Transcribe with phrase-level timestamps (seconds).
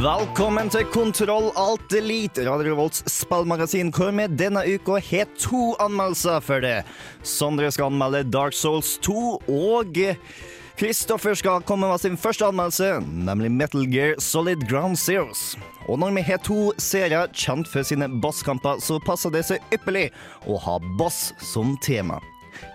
[0.00, 6.40] Velkommen til Kontroll Alt Elite, Radio Revolts spillmagasin, hvor vi denne uka har to anmeldelser
[6.40, 6.86] for det.
[7.20, 10.00] Sondre skal anmelde Dark Souls 2, og
[10.80, 15.58] Kristoffer skal komme med sin første anmeldelse, nemlig Metal Gear Solid Ground Zeros.
[15.84, 20.08] Og når vi har to serier kjent for sine bosskamper, så passer det seg ypperlig
[20.48, 22.22] å ha boss som tema.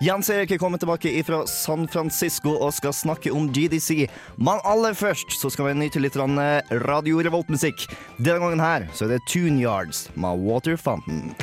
[0.03, 4.07] Jens Erik er kommet tilbake fra San Francisco og skal snakke om GDC.
[4.37, 7.87] Men aller først så skal vi nyte litt eh, Radio Revolt-musikk.
[8.17, 11.35] Denne gangen her så er det Tune Yards med Water Fountain.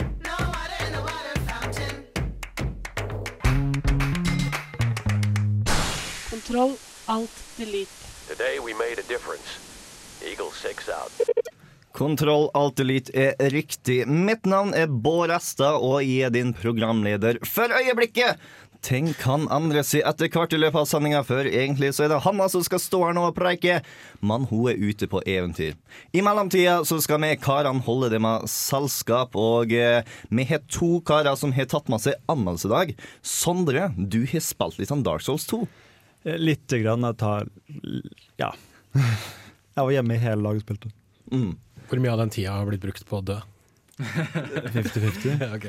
[6.30, 6.77] Kontroll
[7.08, 7.91] alt delete.
[8.28, 9.58] Today we made a difference.
[10.22, 11.61] Eagle 6 out.
[11.93, 14.03] Kontroll Alt Elite er riktig.
[14.09, 18.41] Mitt navn er Bård Esta, og jeg er din programleder for øyeblikket.
[18.83, 22.23] Ting kan andre seg etter hvert i løpet av sendinga, for egentlig så er det
[22.25, 23.77] Hanna som skal stå her nå og preike,
[24.27, 25.77] men hun er ute på eventyr.
[26.11, 30.03] I mellomtida så skal vi karene holde det med selskap, og eh,
[30.35, 32.95] vi har to karer som har tatt med seg anmeldelse i dag.
[33.23, 35.63] Sondre, du har spilt litt av Dark Souls 2.
[36.43, 37.07] Lite grann.
[37.07, 37.47] Jeg tar
[38.41, 38.51] Ja.
[39.73, 40.91] Jeg var hjemme i hele dag og spilte.
[41.33, 41.55] Mm.
[41.88, 43.41] Hvor mye av den tida har blitt brukt på å dø?
[44.02, 45.42] 50-50.
[45.56, 45.66] Ok.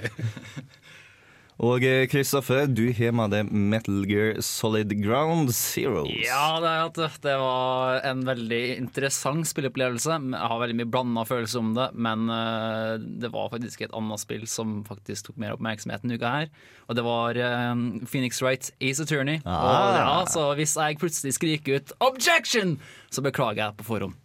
[1.61, 6.09] Og eh, Kristoffer, du har med deg Metal Gear Solid Ground Zeroes.
[6.25, 6.71] Ja, det,
[7.05, 10.17] er det var en veldig interessant spilleopplevelse.
[10.33, 14.23] Jeg har veldig mye blanda følelser om det, men eh, det var faktisk et annet
[14.23, 16.49] spill som faktisk tok mer oppmerksomhet denne uka her.
[16.89, 19.37] Og det var eh, Phoenix Wright Ace Attorney.
[19.45, 20.01] Og Ah.
[20.01, 22.79] ja, så hvis jeg plutselig skriker ut 'objection',
[23.13, 24.17] så beklager jeg på forhånd.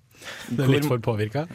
[0.50, 1.46] Du er litt for påvirka?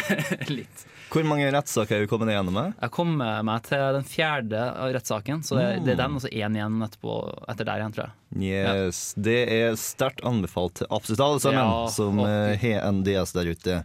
[0.60, 0.86] Litt.
[1.10, 2.74] Hvor mange rettssaker er du kommet igjennom med?
[2.78, 4.60] Jeg kom meg til den fjerde
[4.94, 7.16] rettssaken, så det, det er den og så én igjen etterpå,
[7.50, 8.14] etter der igjen, tror jeg.
[8.46, 13.34] Yes, Det er sterkt anbefalt til absolutt alle sammen Ja, som eh, har en DS
[13.34, 13.80] der ute.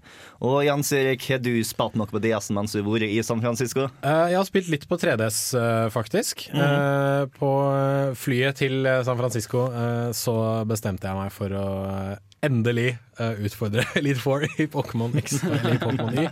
[0.46, 3.42] Og Jens Erik, har du spilt noe på DS-en mens du har vært i San
[3.42, 3.88] Francisco?
[4.06, 6.46] Uh, jeg har spilt litt på 3DS, uh, faktisk.
[6.54, 10.38] Eh, på eh, flyet til eh, San Francisco eh, så
[10.70, 15.76] bestemte jeg meg for å eh, endelig uh, utfordre Elite Four i Pokémon X eller
[15.76, 16.26] i Pokémon Y.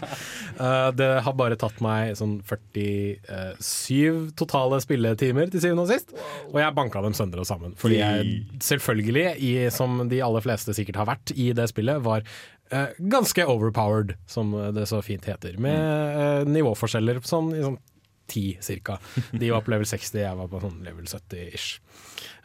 [0.60, 6.14] Uh, det har bare tatt meg sånn 47 totale spilletimer til syvende og sist,
[6.52, 7.78] og jeg banka dem sønder og sammen.
[7.80, 12.26] Fordi jeg selvfølgelig, i, som de aller fleste sikkert har vært i det spillet, var
[12.74, 15.58] uh, ganske overpowered, som det så fint heter.
[15.62, 17.80] Med eh, nivåforskjeller sånn, i sånn
[18.32, 18.98] 10 cirka.
[19.32, 21.80] De var på level 60, jeg var på sånn level 70-ish.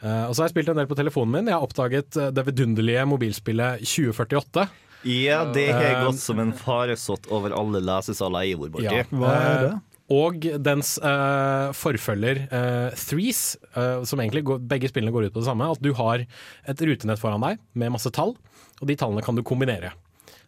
[0.03, 1.49] Uh, og så har jeg spilt en del på telefonen min.
[1.51, 4.67] Jeg har oppdaget eh, det vidunderlige mobilspillet 2048.
[5.07, 8.89] Ja, det har Eh, gått som en faresott over alle lesesaler jeg har vært borti.
[8.91, 9.05] Ja.
[9.11, 9.69] Hva er det?
[9.77, 15.35] Eh, Og dens uh, forfølger uh, Threes, uh, som egentlig går, begge spillene går ut
[15.35, 15.67] på det samme.
[15.69, 18.33] At du har et rutenett foran deg med masse tall,
[18.81, 19.93] og de tallene kan du kombinere.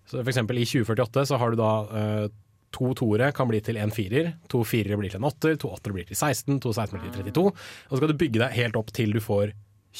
[0.09, 2.25] Så for eksempel i 2048 så har du da eh,
[2.71, 5.95] to toere kan bli til en firer, to firere blir til en åtter, to åttere
[5.97, 7.51] blir til 16, to 16 blir til 32.
[7.51, 9.51] Og så skal du bygge deg helt opp til du får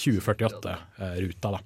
[0.01, 1.59] 2048-ruta, da.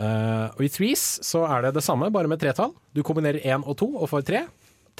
[0.00, 2.72] Uh, og i Threes så er det det samme, bare med tretall.
[2.96, 4.46] Du kombinerer én og to og får tre.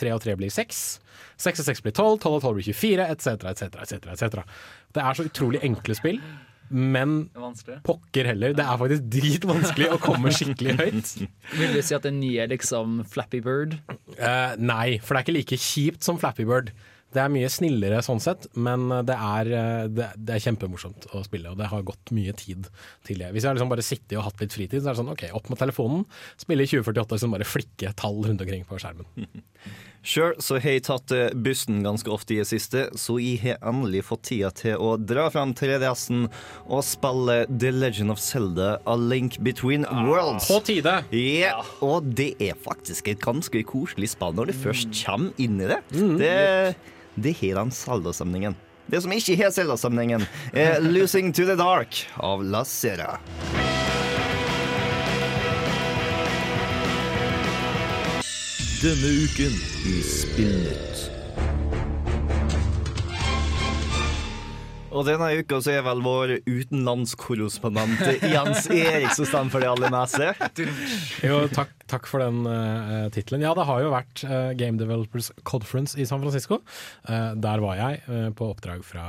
[0.00, 1.00] Tre og tre blir seks.
[1.40, 4.12] Seks og seks blir tolv, tolv og tolv blir 24, etc., etc., etc.
[4.12, 4.60] etc.
[4.92, 6.20] Det er så utrolig enkle spill,
[6.70, 8.54] men er pokker heller.
[8.56, 11.10] Det er faktisk dritvanskelig å komme skikkelig høyt.
[11.58, 13.76] Vil du si at det nye er liksom Flappy Bird?
[14.16, 16.72] Uh, nei, for det er ikke like kjipt som Flappy Bird.
[17.10, 21.24] Det er mye snillere sånn sett, men det er, eh, det, det er kjempemorsomt å
[21.26, 22.68] spille, og det har gått mye tid
[23.06, 23.32] til det.
[23.34, 25.24] Hvis jeg har liksom bare sittet og hatt litt fritid, så er det sånn ok,
[25.34, 26.04] opp med telefonen,
[26.38, 29.10] spille i 2048 som bare flikke tall rundt omkring på skjermen.
[30.00, 33.58] Sjøl så har jeg tatt eh, bussen ganske ofte i det siste, så jeg har
[33.68, 36.24] endelig fått tida til å dra fram 3DS-en
[36.64, 40.48] og spille The Legend of Zelda A Link Between Worlds.
[40.48, 41.02] På tide!
[41.12, 45.68] Ja, og det er faktisk et ganske koselig spill når du først kommer inn i
[45.68, 45.82] det.
[45.92, 46.34] Det,
[47.20, 48.56] det har den Zelda-stemningen.
[48.90, 50.24] Det som ikke har Zelda-stemningen,
[50.56, 53.18] er Losing to the Dark av La Sera.
[58.82, 59.52] Denne uken
[59.84, 61.09] i Spillnytt.
[64.90, 69.92] Og denne uka så er vel vår utenlandskorrespondent Jens Erik som stemmer for det aller
[69.94, 70.32] meste.
[71.22, 73.44] Jo, takk, takk for den uh, tittelen.
[73.44, 76.60] Ja, det har jo vært uh, Game Developers Conference i San Francisco.
[77.06, 79.06] Uh, der var jeg uh, på oppdrag fra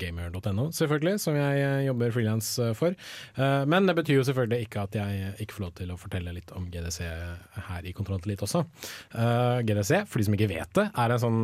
[0.00, 2.48] gamer.no, selvfølgelig, som jeg jobber frilans
[2.78, 2.96] for.
[3.36, 6.50] Men det betyr jo selvfølgelig ikke at jeg ikke får lov til å fortelle litt
[6.56, 6.98] om GDC
[7.68, 8.64] her i Kontroll til Elite også.
[9.62, 11.40] GDC, for de som ikke vet det, er en sånn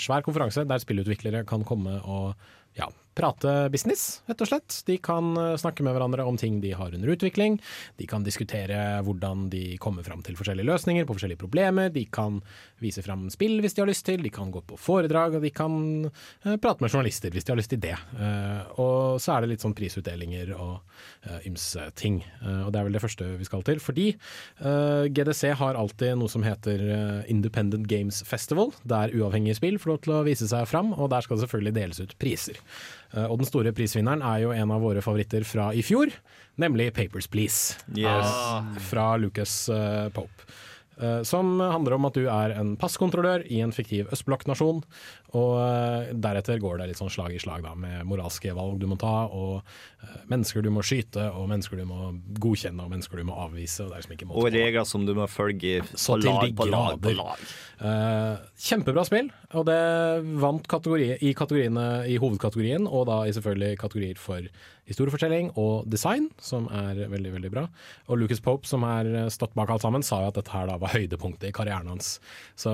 [0.00, 2.34] svær konferanse der spillutviklere kan komme og
[2.76, 4.80] ja, prate business, rett og slett.
[4.86, 7.58] De kan eh, snakke med hverandre om ting de har under utvikling.
[7.96, 11.88] De kan diskutere hvordan de kommer fram til forskjellige løsninger på forskjellige problemer.
[11.92, 12.42] De kan
[12.82, 15.52] vise fram spill hvis de har lyst til, de kan gå på foredrag, og de
[15.54, 17.96] kan eh, prate med journalister hvis de har lyst til det.
[17.96, 20.82] Eh, og så er det litt sånn prisutdelinger og
[21.46, 22.20] ymse ting.
[22.40, 23.80] Og det er vel det første vi skal til.
[23.82, 24.04] Fordi
[25.12, 26.80] GDC har alltid noe som heter
[27.32, 31.26] Independent Games Festival, der uavhengige spill får lov til å vise seg fram, og der
[31.26, 32.60] skal det selvfølgelig deles ut priser.
[33.16, 36.12] Eh, og den store prisvinneren er jo en av våre favoritter fra i fjor,
[36.60, 37.80] nemlig Papers, Please.
[37.96, 38.30] Yes.
[38.30, 40.48] Eh, fra Lucas eh, Pope.
[40.96, 44.80] Eh, som handler om at du er en passkontrollør i en fiktiv østblokknasjon.
[45.34, 48.86] Og eh, deretter går det litt sånn slag i slag da, med moralske valg du
[48.90, 49.58] må ta, og
[50.04, 52.12] eh, mennesker du må skyte, og mennesker du må
[52.42, 53.82] godkjenne, og mennesker du må avvise.
[53.84, 57.16] Og er liksom ikke Og regler som du må følge på lag, på lag, på
[57.18, 57.42] lag.
[57.76, 59.80] Eh, kjempebra spill, og det
[60.40, 64.46] vant kategori, i i hovedkategorien, og da i selvfølgelig kategorier for
[64.86, 67.64] historiefortelling og design, som er veldig, veldig bra.
[68.06, 70.78] Og Lucas Pope, som har stått bak alt sammen, sa jo at dette her da
[70.78, 72.16] var høydepunktet i karrieren hans.
[72.58, 72.70] Så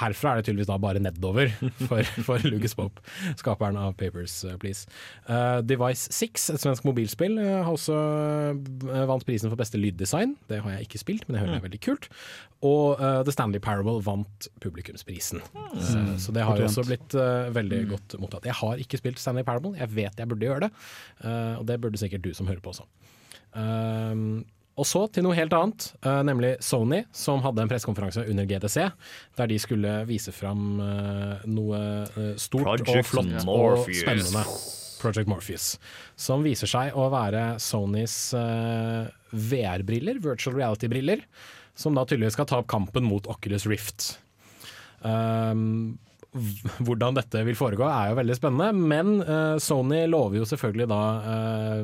[0.00, 1.52] herfra er det tydeligvis da bare nedover
[1.92, 3.02] for, for Lucas Pope,
[3.40, 4.88] skaperen av Papers, eh, Please.
[5.28, 7.98] Uh, Device 6, et svensk mobilspill, eh, har også
[9.08, 10.36] vant prisen for beste lyddesign.
[10.50, 12.08] Det har jeg ikke spilt, men det hører jeg er veldig kult.
[12.62, 15.42] Og The Stanley Parable vant publikumsprisen.
[15.82, 17.16] Så, så det har jo også blitt
[17.56, 18.46] veldig godt mottatt.
[18.46, 20.70] Jeg har ikke spilt Stanley Parable, jeg vet jeg burde gjøre det.
[21.58, 22.86] og det burde sikkert du som hører på også.
[23.52, 28.46] Um, og så til noe helt annet, eh, nemlig Sony, som hadde en pressekonferanse under
[28.48, 28.86] GDC,
[29.36, 33.90] der de skulle vise fram eh, noe eh, stort Project og flott Morpheus.
[33.90, 34.44] og spennende.
[35.02, 35.66] Project Morpheus.
[36.16, 41.24] Som viser seg å være Sonys VR-briller, virtual reality-briller,
[41.74, 44.12] som da tydeligvis skal ta opp kampen mot Oculus Rift.
[45.02, 45.98] Um,
[46.32, 51.00] hvordan dette vil foregå er jo veldig spennende, men uh, Sony lover jo selvfølgelig da
[51.28, 51.80] eh,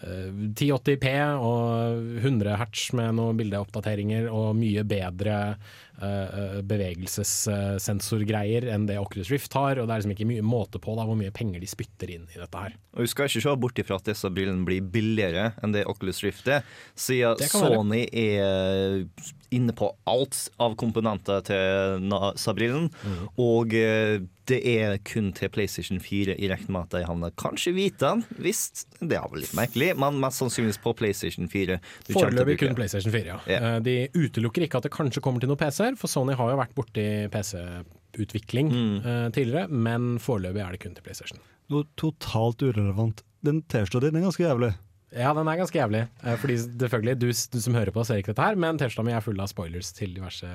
[0.00, 5.60] eh, 1080P og 100 hertz med noen bildeoppdateringer og mye bedre
[6.00, 10.96] uh, bevegelsessensorgreier enn det Oculus Rift har, og det er liksom ikke mye måte på
[10.96, 12.72] da hvor mye penger de spytter inn i dette her.
[12.96, 16.24] Og Vi skal ikke se bort ifra at disse brillene blir billigere enn det Oculus
[16.24, 16.64] Rift er,
[16.96, 17.36] siden.
[17.52, 19.04] Sony er
[19.54, 22.88] inne på alt av komponenter til NASA-brillen.
[23.04, 23.18] Mm.
[23.42, 24.20] Og eh,
[24.50, 28.10] det er kun til PlayStation 4 i regn med at de havner kanskje hvite.
[28.42, 31.78] Visst, det er vel litt merkelig, men mest sannsynligvis på PlayStation 4.
[31.78, 32.74] du kommer til å Foreløpig kun.
[32.80, 33.38] PlayStation 4, ja.
[33.46, 36.58] Eh, De utelukker ikke at det kanskje kommer til noen PC-er, for Sony har jo
[36.60, 38.96] vært borti PC-utvikling Mm.
[39.06, 41.38] eh, tidligere, men foreløpig er det kun til PlayStation.
[41.70, 43.22] Noe totalt urelevant.
[43.42, 44.74] Den T-skjorta din er ganske jævlig.
[45.12, 46.06] Ja, den er ganske jævlig.
[46.24, 49.12] Eh, Fordi selvfølgelig, du, du som hører på ser ikke dette her, men T-skjorta mi
[49.12, 50.48] er full av spoilers til diverse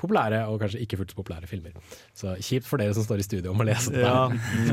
[0.00, 1.76] populære og kanskje ikke fullt så populære filmer.
[2.18, 4.02] Så kjipt for dere som står i studio om å lese det.
[4.02, 4.26] Ja.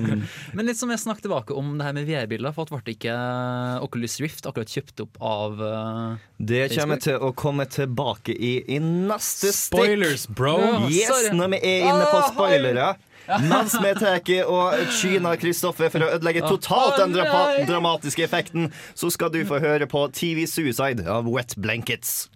[0.57, 3.17] Men litt som jeg snakket tilbake om det her med VR-bilder, for at ble ikke
[3.85, 8.81] Oculus Rift akkurat kjøpt opp av uh, Det kommer til å komme tilbake i, i
[8.81, 9.77] neste stikk.
[9.77, 10.57] Spoilers, bro!
[10.63, 10.81] Ja.
[10.89, 11.35] Yes, Sorry.
[11.37, 12.89] når vi er inne på spoilere.
[13.37, 19.11] Mens vi tar og kyner Kristoffer for å ødelegge totalt den dra dramatiske effekten, så
[19.13, 22.29] skal du få høre på TV Suicide av Wet Blankets.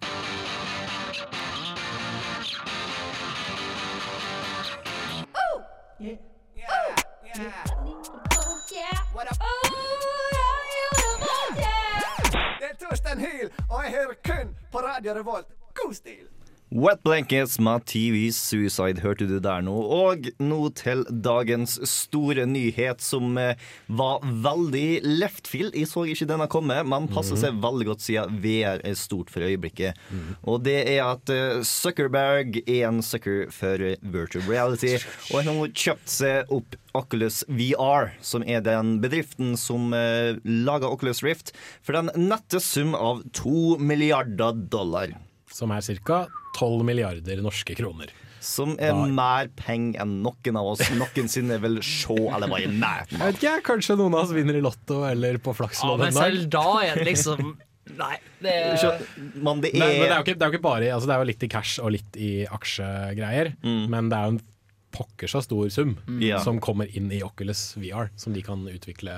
[12.60, 15.50] Det er Torstein Hyl, og jeg hører kun på Radio Revolt.
[15.74, 16.43] God stil!
[16.74, 19.76] Wet Blankets med TV Suicide hørte du der nå.
[19.94, 23.60] Og nå til dagens store nyhet, som eh,
[23.94, 25.78] var veldig leftfield.
[25.78, 29.46] Jeg så ikke denne komme, men passer seg veldig godt siden VR er stort for
[29.46, 30.02] øyeblikket.
[30.50, 34.98] Og det er at eh, Zuckerberg er en sucker for virtual reality,
[35.30, 40.90] og han har kjøpt seg opp Oculus VR, som er den bedriften som eh, lager
[40.90, 41.54] Oculus Rift,
[41.86, 45.14] for den nette sum av to milliarder dollar.
[45.54, 46.26] Som er ca.
[46.54, 48.14] 12 milliarder norske kroner.
[48.44, 53.12] Som er Da- mer penger enn noen av oss noensinne vil se eller være med
[53.12, 56.50] Jeg vet ikke, Kanskje noen av oss vinner i Lotto eller på Ja, men selv
[56.50, 57.56] da er det liksom
[57.98, 59.00] Nei, det er
[59.36, 61.16] Men det Nei, men det er jo ikke, det er jo ikke bare altså Det
[61.16, 64.44] er jo litt i cash og litt i aksjegreier, men det er jo en
[64.94, 66.22] pokker så stor sum mm.
[66.44, 69.16] som kommer inn i Oculus VR, som de kan utvikle,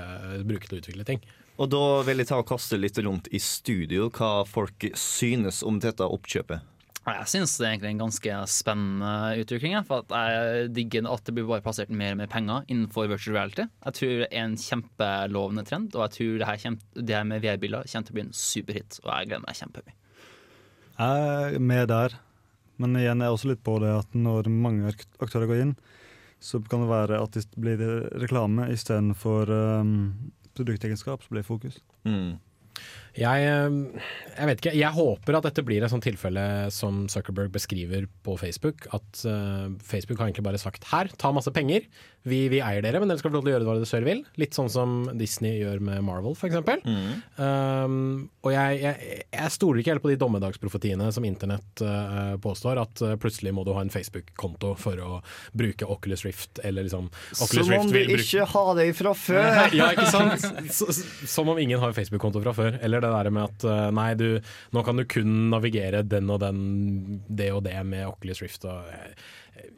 [0.48, 1.20] bruke til å utvikle ting.
[1.60, 5.80] Og da vil jeg ta og kaste litt rundt i studio hva folk synes om
[5.80, 6.64] dette oppkjøpet.
[7.06, 9.10] Jeg syns det er egentlig en ganske spennende
[9.44, 9.72] utvikling.
[9.76, 13.06] jeg, For at jeg digger at det blir bare plassert mer og mer penger innenfor
[13.12, 13.66] virtual reality.
[13.86, 17.24] Jeg tror det er en kjempelovende trend, og jeg tror det her, kjem- det her
[17.30, 18.98] med VR-biler kommer til å bli en superhit.
[19.04, 19.94] Og jeg gleder meg kjempemye.
[20.96, 22.16] Jeg er med der,
[22.78, 24.90] men igjen er jeg også litt på det at når mange
[25.22, 25.76] aktører går inn,
[26.42, 27.80] så kan det være at det blir
[28.20, 29.48] reklame istedenfor
[29.80, 29.94] um,
[30.58, 31.78] produktegenskap som blir fokus.
[33.16, 34.02] Jeg, eh,
[34.36, 36.44] jeg vet ikke, jeg håper at dette blir et sånt tilfelle
[36.74, 38.84] som Zuckerberg beskriver på Facebook.
[38.96, 41.88] At uh, Facebook har egentlig bare sagt her, ta masse penger,
[42.26, 44.08] vi, vi eier dere, men dere skal få lov til å gjøre hva dere selv
[44.10, 44.22] vil.
[44.40, 46.58] Litt sånn som Disney gjør med Marvel, f.eks.
[47.38, 52.80] Um, og jeg, jeg, jeg stoler ikke helt på de dommedagsprofetiene som internett uh, påstår,
[52.82, 55.20] at uh, plutselig må du ha en Facebook-konto for å
[55.54, 59.62] bruke Oculus Rift, eller liksom Oculus Som om vi du ikke har det fra før!
[59.78, 61.30] ja, ikke sant?
[61.30, 62.80] Som om ingen har Facebook-konto fra før.
[62.82, 64.28] Eller det der med at uh, nei, du,
[64.74, 66.62] nå kan du kun navigere den og den,
[67.28, 68.66] det og det med Oculus Rift.
[68.66, 68.90] Og,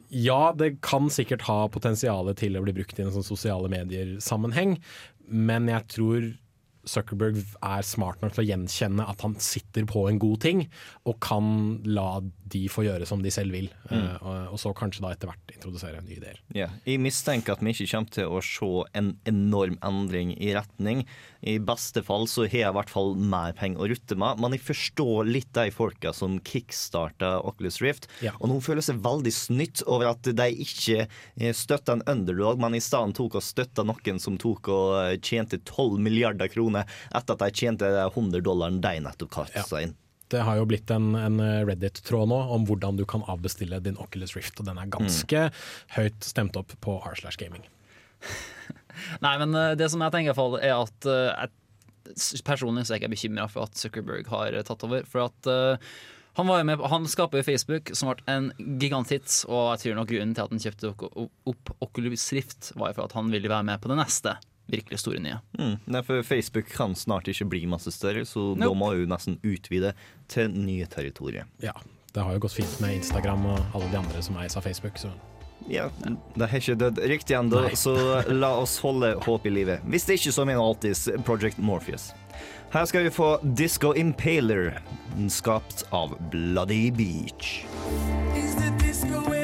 [0.09, 4.77] ja, det kan sikkert ha potensial til å bli brukt i en sånn sosiale medier-sammenheng,
[5.29, 6.29] men jeg tror
[6.89, 10.63] Zuckerberg er smart nok til å gjenkjenne at han sitter på en god ting,
[11.05, 12.21] og kan la
[12.53, 13.69] de får gjøre som de selv vil.
[13.89, 14.19] mm.
[14.21, 16.39] og, og så kanskje da etter hvert introdusere nye ideer.
[16.55, 16.73] Yeah.
[16.87, 21.05] jeg mistenker at vi ikke kommer til å se en enorm endring i retning.
[21.39, 24.55] I beste fall så har jeg i hvert fall mer penger å rutte med, men
[24.55, 28.35] jeg forstår litt de folka som kickstarta Oculus Rift, yeah.
[28.39, 32.77] og nå føler seg veldig snytt over at de ikke eh, støtta en underdog, men
[32.77, 37.35] i stedet tok og støtta noen som tok og eh, tjente 12 milliarder kroner etter
[37.35, 39.95] at de tjente 100 dollaren de nettopp kasta inn.
[40.29, 44.35] Det har jo blitt en, en Reddit-tråd nå om hvordan du kan avbestille din Oculus
[44.37, 45.47] Rift, og den er ganske
[45.97, 47.65] høyt stemt opp på r slash gaming.
[49.23, 51.55] Nei, men eh, det som jeg tenker i hvert fall er at eh, jeg,
[52.41, 55.03] Personlig så er jeg ikke bekymra for at Zuckerberg har eh, tatt over.
[55.05, 55.91] For at uh,
[56.39, 58.47] han, var med, han skaper jo Facebook, som ble en
[58.81, 59.27] giganthit.
[59.45, 60.89] Og jeg tror nok grunnen til at han kjøpte
[61.53, 64.39] opp Oculus Rift, var for at han ville være med på det neste
[64.69, 65.39] virkelig store nye.
[65.59, 68.77] Mm, nei, for Facebook kan snart ikke bli masse større, så da Nope.
[68.77, 69.93] må jo nesten utvide
[70.27, 71.45] til nye territorier.
[71.63, 71.73] Ja,
[72.13, 74.97] det har jo gått fint med Instagram og alle de andre som eies av Facebook,
[74.97, 75.09] så
[75.69, 75.89] Ja,
[76.37, 79.81] det har ikke dødd riktig ennå, så la oss holde håp i livet.
[79.85, 82.13] Hvis det ikke så mener alltids Project Morpheus.
[82.71, 84.79] Her skal vi få Disco Impaler,
[85.27, 87.65] skapt av Bloody Beach.
[89.11, 89.38] Are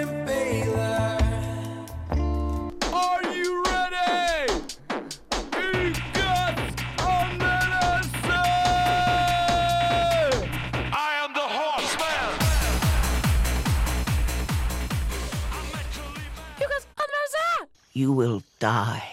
[17.97, 19.03] You will die.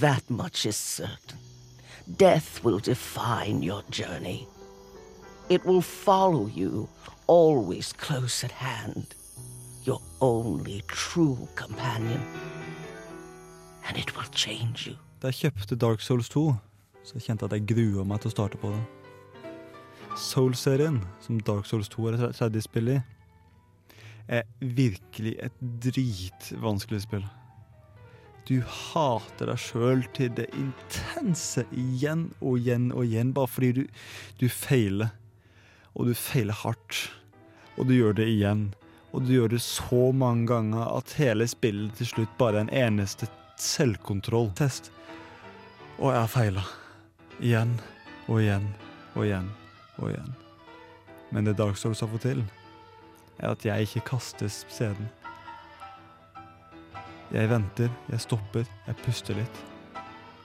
[0.00, 1.38] That much is certain.
[2.16, 4.48] Death will define your journey.
[5.48, 6.88] It will follow you,
[7.28, 9.14] always close at hand.
[9.84, 12.20] Your only true companion.
[13.86, 14.96] And it will change you.
[15.22, 16.56] Da jeg kjøpte Dark Souls 2,
[17.04, 18.82] så jeg kjente at jeg grua meg til å starte på det.
[20.18, 23.00] Soul-serien, som Dark Souls 2 er et tredje spill i,
[24.26, 27.28] er virkelig et dritvanskelig spill.
[28.48, 33.82] Du hater deg sjøl til det intense igjen og igjen og igjen, bare fordi du,
[34.40, 35.12] du feiler.
[35.92, 37.10] Og du feiler hardt.
[37.76, 38.70] Og du gjør det igjen.
[39.12, 42.74] Og du gjør det så mange ganger at hele spillet til slutt bare er en
[42.86, 43.28] eneste
[43.60, 44.88] selvkontrolltest.
[45.98, 46.64] Og jeg har feila.
[47.44, 47.76] Igjen
[48.28, 48.72] og igjen
[49.12, 49.52] og igjen
[49.98, 50.32] og igjen.
[51.34, 52.44] Men det Dark Souls har fått til,
[53.38, 55.12] er at jeg ikke kastes scenen.
[57.28, 59.58] Jeg venter, jeg stopper, jeg puster litt.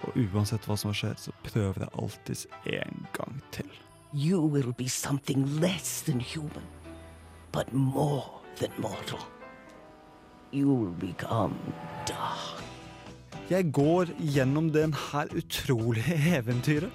[0.04, 3.70] Og uansett hva som har skjedd, så prøver jeg alltids en gang til.
[4.14, 6.66] You will be something less than human,
[7.54, 8.26] but more
[8.60, 9.24] than mortal.
[10.52, 11.56] You will become
[12.06, 12.60] dark.
[13.50, 16.92] Jeg går gjennom den her utrolige eventyret.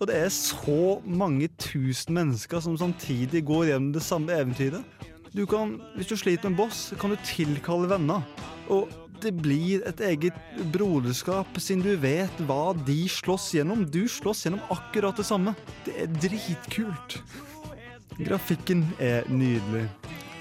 [0.00, 4.84] Og det er så mange tusen mennesker som samtidig går gjennom det samme eventyret.
[5.32, 8.22] Du kan, hvis du sliter med en boss, kan du tilkalle venner.
[8.68, 8.88] Og
[9.24, 10.36] det blir et eget
[10.72, 13.86] broderskap, siden du vet hva de slåss gjennom.
[13.88, 15.54] Du slåss gjennom akkurat det samme.
[15.86, 17.18] Det er dritkult.
[18.20, 19.88] Grafikken er nydelig.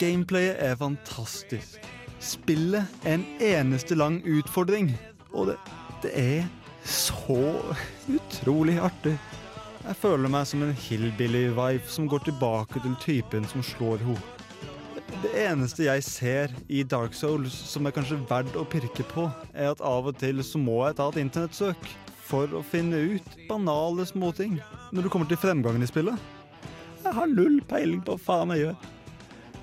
[0.02, 1.80] Gameplayet er fantastisk.
[2.24, 4.94] Spillet er en eneste lang utfordring.
[5.34, 5.58] Og det,
[6.04, 6.46] det er
[6.86, 7.40] så
[8.12, 9.16] utrolig artig.
[9.84, 14.43] Jeg føler meg som en hillbilly-wife som går tilbake til typen som slår henne.
[15.24, 19.70] Det eneste jeg ser i Dark Souls som er kanskje verdt å pirke på, er
[19.72, 21.88] at av og til så må jeg ta et internettsøk
[22.27, 24.58] for å finne ut banale småting.
[24.92, 26.20] Når det kommer til fremgangen i spillet.
[27.06, 28.86] Jeg har null peiling på hva faen jeg gjør.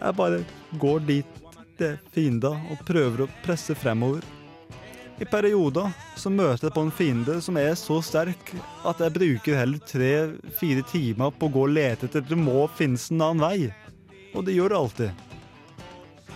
[0.01, 0.43] Jeg bare
[0.81, 1.39] går dit
[1.81, 4.25] det er fiender og prøver å presse fremover.
[5.21, 8.55] I perioder så møter jeg på en fiende som er så sterk
[8.89, 13.11] at jeg bruker heller tre-fire timer på å gå og lete etter det må finnes
[13.13, 13.75] en annen vei.
[14.33, 15.27] Og det gjør det alltid.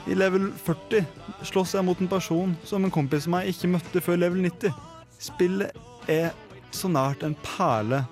[0.07, 1.05] I level 40
[1.49, 4.75] slåss jeg mot en person som en kompis av meg ikke møtte før level 90.
[5.23, 6.35] Spillet er
[6.75, 8.03] så nært en perle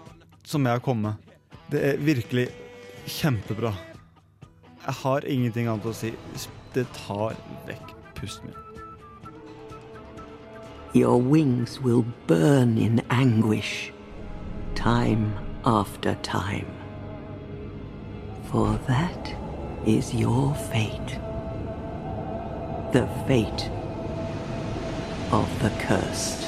[0.49, 1.21] som jeg har kommet.
[1.69, 2.47] Det er virkelig
[3.07, 3.75] kjempebra.
[4.87, 6.15] Jeg har ingenting annet å si.
[6.73, 7.37] Det tar
[7.69, 8.59] vekk pusten min.
[10.95, 13.93] Your wings will burn in anguish,
[14.75, 15.33] time
[15.65, 16.73] after time.
[18.51, 19.35] For that
[19.87, 21.32] is your fate.
[22.93, 23.71] The fate
[25.31, 26.45] of the cursed.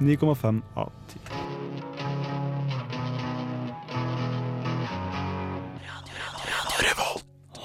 [0.00, 1.20] 9,5 av 10.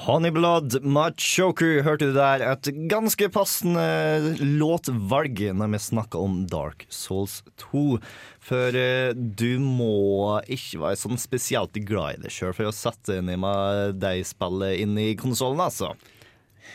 [0.04, 2.44] Honeyblood Machoker hørte du der.
[2.44, 7.38] Et ganske passende låtvalg når vi snakker om Dark Souls
[7.72, 7.98] 2.
[8.44, 13.22] For eh, du må ikke være sånn spesielt glad i det sjøl for å sette
[13.24, 15.96] deg med de spillet inn i konsollen, altså.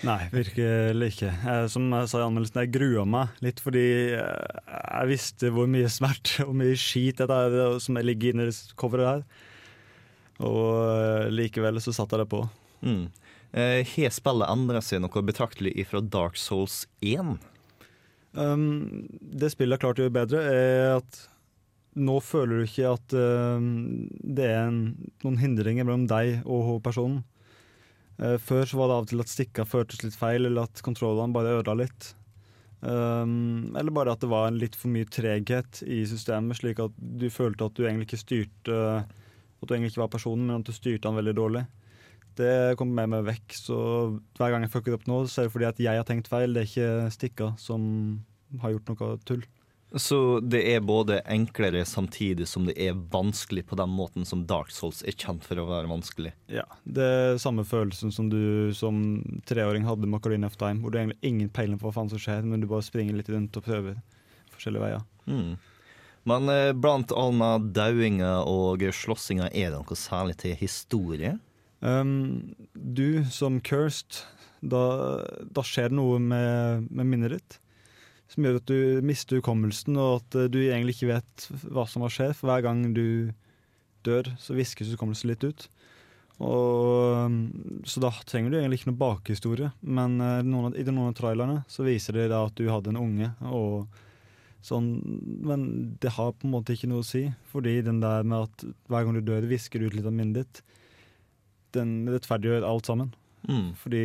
[0.06, 1.30] Nei, virkelig ikke.
[1.42, 5.66] Jeg, som jeg sa i anmeldelsen, jeg grua meg litt fordi eh, jeg visste hvor
[5.70, 8.46] mye smerte og mye skit dette er som ligger inni
[8.78, 9.46] coveret her.
[10.46, 12.44] Og eh, likevel så satte jeg det på.
[12.86, 13.08] Mm.
[13.58, 17.34] Eh, Har spillet endra seg noe betraktelig ifra Dark Souls 1?
[18.38, 21.24] Um, det spillet har klart å gjøre bedre, er at
[21.98, 24.82] nå føler du ikke at um, det er en,
[25.24, 27.24] noen hindringer mellom deg og personen.
[28.18, 30.82] Eh, før så var det av og til at stikka føltes litt feil, eller at
[30.84, 32.14] kontrollene bare ødela litt.
[32.78, 37.26] Um, eller bare at det var litt for mye treghet i systemet, slik at du
[37.34, 38.76] følte at du egentlig ikke styrte
[39.58, 41.64] At du egentlig ikke var personen, men at du styrte han veldig dårlig.
[42.38, 43.78] Det kommer med meg vekk, så
[44.38, 46.54] hver gang jeg fucker opp nå, så er det fordi at jeg har tenkt feil.
[46.54, 47.82] Det er ikke stikka som
[48.62, 49.42] har gjort noe tull.
[49.96, 54.68] Så det er både enklere samtidig som det er vanskelig på den måten som Dark
[54.74, 56.34] Souls er kjent for å være vanskelig?
[56.52, 59.00] Ja, det er samme følelsen som du som
[59.48, 62.20] treåring hadde med Ocarina of Time, hvor du egentlig ingen peiling på hva faen som
[62.20, 63.96] skjer, men du bare springer litt rundt og prøver
[64.52, 65.06] forskjellige veier.
[65.24, 65.54] Mm.
[66.28, 71.38] Men eh, blant annet dauinga og slåssinga, er det noe særlig til historie?
[71.80, 74.20] Um, du som cursed,
[74.60, 74.82] da,
[75.48, 77.58] da skjer det noe med, med minnet ditt
[78.28, 82.04] som gjør at du mister hukommelsen, og at uh, du egentlig ikke vet hva som
[82.04, 82.36] har skjedd.
[82.38, 83.30] For hver gang du
[84.06, 85.68] dør, så viskes hukommelsen litt ut.
[86.38, 87.38] Og, um,
[87.88, 89.70] så da trenger du egentlig ikke noen bakhistorie.
[89.82, 92.92] Men uh, noen av, i noen av trailerne så viser det da at du hadde
[92.92, 93.32] en unge.
[93.48, 93.88] og
[94.64, 94.90] sånn,
[95.46, 95.68] Men
[96.02, 99.06] det har på en måte ikke noe å si, fordi den der med at hver
[99.06, 100.62] gang du dør, visker du ut litt av minnet ditt,
[101.76, 103.10] den rettferdiggjør alt sammen.
[103.48, 103.72] Mm.
[103.78, 104.02] Fordi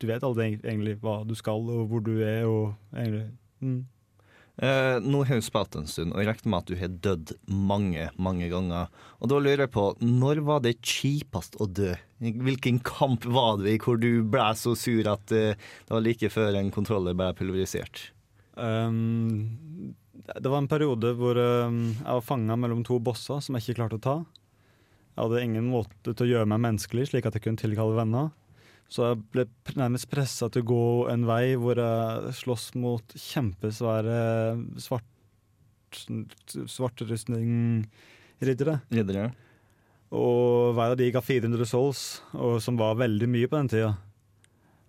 [0.00, 3.28] du vet aldri egentlig hva du skal, og hvor du er, og egentlig
[3.60, 3.80] mm.
[4.60, 7.30] Eh, nå har du spilt en stund, og jeg regner med at du har dødd
[7.48, 8.90] mange, mange ganger.
[9.24, 11.94] Og da lurer jeg på, når var det kjipest å dø?
[12.20, 16.28] Hvilken kamp var det i hvor du ble så sur at eh, det var like
[16.32, 18.10] før en kontroller ble pulverisert?
[18.60, 19.94] Um,
[20.28, 23.80] det var en periode hvor um, jeg var fanga mellom to bosser som jeg ikke
[23.80, 24.16] klarte å ta.
[25.14, 28.28] Jeg hadde ingen måte til å gjøre meg menneskelig, slik at jeg kunne tilkalle venner.
[28.90, 29.44] Så jeg ble
[29.78, 34.16] nærmest pressa til å gå en vei hvor jeg slåss mot kjempesvære
[34.82, 35.06] svart,
[36.74, 38.74] svartrustning-riddere.
[38.90, 39.30] Riddere.
[40.10, 43.92] Og hver av de ga 400 souls, og som var veldig mye på den tida.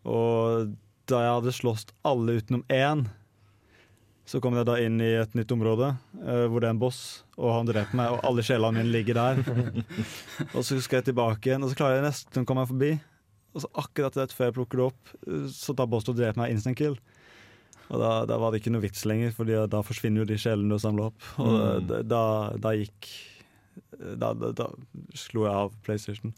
[0.09, 0.73] Og
[1.11, 3.05] da jeg hadde slåss alle utenom én,
[4.25, 7.23] så kom jeg da inn i et nytt område uh, hvor det er en boss,
[7.37, 9.35] og han dreper meg, og alle sjelene mine ligger der.
[10.55, 12.91] og så skal jeg tilbake igjen, og så klarer jeg nesten å komme meg forbi.
[13.51, 16.39] Og så akkurat rett før jeg plukker det opp, uh, så tar Bosto og dreper
[16.43, 16.95] meg instant kill.
[17.91, 20.71] Og da, da, var det ikke noe vits lenger, for da forsvinner jo de sjelene
[20.71, 21.27] du har samla opp.
[21.43, 21.87] Og Mm.
[21.89, 22.23] da, da,
[22.63, 23.09] da gikk
[24.15, 24.67] da, da, da
[25.15, 26.33] slo jeg av PlayStation.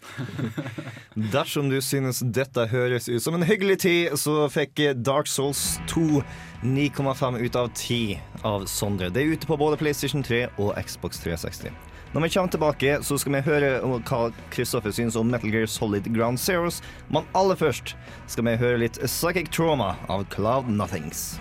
[1.33, 6.23] Dersom du synes dette høres ut som en hyggelig tid, så fikk Dark Souls 2
[6.65, 9.09] 9,5 ut av 10 av Sondre.
[9.13, 11.92] Det er ute på både PlayStation 3 og Xbox 360.
[12.13, 14.17] Når vi kommer tilbake, så skal vi høre hva
[14.53, 16.77] Kristoffer syns om Metal Gear Solid Ground Zeroes,
[17.09, 17.95] men aller først
[18.29, 21.39] skal vi høre litt Psychic Trauma av Cloud Nothings.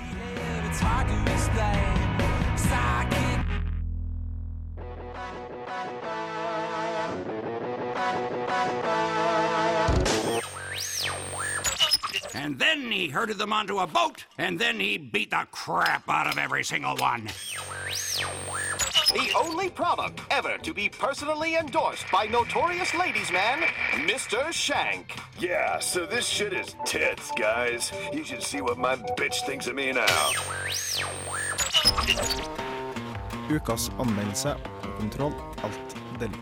[12.34, 16.26] And then he herded them onto a boat, and then he beat the crap out
[16.26, 17.28] of every single one.
[19.08, 23.62] The only product ever to be personally endorsed by notorious ladies man,
[24.06, 24.52] Mr.
[24.52, 25.18] Shank.
[25.38, 27.92] Yeah, so this shit is tits, guys.
[28.12, 30.06] You should see what my bitch thinks of me now.
[33.50, 36.38] Ukas anmeldelse på Kontroll Alt Delete.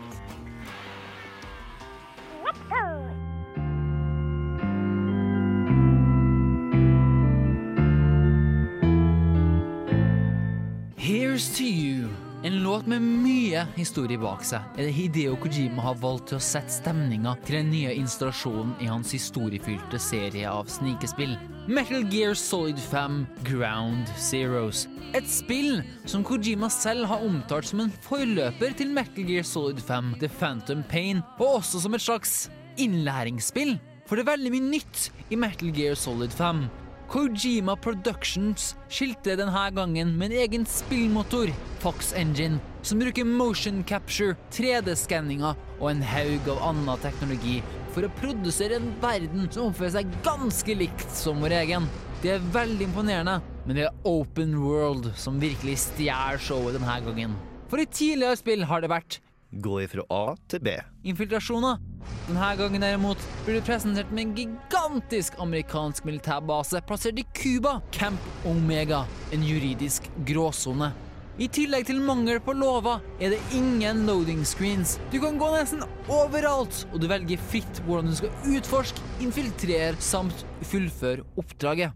[10.95, 12.20] Here's to you.
[12.43, 16.41] En låt med mye historie bak seg er det Hideo Kojima har valgt til å
[16.41, 21.35] sette stemninga til den nye installasjonen i hans historiefylte serie av snikespill.
[21.69, 24.87] Metal Gear Solid 5 Ground Zeroes.
[25.13, 30.15] Et spill som Kojima selv har omtalt som en forløper til Metal Gear Solid 5
[30.23, 32.47] The Phantom Pain, og også som et slags
[32.81, 33.77] innlæringsspill.
[34.09, 36.65] For det er veldig mye nytt i Metal Gear Solid 5.
[37.11, 41.49] Kojima Productions skilte denne gangen med en egen spillmotor,
[41.83, 47.57] Fox Engine, som bruker motion capture, 3D-skanninger og en haug av annen teknologi
[47.91, 51.89] for å produsere en verden som oppfører seg ganske likt som vår egen.
[52.23, 57.35] Det er veldig imponerende, men det er open world som virkelig stjeler showet denne gangen.
[57.67, 59.19] For i tidligere spill har det vært
[59.51, 60.77] Gå ifra A til B.
[61.03, 61.79] infiltrasjoner.
[62.27, 68.19] Denne gangen derimot blir du presentert med en gigantisk amerikansk militærbase plassert i Cuba, Camp
[68.47, 69.03] Omega,
[69.35, 70.93] en juridisk gråsone.
[71.41, 74.97] I tillegg til mangel på lover er det ingen loading screens.
[75.11, 80.45] Du kan gå nesten overalt, og du velger fritt hvordan du skal utforske, infiltrere samt
[80.71, 81.91] fullføre oppdraget.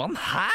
[0.00, 0.48] Men hæ?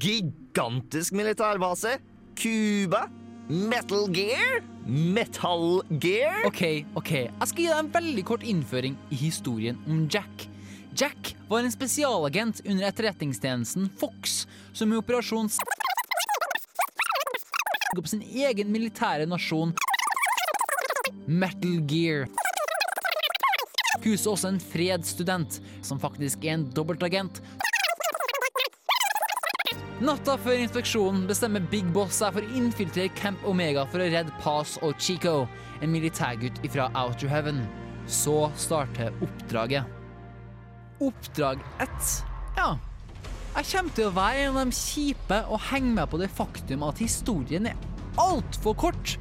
[0.00, 1.98] Gigantisk militærbase?
[2.38, 3.10] Cuba?
[3.50, 4.62] Metal Gear?
[4.86, 6.46] Metal Gear?
[6.46, 7.10] Ok, ok.
[7.10, 10.44] Jeg skal gi deg en veldig kort innføring i historien om Jack.
[10.94, 15.50] Jack var en spesialagent under etterretningstjenesten Fox, som i operasjon
[17.98, 19.74] opp sin egen militære nasjon
[21.26, 22.30] Metal Gear.
[24.04, 27.42] Huset også en fredsstudent, som faktisk er en dobbeltagent.
[30.00, 34.32] Natta før inspeksjonen bestemmer Big Boss seg for å infiltrere Camp Omega for å redde
[34.40, 35.42] Paz og Chico,
[35.84, 37.58] en militærgutt fra Outer Heaven.
[38.08, 39.84] Så starter oppdraget.
[41.04, 42.14] Oppdrag ett?
[42.56, 42.70] Ja.
[43.58, 46.88] Jeg kommer til å være en av de kjipe og henge med på det faktum
[46.88, 47.84] at historien er
[48.24, 49.18] altfor kort.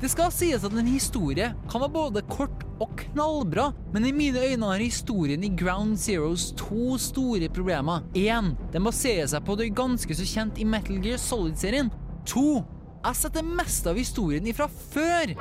[0.00, 4.40] Det skal sies at en historie kan være både kort og knallbra, men i mine
[4.40, 8.06] øyne har historien i Ground Zeroes to store problemer.
[8.16, 11.92] Én, den baserer seg på det ganske så kjent i Metal Gear Solid-serien.
[12.32, 15.34] To, jeg har sett det meste av historien ifra før.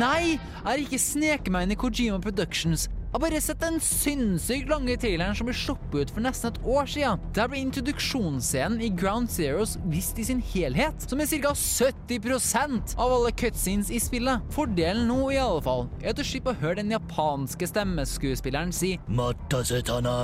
[0.00, 2.88] Nei, jeg har ikke sneket meg inn i Kojima Productions.
[3.14, 6.88] Har bare sett den sinnssykt lange traileren som ble sluppet ut for nesten et år
[6.90, 7.20] siden.
[7.36, 11.52] Der ble introduksjonsscenen i Ground Zeroes vist i sin helhet, som er ca.
[11.54, 14.42] 70% av alle cutscenes i spillet.
[14.56, 18.96] Fordelen nå, i alle fall, er at du slipper å høre den japanske stemmeskuespilleren si
[19.06, 20.16] Matasetana.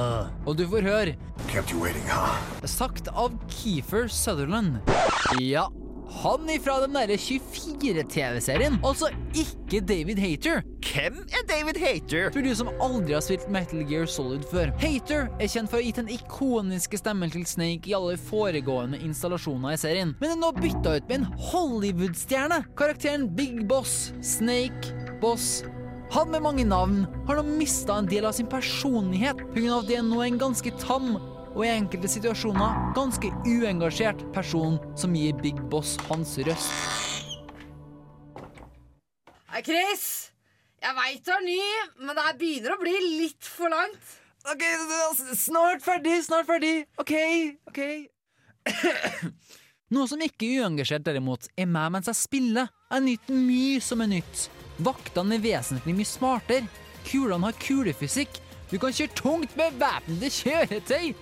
[0.51, 1.15] Og du får høre
[1.47, 2.35] Kept you waiting, huh?
[2.67, 4.83] Sagt av Keefer Sutherland.
[5.39, 5.69] Ja,
[6.21, 8.79] han ifra den derre 24-TV-serien.
[8.87, 10.63] Altså ikke David Hater.
[10.85, 12.31] Hvem er David Hater?
[12.35, 14.73] For du som aldri har spilt Metal Gear Solid før.
[14.83, 19.01] Hater er kjent for å ha gitt den ikoniske stemmen til Snake i alle foregående
[19.07, 22.65] installasjoner i serien, men er nå bytta ut med en Hollywood-stjerne.
[22.79, 25.61] Karakteren Big Boss, Snake, Boss
[26.11, 29.77] han med mange navn har nå mista en del av sin personlighet pga.
[29.77, 31.13] at det er nå en ganske tam
[31.55, 36.73] og i enkelte situasjoner ganske uengasjert person som gir Big Boss hans røst.
[39.51, 40.05] Hei, Chris.
[40.81, 41.61] Jeg veit du er ny,
[42.01, 44.15] men det her begynner å bli litt for langt.
[44.49, 44.63] Ok,
[45.37, 46.87] snart ferdig, snart ferdig.
[47.03, 47.13] OK,
[47.69, 47.81] OK.
[49.93, 52.71] Noe som ikke er uengasjert, derimot, er meg mens jeg spiller.
[52.89, 54.47] Jeg nyter mye som er nytt.
[54.81, 56.87] Vaktene er vesentlig mye smartere.
[57.11, 58.41] Kulene har kulefysikk.
[58.71, 61.13] Du kan kjøre tungt med væpnede kjøretøy.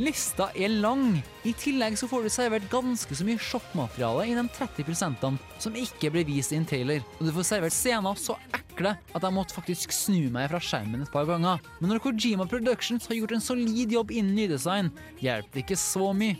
[0.00, 1.18] Lista er lang.
[1.44, 5.26] I tillegg så får du servert ganske så mye sjokkmateriale i de 30%
[5.60, 7.02] som ikke ble vist i en trailer.
[7.18, 11.04] Og du får servert scener så ekle at jeg måtte faktisk snu meg fra skjermen
[11.04, 11.60] et par ganger.
[11.80, 14.88] Men når Kojima Productions har gjort en solid jobb innen nydesign,
[15.20, 16.38] hjelper det ikke så mye.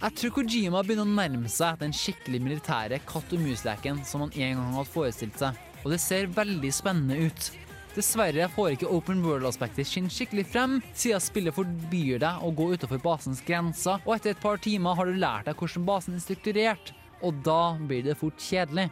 [0.00, 4.32] Jeg tror Kojima begynner å nærme seg den skikkelig militære katt og mus-leken som han
[4.32, 7.52] en gang hadde forestilt seg, og det ser veldig spennende ut.
[7.94, 12.98] Dessverre får ikke open world-aspektet sin skikkelig frem, siden spillet forbyr deg å gå utenfor
[13.04, 16.90] basens grenser, og etter et par timer har du lært deg hvordan basen er strukturert,
[17.22, 18.88] og da blir det fort kjedelig.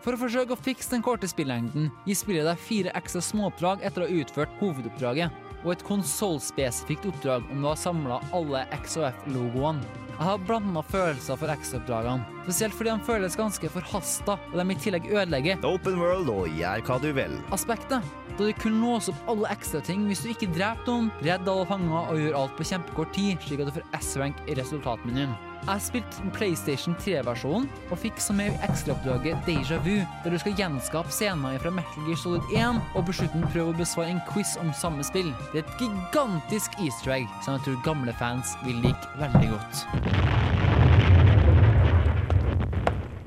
[0.00, 4.06] For å forsøke å fikse den korte spillengden, gir spillet deg fire ekstra småoppdrag etter
[4.06, 5.49] å ha utført hovedoppdraget.
[5.64, 9.98] Og et konsollspesifikt oppdrag om du har samla alle XOF-logoene.
[10.20, 14.76] Jeg har blanda følelser for X-oppdragene, spesielt fordi de føles ganske forhasta, og de i
[14.84, 17.38] tillegg ødelegger Open world og gjør hva du vil.
[17.56, 18.04] aspektet.
[18.36, 21.68] Da du kunne låse opp alle ekstra ting hvis du ikke dreper noen, redde alle
[21.72, 25.32] fanger og gjør alt på kjempekort tid, slik at du får S-rank i resultatmenyen.
[25.60, 31.12] Jeg spilte PlayStation 3-versjonen og fikk som i ekstraoppdraget Deja Vu, der du skal gjenskape
[31.12, 33.12] scener fra Metal Gear Solid 1 og på
[33.52, 35.28] prøve å besvare en quiz om samme spill.
[35.52, 39.84] Det er et gigantisk easter egg som jeg tror gamle fans vil like veldig godt.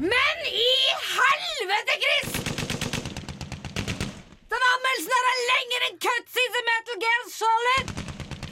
[0.01, 0.73] Men i
[1.13, 2.31] helvete, Chris!
[4.49, 7.93] Den anmeldelsen her er lenger enn cutscenes i Metal Gear Solid!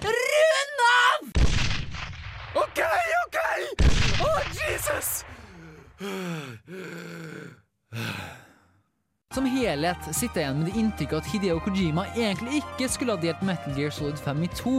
[0.06, 1.61] Rund av!
[2.52, 2.82] OK,
[3.26, 3.38] OK!
[4.26, 5.22] Å, Jesus!
[9.32, 13.22] Som helhet sitter jeg igjen med det inntrykket at Hideo Kojima egentlig ikke skulle ha
[13.22, 14.74] delt Metal Gear Solid 5 i to.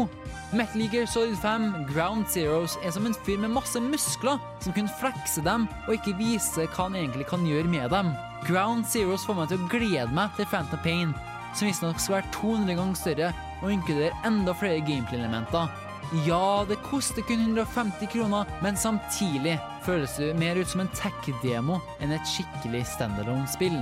[0.52, 4.92] Metal Gear Solid 5 Ground Zeroes er som en fyr med masse muskler som kunne
[5.00, 8.12] flekse dem og ikke vise hva han egentlig kan gjøre med dem.
[8.44, 11.16] Ground Zeroes får meg til å glede meg til Phantom Pain,
[11.56, 13.32] som visstnok skal være 200 ganger større
[13.62, 15.72] og inkluderer enda flere gameplay-elementer.
[16.12, 21.78] Ja, det koster kun 150 kroner, men samtidig føles det mer ut som en tech-demo
[22.04, 23.78] enn et skikkelig standalone-spill.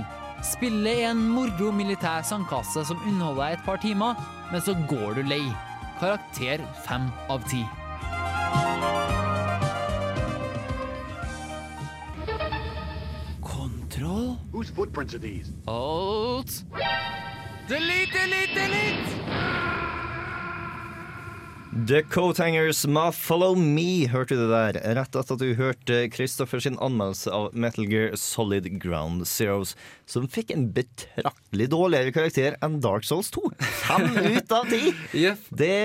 [0.47, 4.15] Spillet er en moro militær sandkasse som underholder deg et par timer,
[4.47, 5.43] men så går du lei.
[5.99, 7.65] Karakter fem av ti.
[13.43, 14.37] Kontroll?
[14.53, 15.51] Whose footprints are these?
[15.67, 16.63] Alt.
[17.67, 19.21] Delete, delete, delete!
[21.71, 24.77] The Coathangers Ma Follow Me, hørte du det der.
[24.97, 29.71] Rett etter at du hørte Kristoffer sin anmeldelse av Metal Gear Solid Ground Zeroes,
[30.03, 33.53] som fikk en betraktelig dårligere karakter enn Dark Souls 2.
[33.85, 34.03] Fem
[34.35, 34.91] ut av ti!
[35.47, 35.77] Det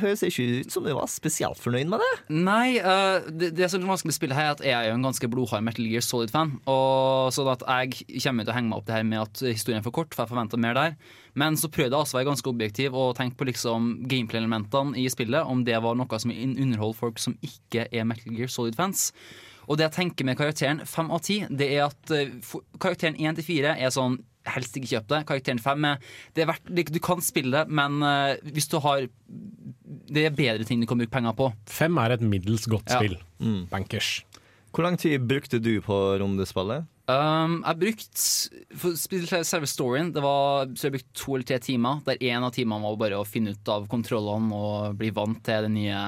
[0.00, 2.12] høres ikke ut som du var spesielt fornøyd med det.
[2.32, 4.96] Nei, uh, det, det som er vanskelig å spille her, er at jeg er jo
[4.96, 6.56] en ganske blodhard Metal Gear Solid-fan.
[6.64, 9.82] Og Sånn at jeg kommer til å henge meg opp det her med at historien
[9.82, 10.96] er for kort, for jeg forventer mer der.
[11.40, 15.08] Men så prøvde jeg også å være ganske objektiv og tenke på liksom gameplay-elementene i
[15.10, 19.10] spillet, om det var noe som underholder folk som ikke er Metal Gear Solid-fans.
[19.64, 22.36] Og det jeg tenker med karakteren 5 av 10, det er at eh,
[22.82, 25.18] karakteren 1 til 4 er sånn Helst ikke kjøp det.
[25.24, 26.02] Karakteren 5 er,
[26.36, 30.66] det er verdt, Du kan spille det, men eh, hvis du har Det er bedre
[30.68, 31.46] ting du kan bruke penger på.
[31.64, 33.00] Fem er et middels godt Ja.
[33.40, 33.64] Mm.
[33.72, 34.18] Bankers.
[34.74, 36.84] Hvor lang tid brukte du på rundespillet?
[37.04, 38.22] Um, jeg har brukt
[38.80, 41.98] For å spille selve storyen Det var så jeg har brukt to eller tre timer
[42.06, 45.66] Der en av timene var bare å finne ut av kontrollene Og bli vant til
[45.66, 45.98] det nye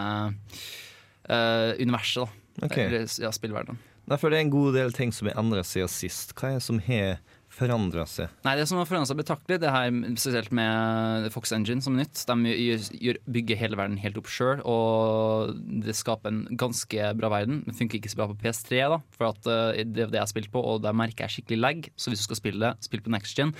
[1.28, 2.78] uh, Universet da Ok.
[2.86, 6.30] Eller, ja, spillverdenen det er en god del ting som er endret siden sist.
[6.38, 7.16] Hva er det som har
[7.56, 8.32] forandra seg?
[8.44, 12.04] Nei, det som har forandret seg betraktelig Det her spesielt med Fox Engine som er
[12.04, 17.62] nytt De bygger hele verden helt opp selv Og det skaper en ganske bra verden
[17.66, 20.24] Det funker ikke så bra på PS3 da For at eh, det er det jeg
[20.24, 22.86] har spilt på Og der merker jeg skikkelig lag Så hvis du skal spille det,
[22.86, 23.54] spill på Next Gen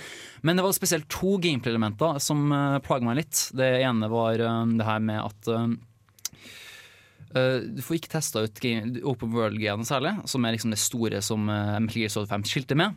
[0.45, 4.63] Men det var spesielt to gameplay-elementer Som uh, plager meg litt Det ene var eh,
[4.77, 5.69] det her med at eh,
[7.35, 11.19] Uh, du får ikke testa ut game, Open World-greiene særlig, som er liksom det store
[11.21, 12.95] som uh, Metal Gear Solid 5 skilte med.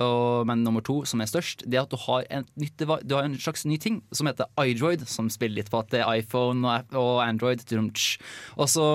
[0.00, 3.14] Og, men nummer to, som er størst, det er at du har, en nytt, du
[3.16, 6.22] har en slags ny ting som heter iDroid, som spiller litt på at det er
[6.22, 7.64] iPhone og, Android.
[8.56, 8.86] Og så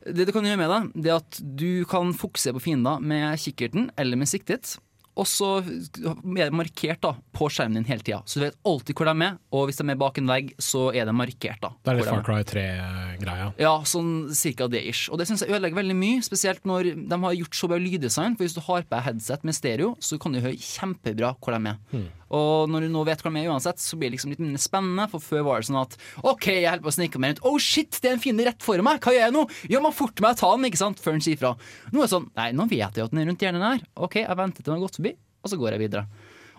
[0.00, 3.36] Det du kan gjøre med det, det er at du kan fokusere på fiender med
[3.38, 4.78] kikkerten eller med siktet.
[5.18, 8.94] Og så er det markert da på skjermen din hele tida, så du vet alltid
[8.96, 9.18] hvor de er.
[9.20, 11.60] Med, Og hvis de er bak en vegg, så er det markert.
[11.60, 13.50] da Det er litt Far Cry 3-greia.
[13.58, 15.10] ja, sånn cirka det ish.
[15.10, 18.36] Og det syns jeg ødelegger veldig mye, spesielt når de har gjort så bra lyddesign.
[18.38, 21.56] For hvis du har på deg headset med stereo, så kan du høre kjempebra hvor
[21.58, 21.78] de er.
[21.90, 22.08] Hmm.
[22.30, 24.62] Og når du nå vet hvor de er uansett, så blir det liksom litt mindre
[24.62, 25.08] spennende.
[25.10, 27.42] For før var det sånn at OK, jeg holder på å snike meg rundt.
[27.50, 29.00] Oh shit, det er en fiende rett foran meg!
[29.02, 29.42] Hva gjør jeg nå?
[29.72, 31.02] Ja, må forte meg å ta den, ikke sant?
[31.02, 31.56] Før den sier fra.
[31.90, 33.82] Nå er det sånn Nei, nå vet jeg at den er rundt hjernen her.
[33.98, 35.09] OK, jeg venter til den har gått forbi,
[35.42, 36.06] og så går jeg videre.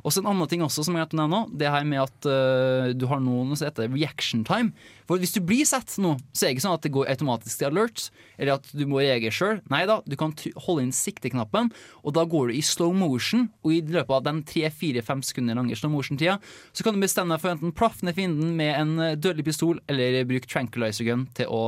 [0.04, 2.92] Og så En annen ting også som jeg har nå, det her med at uh,
[2.94, 4.76] du har noe som heter reaction time.
[5.12, 7.60] For Hvis du blir sett nå, så er det ikke sånn at det går automatisk
[7.60, 8.06] til alert,
[8.40, 9.58] eller at du må reagere sjøl.
[9.74, 10.32] Nei da, du kan
[10.64, 11.68] holde inn sikteknappen,
[12.06, 13.50] og da går du i slow motion.
[13.66, 16.38] Og i løpet av den 3-4-5 sekunder lange slow motion-tida,
[16.72, 19.82] så kan du bestemme deg for enten plaffe ned fienden med en øh, dødelig pistol,
[19.92, 21.62] eller bruke tranquilizer gun til å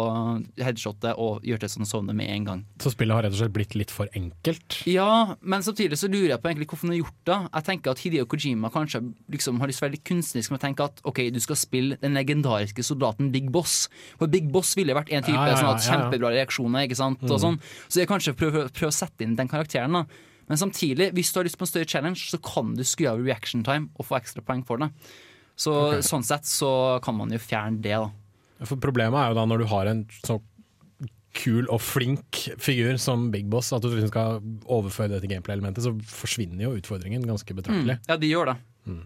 [0.64, 2.64] headshotte og gjøre det sånn sovne med en gang.
[2.80, 4.80] Så spillet har rett og slett blitt litt for enkelt.
[4.88, 7.40] Ja, men samtidig så lurer jeg på egentlig hvorfor han har gjort det.
[7.50, 10.60] Jeg tenker at Hideo Kojima kanskje liksom har lyst til å være litt kunstnerisk med
[10.60, 13.88] å tenke at ok, du skal spille den legendariske soldaten Big Boss.
[14.20, 15.82] For Big Boss ville vært en type Ja, ja, ja, ja.
[15.88, 16.88] kjempebra reaksjoner.
[16.88, 17.22] ikke sant?
[17.24, 17.36] Mm.
[17.44, 17.60] Sånn.
[17.88, 19.94] Så jeg kanskje prøver prøv å sette inn den karakteren.
[20.00, 20.06] da.
[20.52, 23.22] Men samtidig, hvis du har lyst på en større challenge, så kan du skru av
[23.24, 24.92] reaction time og få ekstra poeng for det.
[25.56, 26.04] Så okay.
[26.06, 28.66] sånn sett så kan man jo fjerne det, da.
[28.68, 30.40] For Problemet er jo da når du har en så
[31.34, 35.96] kul og flink figur som Big Boss, at du skal overføre det til gameplay-elementet, så
[36.06, 37.98] forsvinner jo utfordringen ganske betraktelig.
[38.08, 38.60] Ja, de gjør det.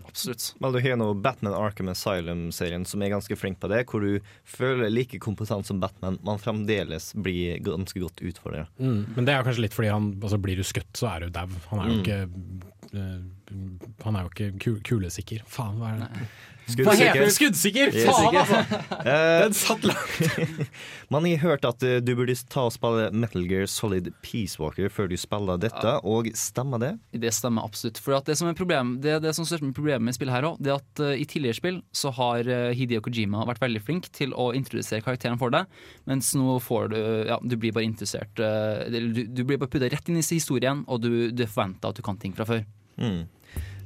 [0.09, 0.55] Absolutt.
[0.59, 4.17] Vel, du har nå Batman Arkham Asylum-serien som er ganske flink på det, hvor du
[4.49, 8.65] føler like kompetent som Batman, men fremdeles blir ganske godt utfordra.
[8.81, 9.03] Mm.
[9.15, 11.45] Men det er kanskje litt fordi han altså, blir du skutt, så er du dau.
[11.69, 12.01] Han er jo Mm.
[12.01, 15.43] ikke eh, Han er jo ikke kulesikker.
[15.47, 16.27] Faen, hva er det?
[16.67, 16.83] Skuddsikker.
[16.83, 17.29] Hva heter?
[17.31, 17.93] Skuddsikker!
[17.95, 18.07] Yes.
[18.09, 18.63] Faen, altså!
[19.07, 20.67] Eh, Den satt langt.
[21.13, 24.91] Man har hørt at eh, du burde ta og spille Metal Gear Solid Peace Walker
[24.91, 26.91] før du spiller dette, og stemmer det?
[27.23, 28.01] Det stemmer absolutt.
[28.03, 30.65] For at det som er problem, det, det som største problemet med spillet her også,
[30.65, 34.11] det er at uh, i tidligere spill så har uh, Hideo Kojima vært veldig flink
[34.17, 35.69] til å introdusere karakteren for deg,
[36.09, 39.87] mens nå får du Ja, du blir bare interessert uh, du, du blir bare putta
[39.93, 42.65] rett inn i historien, og du, du forventer at du kan ting fra før.
[42.97, 43.25] Mm.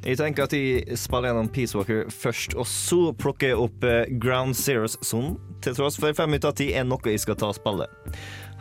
[0.02, 4.10] Jeg tenker at jeg spiller gjennom Peace Walker først, og så plukker jeg opp eh,
[4.22, 7.52] Ground Zeroes, som til tross for fem ut av ti er noe jeg skal ta
[7.52, 7.86] og spille.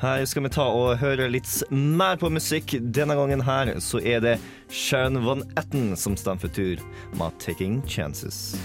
[0.01, 2.77] Her skal vi ta og høre litt mer på musikk.
[2.81, 4.37] Denne gangen her så er det
[4.69, 6.81] Sharon Van Etten som står for tur
[7.17, 8.57] med 'Taking Chances'.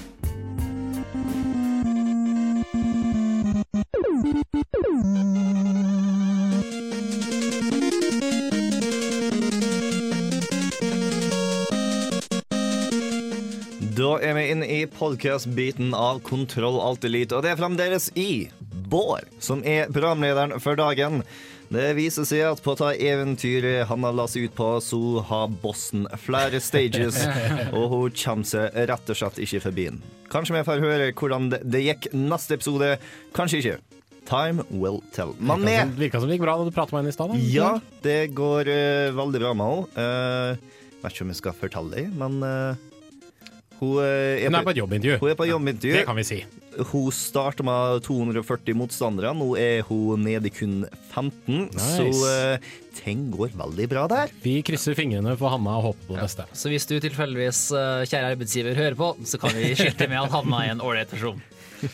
[14.05, 18.51] Da er vi inne i podcast-biten av Kontroll Alt Elite, og det er fremdeles i
[18.85, 21.23] Bård som er programlederen for dagen.
[21.73, 25.57] Det viser seg at på det eventyret han har latt seg ut på, så har
[25.63, 27.17] bossen flere stages,
[27.73, 30.01] og hun kommer seg rett og slett ikke forbi den.
[30.29, 32.93] Kanskje vi får høre hvordan det, det gikk neste episode,
[33.33, 34.01] kanskje ikke.
[34.29, 35.33] Time will tell.
[35.39, 37.39] Men som, virka som det gikk bra da du pratet med henne i stad.
[37.57, 39.95] ja, det går uh, veldig bra med henne.
[39.97, 42.85] Uh, vet ikke om jeg skal fortelle deg, men eh,
[43.79, 45.17] hun, eh, Hun er på et jobbintervju.
[45.21, 45.95] Hun er på et jobbintervju.
[45.99, 46.37] Det kan vi si.
[46.91, 49.31] Hun starta med 240 motstandere.
[49.35, 50.81] Nå er hun nede i kun
[51.13, 51.95] 15, Nice.
[51.95, 52.57] så uh,
[52.99, 54.33] ting går veldig bra der.
[54.43, 56.47] Vi krysser fingrene for Hanna og håper på det beste.
[56.55, 60.31] Så hvis du tilfeldigvis, eh, kjære arbeidsgiver, hører på, så kan vi skilte med at
[60.35, 61.39] Hanna er en ålreit person.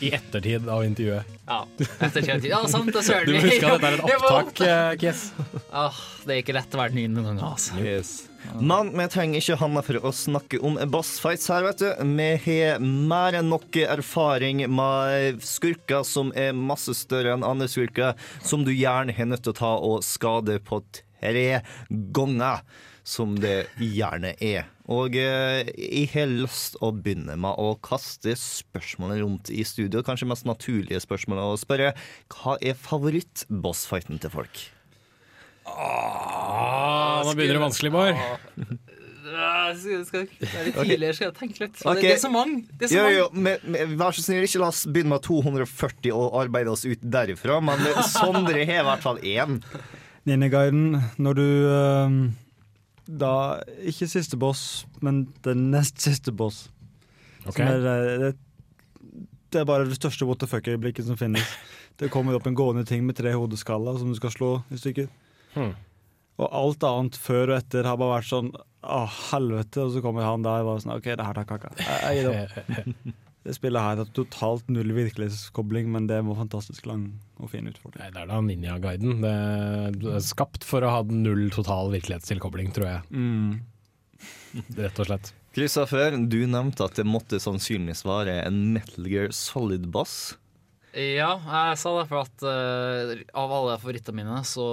[0.00, 1.30] I ettertid av intervjuet.
[1.46, 1.60] Ja,
[2.00, 2.50] etter kjent tid.
[2.54, 4.62] Ja, sant, det søren Du må huske at dette er et opptak,
[5.02, 5.24] Kiss.
[5.74, 8.30] Ah, det er ikke lett å være ny noen ganger, altså.
[8.60, 11.88] Men vi trenger ikke han for å snakke om bossfights her, vet du.
[12.18, 18.18] Vi har mer enn nok erfaring med skurker som er masse større enn andre skurker,
[18.44, 22.62] som du gjerne har nødt til å ta og skade på tre ganger,
[23.02, 24.68] som det gjerne er.
[24.92, 30.04] Og eh, jeg har lyst å begynne med å kaste spørsmålet rundt i studio.
[30.06, 31.90] Kanskje mest naturlige spørsmålet å spørre
[32.34, 34.62] hva er favorittbossfighten til folk?
[35.66, 38.18] Ah, nå begynner det vanskelig, Bård.
[39.32, 41.78] Ah, Skal, skal, det litt tidligere, skal jeg tenke litt.
[41.80, 41.96] Ok.
[41.96, 42.58] Det, det er så mange.
[42.68, 43.16] Det er så Jo, mange.
[43.16, 46.84] jo, men, men, vær så snill, ikke la oss begynne med 240 og arbeide oss
[46.84, 47.56] ut derifra.
[47.64, 49.60] Men Sondre har i hvert fall én.
[50.28, 52.18] Ninjaguiden, når du ehm,
[53.10, 53.32] Da
[53.90, 56.66] Ikke siste boss, men den nest siste boss.
[57.46, 57.64] Okay.
[57.64, 58.34] Som er, eh, det,
[59.50, 61.56] det er bare det største what the fuck-øyeblikket som finnes.
[61.98, 65.10] Det kommer opp en gående ting med tre hodeskaller som du skal slå i stykker.
[65.56, 65.74] Hmm.
[66.40, 69.84] Og alt annet før og etter har bare vært sånn Å, helvete.
[69.84, 71.74] Og så kommer han der og bare sånn OK, det her tar kaka.
[71.78, 73.12] Jeg, jeg gir opp.
[73.42, 77.08] Det spillet her har totalt null virkelighetskobling, men det var fantastisk lang
[77.42, 78.04] og fin utfordring.
[78.04, 79.16] Nei, det er da Ninja-guiden.
[79.24, 83.00] Det er skapt for å ha null total virkelighetstilkobling, tror jeg.
[83.10, 83.56] Mm.
[84.78, 85.32] Rett og slett.
[85.52, 90.36] Kristoffer, du nevnte at det måtte sannsynligvis være en Metal Gear Solid-boss.
[90.92, 94.66] Ja, jeg sa det for at uh, av alle favorittene mine, så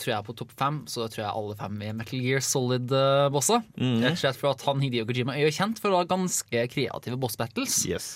[0.00, 3.60] tror jeg på topp fem, så tror jeg alle fem er Metal Gear Solid-bosser.
[3.76, 3.98] Mhm.
[4.00, 6.64] Rett og slett for at han Hideo Kojima er jo kjent for å ha ganske
[6.72, 7.82] kreative boss battles.
[7.84, 8.14] Yes.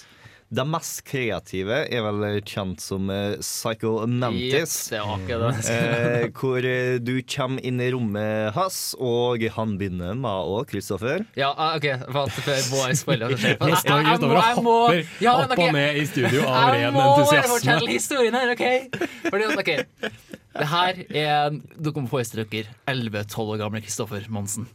[0.48, 4.52] De mest kreative er vel kjent som eh, Psycho Mantis.
[4.54, 10.60] Yes, eh, hvor eh, du kommer inn i rommet hans, og han begynner med å
[10.70, 11.24] Kristoffer.
[11.34, 13.56] Ja, ah, OK, for at før vår spoiler skjer.
[13.58, 17.42] Jeg- jeg- jeg jeg må- Ja, opp og ned i studio av ren entusiasme.
[17.42, 18.64] Jeg må fortelle historien her, OK?
[19.26, 19.72] Fordi at, ok
[20.56, 24.68] Det her er Dere må forestille dere 11-12 år gamle Kristoffer Monsen.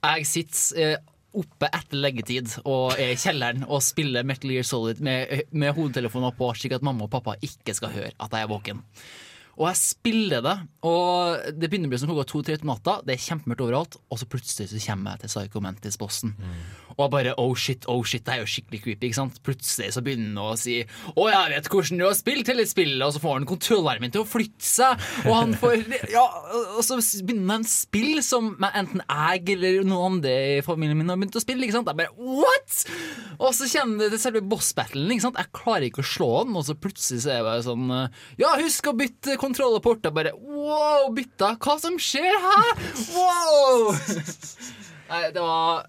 [0.00, 0.96] Jeg sitter eh,
[1.36, 6.34] oppe etter leggetid og er i kjelleren og spiller Metal Gear Solid med, med hodetelefoner
[6.36, 8.82] på, slik at mamma og pappa ikke skal høre at jeg er våken.
[9.60, 10.54] Og jeg spiller det,
[10.88, 12.94] og det begynner å bli som klokka to-tre om natta.
[13.04, 16.32] Det er kjempemørkt overalt, og så plutselig så kommer jeg til Psycho Mantis-bossen.
[17.00, 19.08] Og bare oh shit, oh shit, det er jo skikkelig creepy.
[19.08, 19.40] ikke sant?
[19.46, 20.80] Plutselig så begynner han å si
[21.14, 24.12] å jeg vet hvordan du har spilt til et spill, og så får han kontrollarmen
[24.12, 25.04] til å flytte seg.
[25.26, 25.84] Og han får
[26.16, 26.24] ja,
[26.76, 31.20] og så begynner han spill som enten jeg eller noen andre i familien min har
[31.20, 31.64] begynt å spille.
[31.66, 31.90] ikke sant?
[31.90, 32.84] Jeg bare what?!
[33.40, 35.10] Og så kjenner det til selve boss-battlen.
[35.14, 35.40] ikke sant?
[35.40, 37.96] Jeg klarer ikke å slå den, og så plutselig så er jeg bare sånn
[38.40, 40.04] Ja, husk å bytte kontroll og port.
[40.04, 41.54] Jeg bare wow, bytta?
[41.60, 42.84] Hva som skjer her?
[43.14, 43.90] Wow!
[45.10, 45.88] Nei, det var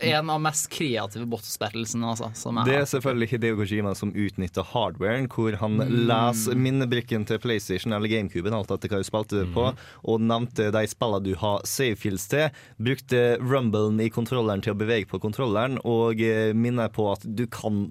[0.00, 2.30] en av mest kreative boss-battlesene, altså.
[2.66, 6.06] Det er selvfølgelig Hideo Kojima som utnytter hardwaren, hvor han Mm.
[6.08, 9.66] leser minnebrikken til PlayStation eller GameCuben, alt etter hva du spilte det på,
[10.04, 12.48] og nevnte de spillene du har savefields til.
[12.80, 17.46] Brukte rumblen i kontrolleren til å bevege på kontrolleren, og eh, minner på at du
[17.46, 17.90] kan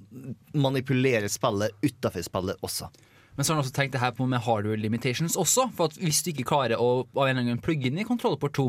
[0.54, 2.90] manipulere spillet utafor spillet også.
[3.38, 5.70] Men så har han også tenkt det her på med hardware limitations også.
[5.78, 8.52] For at hvis du ikke klarer å av en eller annen plugge inn i kontrollport
[8.58, 8.66] 2,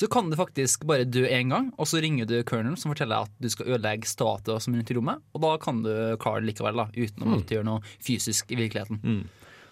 [0.00, 3.26] så kan du faktisk bare dø én gang, og så ringer du Colonel som forteller
[3.28, 5.90] at du skal ødelegge statuer som er rundt i rommet, og da kan du
[6.22, 7.34] klare det likevel, da, uten å Mm.
[7.36, 9.26] måtte gjøre noe fysisk i virkeligheten.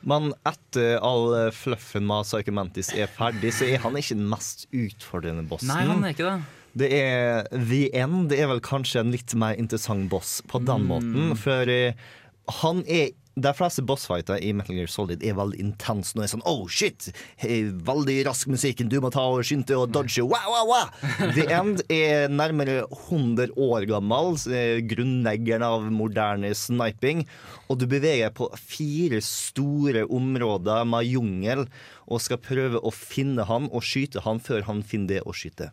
[0.07, 4.67] Men etter all fluffen med Psycho Mantis er ferdig, så er han ikke den mest
[4.71, 5.73] utfordrende bossen.
[5.73, 6.43] Nei, han er ikke det.
[6.79, 8.29] Det er The End.
[8.31, 10.89] Det er vel kanskje en litt mer interessant boss på den Mm.
[10.93, 11.37] måten.
[11.37, 11.95] For eh,
[12.63, 13.11] han er
[13.45, 16.15] de fleste bossfighter i Metal Gear Solid er veldig intense.
[16.17, 19.93] Nå er sånn oh shit, Hey, veldig rask musikken, du må ta og skynde og
[19.95, 20.25] dodge.
[20.25, 21.33] Wow, wow, wow.
[21.37, 24.35] The End er nærmere 100 år gammel,
[24.91, 27.25] grunnleggeren av moderne sniping.
[27.69, 31.67] Og du beveger på fire store områder med jungel
[32.09, 35.71] og skal prøve å finne han og skyte han før han finner det å skyte.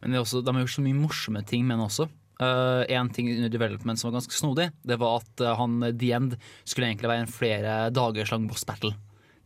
[0.00, 2.08] Men det er også, de har gjort så mye morsomme ting med den også.
[2.36, 6.10] Uh, en ting under development som var ganske snodig, det var at uh, han The
[6.18, 6.34] End
[6.68, 8.92] skulle egentlig være en flere dagers lang boss battle.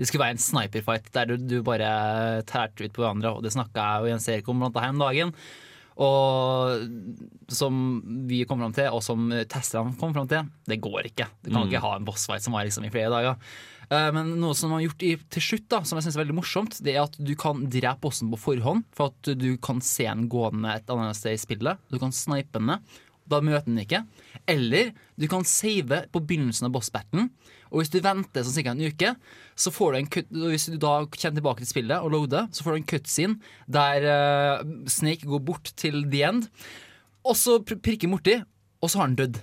[0.01, 3.53] Det skulle være en sniperfight der du, du bare tærte ut på hverandre, og det
[3.55, 5.34] snakka jeg og Jens Erik om blant annet her om dagen.
[6.01, 7.74] Og som
[8.26, 11.26] vi kom fram til, og som testerne kom fram til, det går ikke.
[11.45, 11.68] Du kan Mm.
[11.68, 13.36] ikke ha en bossfight som var liksom i flere dager.
[13.91, 16.22] Eh, Men noe som de har gjort i, til slutt, da, som jeg synes er
[16.24, 18.84] veldig morsomt, det er at du kan drepe bossen på forhånd.
[18.97, 21.80] For at du kan se den gående et annet sted i spillet.
[21.91, 22.99] Du kan snipe den ned.
[23.30, 24.01] Da møter den ikke.
[24.51, 24.88] Eller
[25.20, 27.28] du kan save på begynnelsen av bossbattlen.
[27.70, 29.12] Og hvis du venter sånn sikkert en uke,
[29.55, 32.64] så får du en cut, hvis du da kommer tilbake til spillet og loader, så
[32.66, 33.36] får du en cutscene
[33.70, 36.49] der uh, Snake går bort til the end,
[37.22, 38.34] og så pr- prikker borti,
[38.82, 39.38] og så har han dødd.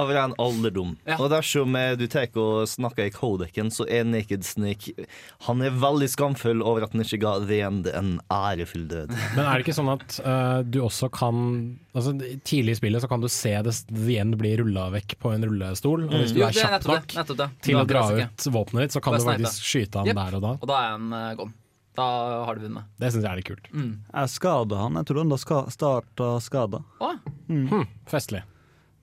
[0.00, 0.94] Av ren alderdom.
[1.06, 1.18] Ja.
[1.20, 5.06] Og dersom eh, du tar og snakker i kodeken, så er Naked Snake
[5.46, 9.12] Han er veldig skamfull over at han ikke ga The End en ærefull død.
[9.36, 11.36] Men er det ikke sånn at uh, du også kan
[11.94, 12.16] altså,
[12.46, 15.46] Tidlig i spillet så kan du se det, The End bli rulla vekk på en
[15.46, 16.08] rullestol.
[16.08, 17.50] Og hvis du Jo, er kjapp nok nettopp det.
[17.68, 19.38] til Da å dra ut våpenet ditt, så kan du snipe.
[19.46, 20.18] faktisk skyte han yep.
[20.18, 20.56] der og da.
[20.58, 21.56] Og da er han uh, gone.
[21.96, 22.04] Da
[22.44, 22.84] har du vunnet.
[23.00, 23.70] Det syns jeg er litt kult.
[23.72, 23.92] Mm.
[24.10, 24.98] Jeg skada han.
[25.00, 26.82] Jeg tror han da ska starta skada.
[27.48, 27.62] Mm.
[27.70, 28.42] Hm, festlig.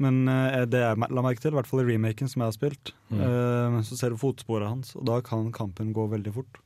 [0.01, 2.57] Men uh, det jeg la merke til, i hvert fall i remaken som jeg har
[2.57, 3.19] spilt, Mm.
[3.21, 6.57] uh, så ser du fotsporet hans, og da kan kampen gå veldig fort.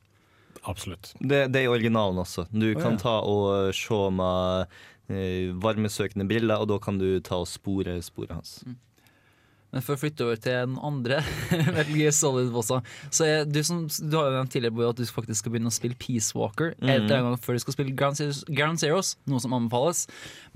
[0.64, 1.14] Absolutt.
[1.20, 2.48] Det, det er i originalen også.
[2.52, 3.02] Du oh, kan ja.
[3.02, 4.74] ta og se med
[5.12, 8.58] eh, varmesøkende briller, og da kan du ta og spore sporet hans.
[9.74, 11.20] Men for å flytte over til den andre
[11.76, 12.80] Metal Solid-bossa,
[13.12, 15.76] så er du som Du har jo nevnt tidligere at du faktisk skal begynne å
[15.76, 16.94] spille Peace Walker mm.
[16.94, 20.06] en gang før du skal spille Ground Zeroes, Ground Zeroes, noe som anbefales.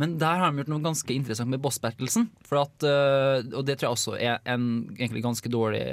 [0.02, 2.30] Men der har de gjort noe ganske interessant med boss battlesen.
[2.48, 4.66] For at, øh, og det tror jeg også er en
[4.98, 5.84] ganske dårlig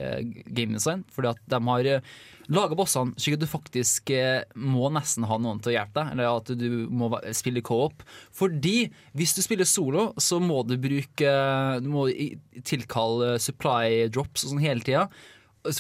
[0.47, 1.05] game design.
[1.15, 1.93] Fordi at de har
[2.53, 6.13] laga bossene slik at du faktisk eh, må nesten ha noen til å hjelpe deg.
[6.15, 8.05] Eller at du må spille co-op.
[8.35, 8.89] Fordi
[9.19, 11.35] hvis du spiller solo, så må du bruke
[11.83, 12.07] Du må
[12.67, 15.09] tilkalle supply drops og sånn hele tida.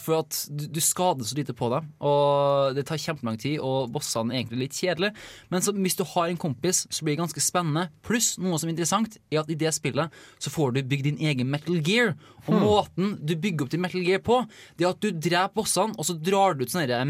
[0.05, 4.34] For at du, skader så lite på deg, og det tar kjempelang tid, og bossene
[4.34, 5.14] er egentlig litt kjedelige.
[5.53, 7.86] Men så, hvis du har en kompis, så blir det ganske spennende.
[8.05, 11.22] Pluss noe som er interessant, er at i det spillet så får du bygd din
[11.30, 12.14] egen Metal Gear.
[12.47, 12.62] Og Hmm.
[12.64, 14.43] måten du bygger opp din Metal Gear på,
[14.76, 17.05] det er at du dreper bossene, og så drar du ut sånne,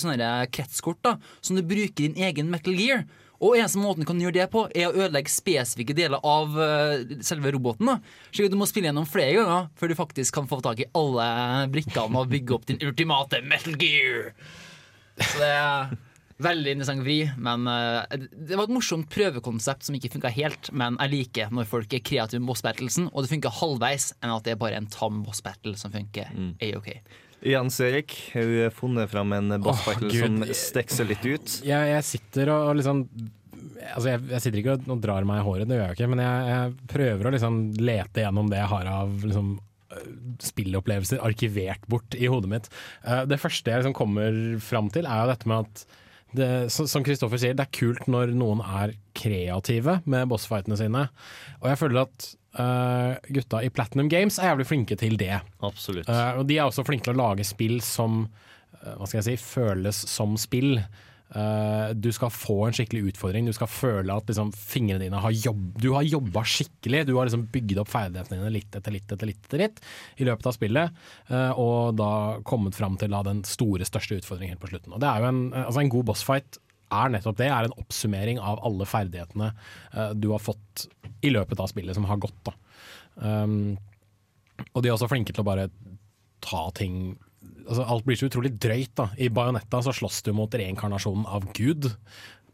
[0.00, 3.04] sånne kretskort da, som du bruker i din egen Metal Gear.
[3.44, 7.18] Og eneste måten du kan gjøre det på, er å ødelegge spesifikke deler av eh,
[7.24, 7.90] selve roboten.
[7.90, 10.88] da at du må spille gjennom flere ganger før du faktisk kan få tak i
[10.96, 11.26] alle
[11.72, 14.32] brikkene og bygge opp din ultimate Metal Gear.
[15.20, 15.94] Så det er
[16.44, 20.72] veldig interessant vri, men eh, det var et morsomt prøvekonsept som ikke funka helt.
[20.72, 24.34] Men jeg liker når folk er kreative med boss battlesen, og det funker halvveis, enn
[24.34, 26.32] at det er bare en tam boss battle som funker
[26.64, 26.90] A-OK.
[27.44, 31.56] Jens Erik, har du funnet fram en boss oh, som stikker seg litt ut?
[31.66, 33.06] Jeg, jeg sitter og, og liksom
[33.84, 36.06] Altså jeg, jeg sitter ikke og, og drar meg i håret, det gjør jeg ikke,
[36.08, 39.50] men jeg, jeg prøver å liksom lete gjennom det jeg har av liksom,
[39.92, 40.06] øh,
[40.40, 42.70] spillopplevelser arkivert bort i hodet mitt.
[43.04, 45.84] Eh, det første jeg liksom kommer fram til, er jo dette med at
[46.34, 51.06] det, som Kristoffer sier, det er kult når noen er kreative med bossfightene sine.
[51.60, 55.38] Og jeg føler at eh, gutta i Platinum Games er jævlig flinke til det.
[55.64, 56.10] Absolutt.
[56.10, 59.26] Uh, og de er også flinke til å lage spill som uh, hva skal jeg
[59.32, 60.78] si, føles som spill.
[61.98, 63.48] Du skal få en skikkelig utfordring.
[63.48, 67.00] Du skal føle at liksom, fingrene dine har jobb, Du har jobba skikkelig.
[67.08, 69.80] Du har liksom bygd opp ferdighetene dine litt etter litt etter litt, etter litt
[70.22, 71.00] i løpet av spillet.
[71.58, 72.10] og da
[72.46, 74.94] kommet fram til da, den store, største utfordringen helt på slutten.
[74.94, 76.60] Og det er jo en, altså, en god bossfight
[76.92, 77.48] er nettopp det.
[77.50, 79.50] Er en oppsummering av alle ferdighetene
[79.92, 80.86] eh, du har fått
[81.24, 82.52] i løpet av spillet som har gått.
[83.14, 83.76] Um,
[84.72, 85.68] og de er også flinke til å bare
[86.44, 87.14] ta ting
[87.64, 88.92] altså Alt blir så utrolig drøyt.
[88.98, 91.88] da I Bajonetta så slåss du mot reinkarnasjonen av Gud.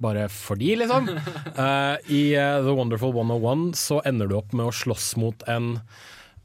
[0.01, 1.11] Bare fordi, liksom.
[1.11, 5.81] Uh, I uh, The Wonderful 101 så ender du opp med å slåss mot en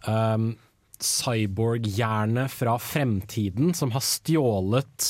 [0.08, 0.56] um,
[1.04, 5.10] cyborg-hjerne fra fremtiden som har stjålet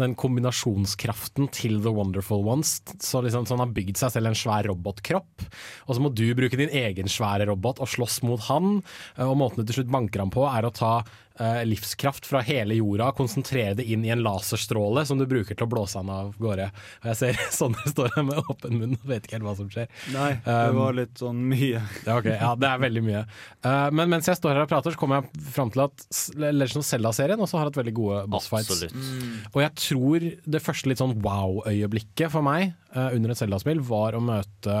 [0.00, 2.78] den kombinasjonskraften til The Wonderful Ones.
[3.00, 5.46] Så, liksom, så han har bygd seg selv en svær robotkropp,
[5.86, 8.80] og så må du bruke din egen svære robot og slåss mot han.
[9.26, 10.98] Og måten du til slutt banker ham på, er å ta
[11.40, 15.66] eh, livskraft fra hele jorda, konsentrere det inn i en laserstråle som du bruker til
[15.66, 16.68] å blåse han av gårde.
[17.02, 19.70] Og jeg ser Sondre står her med åpen munn og vet ikke helt hva som
[19.72, 19.90] skjer.
[20.14, 21.80] Nei, det Um, var litt sånn mye.
[22.06, 23.22] ja, okay, ja, det er veldig mye.
[23.64, 26.06] Uh, men mens jeg står her og prater, så kommer jeg fram til at
[26.36, 28.72] Legend of Zelda-serien også har hatt veldig gode bossfights.
[28.72, 28.96] Absolutt.
[28.96, 29.34] Mm.
[29.52, 34.16] Og jeg tror det første litt sånn wow-øyeblikket for meg uh, under et Zelda-spill var
[34.16, 34.80] å møte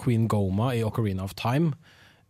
[0.00, 1.74] Queen Goma i Ocarina of Time.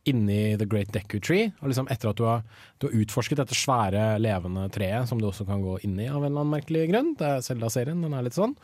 [0.09, 1.51] Inni The Great Deku Tree.
[1.61, 2.45] Og liksom etter at du har,
[2.81, 6.23] du har utforsket dette svære, levende treet, som du også kan gå inn i av
[6.23, 7.13] en eller annen merkelig grunn.
[7.19, 8.57] Det er Zelda-serien, den er litt sånn.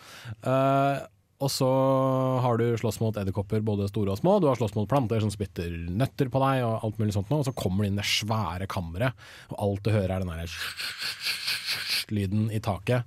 [0.47, 1.05] Uh,
[1.45, 1.69] og så
[2.41, 4.39] har du slåss mot edderkopper, både store og små.
[4.41, 7.43] Du har slåss mot planter som spytter nøtter på deg, og alt mulig sånt noe.
[7.45, 10.49] Og så kommer det inn det svære kammeret, og alt du hører er den derre
[12.17, 13.05] lyden i taket.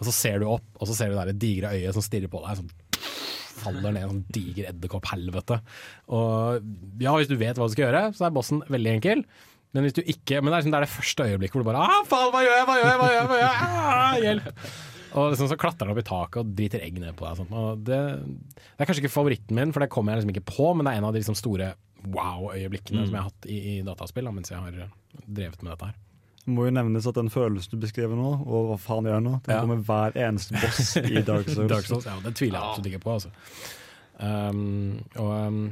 [0.00, 2.42] Og så ser du opp, og så ser du det digre øyet som stirrer på
[2.44, 2.60] deg.
[2.60, 2.68] Som
[3.60, 5.60] faller ned i en sånn diger edderkopp-helvete.
[6.16, 9.24] Og ja, hvis du vet hva du skal gjøre, så er bossen veldig enkel.
[9.70, 11.68] Men hvis du ikke Men det er, liksom, det, er det første øyeblikket hvor du
[11.68, 13.68] bare ah, faen, hva gjør jeg, hva gjør jeg, hva gjør jeg, hva gjør jeg?
[13.92, 14.64] Ah, hjelp!
[15.10, 17.54] Og liksom så klatrer han opp i taket og driter egg ned på deg.
[17.86, 18.00] Det,
[18.58, 20.92] det er kanskje ikke favoritten min, for det kommer jeg liksom ikke på, men det
[20.92, 21.72] er en av de liksom store
[22.14, 23.06] wow-øyeblikkene Mm.
[23.06, 24.76] som jeg har hatt i, i dataspill da, mens jeg har
[25.26, 25.98] drevet med dette her.
[26.50, 29.54] Må jo nevnes at den følelsen du beskriver nå, og hva faen gjør nå, den
[29.56, 29.60] Ja.
[29.62, 31.70] kommer hver eneste boss i Dark Souls.
[31.70, 33.14] Dark Souls, ja, Det tviler jeg absolutt ikke på.
[33.18, 33.30] Altså.
[34.20, 35.62] Um, og um,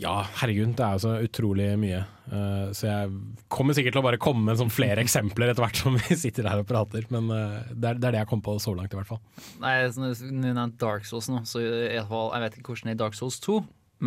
[0.00, 1.98] ja, herregud, det er jo så utrolig mye.
[2.32, 3.10] Uh, så jeg
[3.52, 6.48] kommer sikkert til å bare komme med sånn flere eksempler etter hvert som vi sitter
[6.48, 7.04] her og prater.
[7.12, 9.20] Men uh, det, er, det er det jeg kom på så langt, i hvert fall.
[9.60, 12.94] Nei, så Når du nevnte Dark Souls nå, så i jeg vet ikke hvordan det
[12.94, 13.58] er i Dark Souls 2,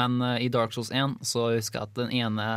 [0.02, 2.48] men uh, i Dark Souls 1 så husker jeg at den ene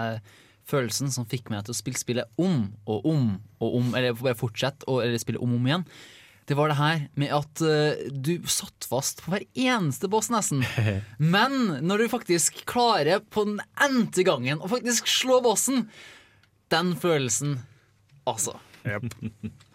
[0.69, 3.29] følelsen som fikk meg til å spille spillet om og om
[3.61, 5.87] og om, eller bare fortsette å eller spille om og om igjen,
[6.51, 10.65] det var det her med at uh, du satt fast på hver eneste boss, nesten.
[11.35, 15.85] Men når du faktisk klarer på den n-te gangen å faktisk slå bossen,
[16.75, 17.61] den følelsen,
[18.31, 18.57] altså.
[18.83, 18.99] Eh,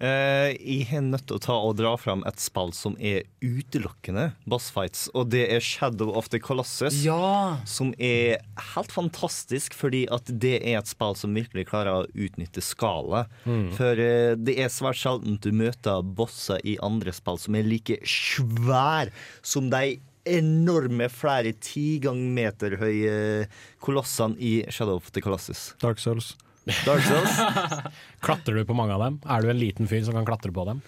[0.00, 5.06] jeg er nødt til å ta og dra fram et spill som er utelukkende bossfights,
[5.14, 7.00] og det er Shadow of the Colossus.
[7.04, 7.60] Ja.
[7.68, 8.42] Som er
[8.74, 13.26] helt fantastisk, fordi at det er et spill som virkelig klarer å utnytte skala.
[13.44, 13.68] Mm.
[13.76, 18.00] For eh, det er svært sjelden du møter bosser i andre spill som er like
[18.08, 19.12] svær
[19.44, 23.44] som de enorme, flere ti gang meter høye
[23.84, 25.74] kolossene i Shadow of the Colossus.
[25.82, 26.34] Dark Souls.
[26.64, 27.34] Dark Souls?
[28.24, 29.18] Klatrer du på mange av dem?
[29.28, 30.80] Er du en liten fyr som kan klatre på dem?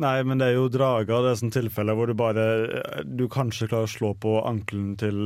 [0.00, 1.22] Nei, men det er jo drager.
[1.22, 2.46] Det er sånn tilfeller hvor du bare
[3.06, 5.20] Du kanskje klarer å slå på ankelen til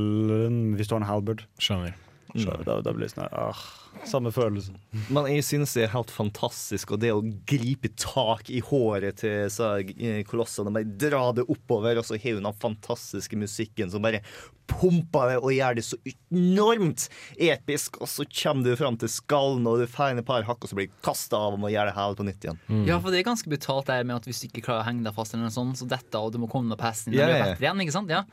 [0.76, 1.46] hvis du har en halberd.
[1.62, 1.94] Skjønner.
[2.36, 3.62] Så da, da blir det sånn ah,
[4.09, 4.72] Samme følelse.
[5.11, 9.49] Men jeg synes det er helt fantastisk, og det å gripe tak i håret til
[9.53, 14.05] så, eh, kolossene, bare dra det oppover, og så har hun den fantastiske musikken som
[14.05, 14.22] bare
[14.68, 15.97] pumper det og gjør det så
[16.32, 17.07] enormt
[17.41, 20.70] episk, og så kommer du fram til skallen, og du får et par hakk, og
[20.70, 22.61] så blir du kasta av og må gjøre det hele på nytt igjen.
[22.89, 25.07] Ja, for det er ganske brutalt der med at hvis du ikke klarer å henge
[25.09, 27.18] deg fast, eller noe sånt, så dette, og du må komme deg på hesten og
[27.20, 28.12] Ja, blir bedre igjen, ikke sant?
[28.12, 28.24] Ja.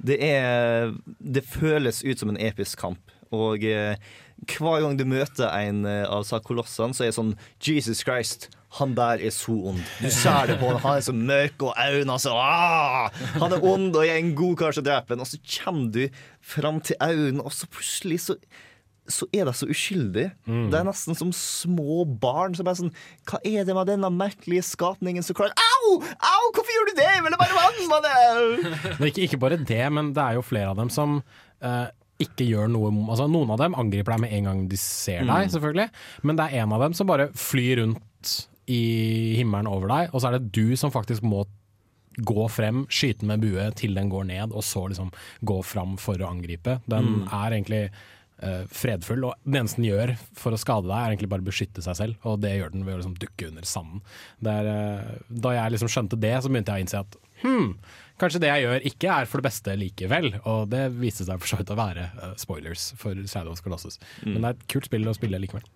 [0.00, 3.00] Det er Det føles ut som en episk kamp.
[3.36, 3.98] Og eh,
[4.48, 8.48] hver gang du møter en eh, av disse kolossene, så er det sånn Jesus Christ,
[8.78, 9.82] han der er så ond.
[9.98, 13.10] Du ser det på han, han er så mørk, og øynene så ah!
[13.42, 15.24] Han er ond, og er en god kar som dreper ham.
[15.26, 16.20] Og så kommer du
[16.52, 18.38] fram til øynene, og så plutselig så
[19.10, 20.30] så er de så uskyldige.
[20.70, 22.54] Det er nesten som små barn.
[22.54, 22.92] som er sånn,
[23.26, 25.96] Hva er det med denne merkelige skapningen som klarer Au!
[25.98, 26.44] Au!
[26.54, 27.08] Hvorfor gjorde du det?
[27.16, 28.92] Jeg ville bare det!
[29.00, 31.18] Men ikke, ikke bare det, men det er jo flere av dem som
[31.58, 31.88] eh,
[32.20, 35.46] ikke gjør noe altså Noen av dem angriper deg med en gang de ser deg,
[35.48, 35.50] Mm.
[35.54, 35.88] selvfølgelig.
[36.22, 38.34] Men det er en av dem som bare flyr rundt
[38.70, 41.44] i himmelen over deg, og så er det du som faktisk må
[42.20, 45.12] gå frem, skyte med bue til den går ned, og så liksom
[45.46, 46.80] gå fram for å angripe.
[46.90, 47.28] Den Mm.
[47.32, 47.90] er egentlig
[48.42, 51.48] eh, fredfull, og det eneste den gjør for å skade deg, er egentlig bare å
[51.50, 54.00] beskytte seg selv, og det gjør den ved å liksom dukke under sanden.
[54.46, 57.74] Er, eh, da jeg liksom skjønte det, så begynte jeg å innse at hm,
[58.20, 61.50] kanskje det jeg gjør ikke er for det beste likevel, og det viste seg for
[61.50, 64.00] så vidt å være uh, spoilers for Shadow of Colossus.
[64.22, 64.34] Mm.
[64.34, 65.66] Men det er et kult spill å spille likevel.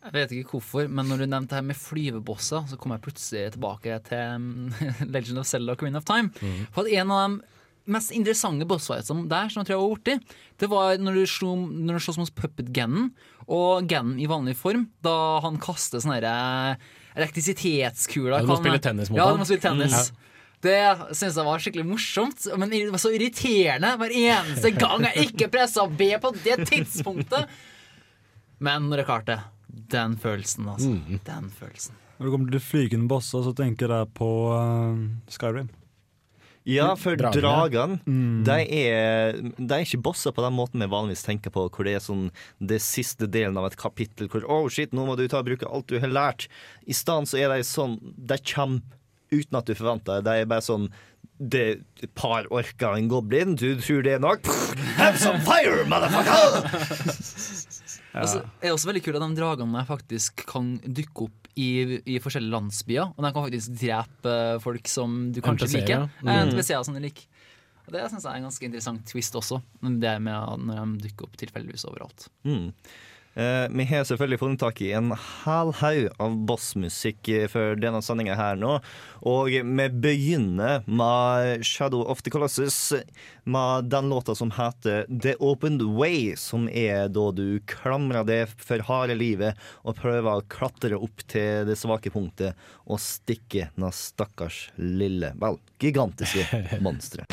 [0.00, 3.50] Jeg vet ikke hvorfor, men når du nevnte her med flyvebosser, så kom jeg plutselig
[3.56, 4.84] tilbake til mm,
[5.14, 6.32] Legend of Zelda Queen of Time.
[6.40, 6.62] Mm.
[6.72, 7.58] For at en av de
[7.90, 11.52] mest interessante bossfightene der, som jeg tror jeg var borti, det var når du slo,
[11.68, 13.10] når du sloss mot Puppet Gannon,
[13.50, 16.88] og Gannon i vanlig form, da han kaster sånne eh,
[17.18, 18.38] elektrisitetskuler.
[18.38, 19.36] Ja, du må spille tennis mot ja, han.
[19.36, 20.10] du må spille tennis.
[20.14, 20.29] Mm.
[20.60, 20.76] Det
[21.16, 25.48] syns jeg var skikkelig morsomt, men det var så irriterende hver eneste gang jeg ikke
[25.54, 27.48] pressa B på det tidspunktet.
[28.60, 29.38] Men når jeg klarte
[29.90, 30.92] den følelsen, altså.
[31.24, 31.96] Den følelsen.
[32.18, 34.98] Når det kommer til flygende bosser, så tenker jeg på uh,
[35.32, 35.70] Skyrim.
[36.68, 37.40] Ja, for Dragene.
[37.40, 38.42] dragene, Mm.
[38.44, 41.94] de, er, de er ikke bosser på den måten vi vanligvis tenker på, hvor det
[41.96, 42.26] er sånn
[42.60, 45.64] det siste delen av et kapittel hvor oh shit, nå må du ta og bruke
[45.66, 46.50] alt du har lært.
[46.84, 48.84] I stedet så er de sånn De kommer
[49.32, 50.24] uten at du forventer det.
[50.26, 50.88] Det er bare sånn
[51.40, 51.64] det
[52.04, 54.44] et par orker en goblin, du tror det er nok?
[54.98, 57.68] Have some fire, motherfucker!
[58.10, 61.68] Altså, det er også veldig kult at de dragene faktisk kan dukke opp i,
[62.10, 63.12] i forskjellige landsbyer.
[63.14, 64.32] Og de kan faktisk drepe
[64.64, 65.92] folk som du kanskje liker.
[65.94, 66.08] ja.
[66.24, 66.50] Eh, Mm.
[66.50, 67.28] NPC-er som du liker.
[67.86, 69.60] Og det synes jeg er en ganske interessant twist også,
[70.02, 72.26] det med at når de dukker opp tilfeldigvis overalt.
[72.42, 72.72] Mm.
[73.34, 78.02] Eh, vi har selvfølgelig funnet tak i en hel haug av bossmusikk eh, for denne
[78.02, 78.80] sendinga her nå.
[79.30, 82.92] Og vi begynner med Shadow of the Colossus,
[83.44, 88.82] med den låta som heter The Opened Way, som er da du klamrer deg for
[88.90, 92.58] harde livet og prøver å klatre opp til det svake punktet
[92.90, 97.30] og stikke den stakkars lille, vel, gigantiske monsteret.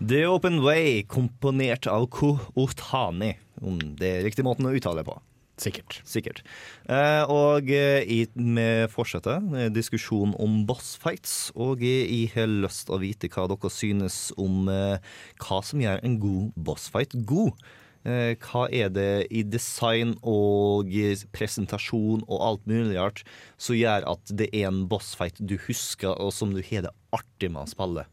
[0.00, 5.08] The Open Way, komponert av Ko Otani, Om det er riktig måten å uttale det
[5.08, 5.16] på.
[5.58, 5.96] Sikkert.
[6.06, 6.44] Sikkert.
[6.86, 11.50] Eh, og eh, i- med fortsetter eh, diskusjonen om bossfights.
[11.58, 16.14] Og jeg har lyst til å vite hva dere synes om hva som gjør en
[16.22, 17.58] god bossfight god.
[18.06, 20.94] Eh, hva er det i design og
[21.34, 23.24] presentasjon og alt mulig rart
[23.58, 27.50] som gjør at det er en bossfight du husker, og som du har det artig
[27.50, 28.06] med å spille?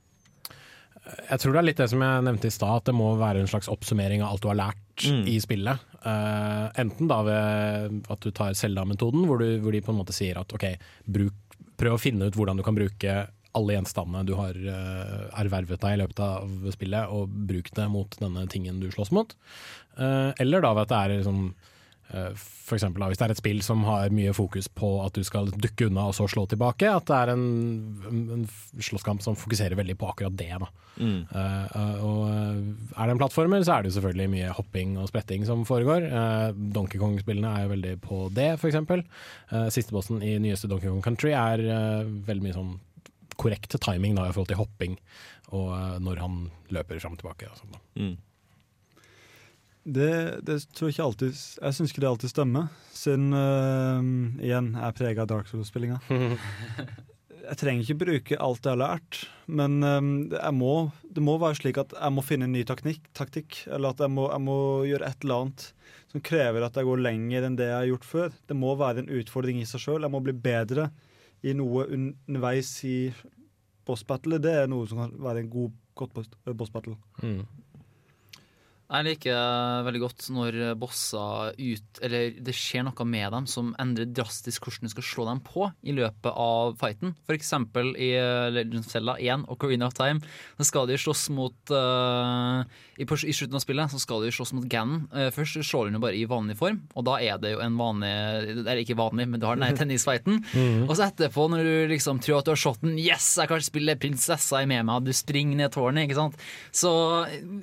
[1.30, 3.44] Jeg tror det er litt det som jeg nevnte i stad, at det må være
[3.44, 5.26] en slags oppsummering av alt du har lært Mm.
[5.28, 5.82] i spillet.
[6.06, 10.38] Uh, enten da ved at du tar Selda-metoden, hvor, hvor de på en måte sier
[10.40, 10.64] at ok,
[11.12, 11.36] bruk,
[11.76, 13.16] prøv å finne ut hvordan du kan bruke
[13.56, 18.18] alle gjenstandene du har uh, ervervet deg i løpet av spillet, og bruk det mot
[18.22, 19.36] denne tingen du slåss mot.
[20.00, 21.75] Uh, eller da ved at det er liksom eh,
[22.06, 25.50] for eksempel hvis det er et spill som har mye fokus på at du skal
[25.50, 27.46] dukke unna og så slå tilbake, at det er en,
[28.12, 28.46] en,
[28.78, 30.52] slåsskamp som fokuserer veldig på akkurat det.
[31.02, 31.26] Mm.
[31.26, 32.62] Eh, eh, og eh,
[32.94, 36.06] er det en plattformer, så er det jo selvfølgelig mye hopping og spretting som foregår.
[36.14, 38.80] Uh, Donkey Kong-spillene er jo veldig på det, f.eks.
[38.86, 42.76] Uh, siste bossen i nyeste Donkey Kong Country er uh, veldig mye sånn
[43.36, 44.96] korrekt timing da, i forhold til hopping,
[45.56, 46.38] og eh, når han
[46.74, 47.50] løper fram og tilbake.
[47.52, 47.82] Og sånt, da.
[48.02, 48.16] Mm.
[49.86, 54.00] Det, det tror jeg ikke alltid Jeg syns ikke det alltid stemmer, siden uh,
[54.42, 56.00] igjen jeg er prega av Dark Souls-spillinga.
[57.50, 60.10] jeg trenger ikke bruke alt jeg har lært, men um,
[60.58, 60.74] må,
[61.06, 64.14] det må være slik at jeg må finne en ny taknikk, taktikk, eller at jeg
[64.16, 64.58] må, jeg må
[64.90, 65.68] gjøre et eller annet
[66.16, 68.36] som krever at jeg går lenger enn det jeg har gjort før.
[68.50, 70.06] Det må være en utfordring i seg sjøl.
[70.06, 70.90] Jeg må bli bedre
[71.46, 72.98] i noe underveis i
[73.86, 74.40] boss battle.
[74.42, 76.32] Det er noe som kan være en god, godt boss,
[76.74, 76.96] battle.
[77.22, 77.36] battle.
[78.86, 84.12] Jeg liker veldig godt når bosser ut Eller det skjer noe med dem som endrer
[84.14, 87.16] drastisk hvordan du skal slå dem på i løpet av fighten.
[87.26, 90.22] For eksempel i eh, Legend of Zelda 1 og Carina of Time.
[90.60, 92.62] Så skal de slåss mot uh,
[93.02, 95.08] i, I slutten av spillet så skal de slåss mot Ganon.
[95.14, 97.80] Uh, først slår hun jo bare i vanlig form, og da er det jo en
[97.80, 98.12] vanlig
[98.54, 100.44] Eller ikke vanlig, men du har den der tennisfighten.
[100.46, 100.86] Mhm.
[100.86, 103.66] Og så etterpå, når du liksom tror at du har shot den Yes, jeg kan
[103.66, 106.48] spille prinsessa i med meg, du springer ned tårnet, ikke sant.
[106.76, 106.94] Så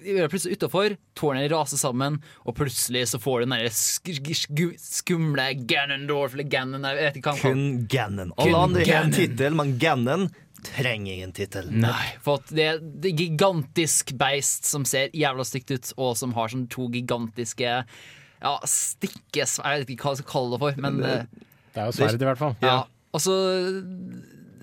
[0.02, 4.08] vi er plutselig utafor, tårnet raser sammen, og plutselig så får du den der sk
[4.32, 8.32] sk skumle Ganondorf eller Ganon, jeg vet ikke hva han Kun Ganon.
[8.40, 10.28] Alle andre har en tittel, men Ganon
[10.62, 11.68] trenger ingen tittel.
[11.74, 16.12] Nei, for at det er det er gigantisk beist som ser jævla stygt ut, og
[16.20, 17.72] som har sånn to gigantiske
[18.42, 19.58] ja, stikkes...
[19.62, 21.92] Jeg vet ikke hva jeg skal kalle det for, men Det- eh, Det er jo
[21.98, 22.56] sverd, i hvert fall.
[22.62, 22.78] Ja.
[23.12, 23.34] Og så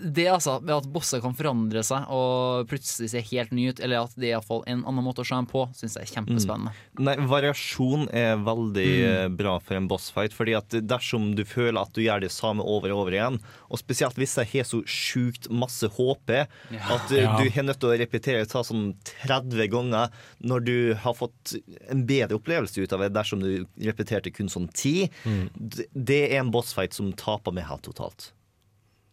[0.01, 4.05] det altså, med at bosser kan forandre seg og plutselig se helt ny ut, eller
[4.05, 6.07] at det er i hvert fall en annen måte å se dem på, syns jeg
[6.07, 6.71] er kjempespennende.
[7.03, 9.05] Nei, variasjon er veldig Mm.
[9.09, 10.31] eh, bra for en bossfight.
[10.33, 13.39] Fordi at dersom du føler at du gjør det samme over og over igjen,
[13.69, 16.79] og spesielt hvis jeg har så sjukt masse HP Ja.
[16.95, 17.37] at eh, Ja.
[17.37, 18.95] du har nødt til å repetere ta sånn
[19.27, 20.09] 30 ganger
[20.41, 21.55] når du har fått
[21.89, 25.49] en bedre opplevelse ut av det dersom du repeterte kun sånn 10, mm.
[25.93, 28.31] det er en bossfight som taper med helt totalt.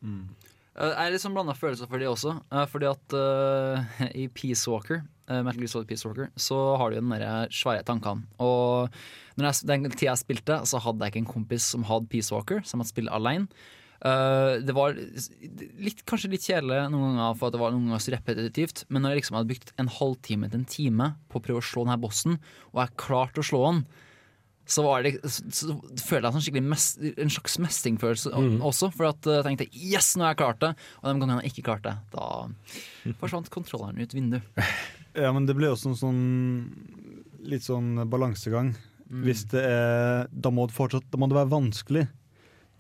[0.03, 0.36] Jeg
[0.77, 2.35] er litt sånn blanda følelser for det også.
[2.53, 6.91] eh, Fordi at uh, i Peace Walker, uh, Metal Gear Solid Peace Walker, så har
[6.93, 8.27] du jo den der svære tankene.
[8.43, 8.93] Og
[9.37, 12.63] jeg, den tida jeg spilte, så hadde jeg ikke en kompis som hadde Peace Walker,
[12.69, 13.49] som hadde spilt alene.
[14.05, 18.05] Uh, det var litt, kanskje litt kjedelig noen ganger, for at det var noen ganger
[18.05, 18.85] så repetitivt.
[18.93, 21.69] Men når jeg liksom hadde brukt en halvtime til en time på å prøve å
[21.71, 22.37] slå denne bossen,
[22.75, 23.87] og jeg klarte å slå den,
[24.67, 28.59] så, var det, så, følte jeg sånn mest, en slags mestringfølelse Mm.
[28.67, 28.91] også.
[28.95, 30.73] For at eh, jeg tenkte yes, nå har jeg klart det.
[31.03, 34.43] Og de gangene jeg ikke klarte det, da forsvant kontrolleren ut vinduet.
[35.17, 36.19] Ja, men det blir også en sånn
[37.49, 38.75] litt sånn balansegang.
[39.09, 39.23] Mm.
[39.25, 42.03] Hvis det er Da må det fortsatt Da må det være vanskelig.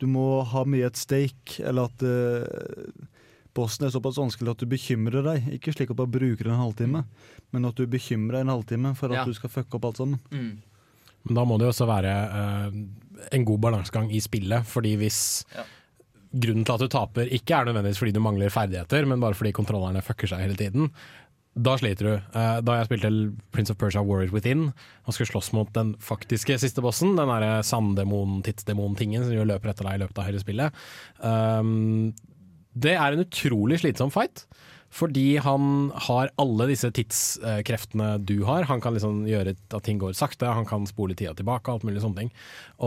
[0.02, 3.06] Du må ha mye et stake, eller at eh,
[3.56, 5.46] bossen er såpass vanskelig at du bekymrer deg.
[5.56, 7.06] Ikke slik at du bare bruker en halvtime,
[7.56, 9.24] men at du bekymrer deg en halvtime for at Ja.
[9.24, 10.20] du skal fucke opp alt sammen.
[10.28, 10.58] Mm.
[11.26, 12.78] Men da må det jo også være eh,
[13.36, 15.20] en god balansegang i spillet, fordi hvis
[16.36, 19.54] grunnen til at du taper ikke er nødvendigvis fordi du mangler ferdigheter, men bare fordi
[19.56, 20.90] kontrollerne fucker seg hele tiden,
[21.56, 22.12] da sliter du.
[22.36, 23.10] Eh, da jeg spilte
[23.54, 27.62] Prince of Persia Warriors Within og skulle slåss mot den faktiske siste bossen, den derre
[27.64, 30.82] sanddemon, tidsdemon-tingen som løper etter deg i løpet av hele spillet,
[31.24, 32.10] um,
[32.76, 34.44] det er en utrolig slitsom fight.
[34.96, 38.64] Fordi han har alle disse tidskreftene du har.
[38.70, 41.86] Han kan liksom gjøre at ting går sakte, han kan spole tida tilbake og alt
[41.88, 42.32] mulig sånne ting.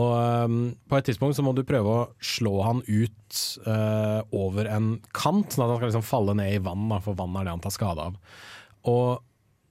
[0.00, 0.12] Og
[0.50, 4.96] um, på et tidspunkt så må du prøve å slå han ut uh, over en
[5.14, 7.54] kant, sånn at han skal liksom falle ned i vann, da, for vann er det
[7.54, 8.18] han tar skade av.
[8.90, 9.20] Og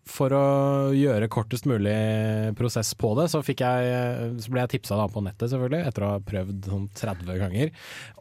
[0.09, 0.45] for å
[0.95, 1.95] gjøre kortest mulig
[2.57, 6.11] prosess på det, så, fikk jeg, så ble jeg tipsa på nettet, selvfølgelig, etter å
[6.15, 7.71] ha prøvd sånn 30 ganger,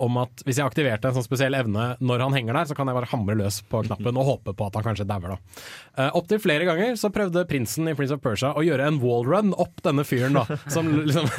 [0.04, 2.90] om at hvis jeg aktiverte en sånn spesiell evne når han henger der, så kan
[2.90, 5.62] jeg bare hamre løs på knappen og håpe på at han kanskje dauer, da.
[5.98, 9.54] Uh, Opptil flere ganger så prøvde prinsen i Prince of Persia å gjøre en wallrun
[9.58, 11.30] opp denne fyren, da, som liksom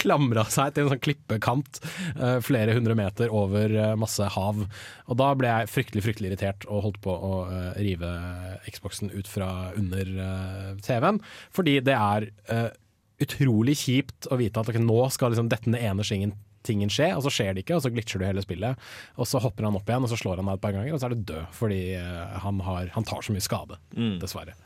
[0.00, 1.82] klamra seg til en sånn klippekant
[2.20, 4.64] uh, flere hundre meter over uh, masse hav.
[5.08, 7.34] Og da ble jeg fryktelig fryktelig irritert og holdt på å
[7.80, 8.08] rive
[8.68, 11.20] Xboxen ut fra under eh, TV-en.
[11.54, 12.68] Fordi det er uh,
[13.22, 16.36] utrolig kjipt å vite at okay, nå skal liksom denne ene skingen
[16.66, 18.88] tingen skje, og så skjer det ikke, og så glitcher du hele spillet.
[19.16, 21.00] Og så hopper han opp igjen, og så slår han deg et par ganger, og
[21.00, 23.78] så er du død fordi uh, han, har, han tar så mye skade,
[24.20, 24.56] dessverre.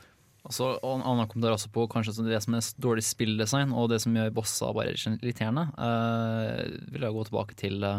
[0.43, 3.93] Og så og en annen kommentar også på kanskje det som er dårlig spilldesign, og
[3.93, 5.69] det som gjør bossa bare irriterende.
[5.79, 7.95] Uh, vil jeg gå tilbake til de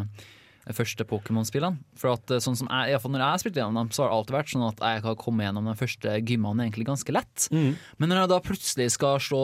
[0.72, 1.78] første Pokémon-spillene.
[2.00, 4.18] For at eh, sånn som jeg, Når jeg har spilt gjennom dem, så har det
[4.18, 7.48] alltid vært sånn at jeg har kommet gjennom de første gymmene egentlig ganske lett.
[7.52, 9.42] Men når jeg da plutselig skal slå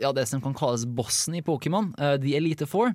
[0.00, 2.92] ja, det som kan kalles bossen i Pokémon, uh, The Elite Four,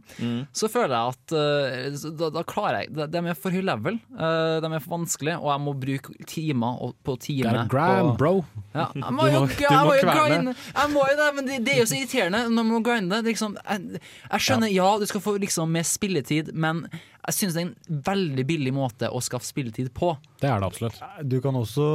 [0.53, 4.59] så føler jeg at uh, da, da klarer jeg De, er for høy level, uh,
[4.61, 8.33] de er for vanskelig, og jeg må bruke timer og- på time Gram, på, bro.
[8.73, 10.55] ja, jeg må jo, må- jeg må jo grinde.
[10.75, 13.21] Jeg må jo det, men det, det er jo så irriterende når man må grinde.
[13.25, 14.89] Liksom, jeg, jeg skjønner, ja.
[14.99, 16.85] du skal få liksom mer spilletid, men
[17.29, 20.15] jeg synes det er en veldig billig måte å skaffe spilletid på.
[20.41, 20.99] Det er det absolutt.
[21.29, 21.85] Du kan også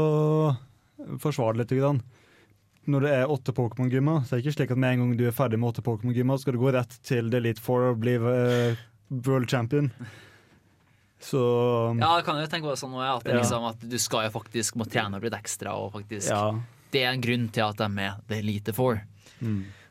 [1.23, 1.79] forsvare det litt.
[1.81, 2.03] Grann.
[2.87, 5.25] Når det er åtte Pokémon-gymmer, så er det ikke slik at med en gang du
[5.27, 8.15] er ferdig med åtte Pokémon-gymmer, skal du gå rett til Delete Elite Four og bli
[8.21, 8.83] eh,
[9.25, 9.89] world champion.
[11.25, 11.41] Så
[11.99, 13.41] Ja, jeg kan jo tenke på det sånn at, det Ja.
[13.41, 16.53] liksom, at du skal jo faktisk må trene opp litt ekstra, og faktisk Ja.
[16.93, 19.01] Det er en grunn til at de er med The Elite Four.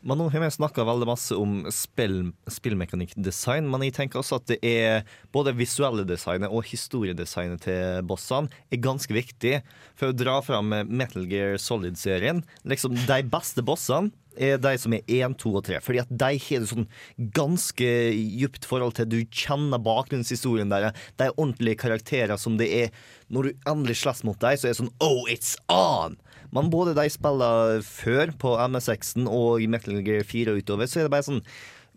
[0.03, 4.49] Men nå har vi snakka veldig masse om spill, spillmekanikkdesign, men jeg tenker også at
[4.51, 9.61] det er både visuelle designet og historiedesignet til bossene er ganske viktig
[9.95, 12.43] for å dra fram Metal Gear Solid-serien.
[12.67, 15.79] Liksom, de beste bossene er de som er 1, 2 og 3.
[15.85, 16.89] Fordi at de har et sånn
[17.37, 17.89] ganske
[18.41, 20.97] djupt forhold til Du kjenner bakgrunnshistorien deres.
[21.15, 22.93] De er ordentlige karakterer som det er
[23.29, 26.17] Når du endelig slåss mot dem, så er det sånn Oh, it's on!
[26.53, 31.01] Men både de spillene før på MS6-en og i Metal Gear 4 og utover, så
[31.01, 31.45] er det bare sånn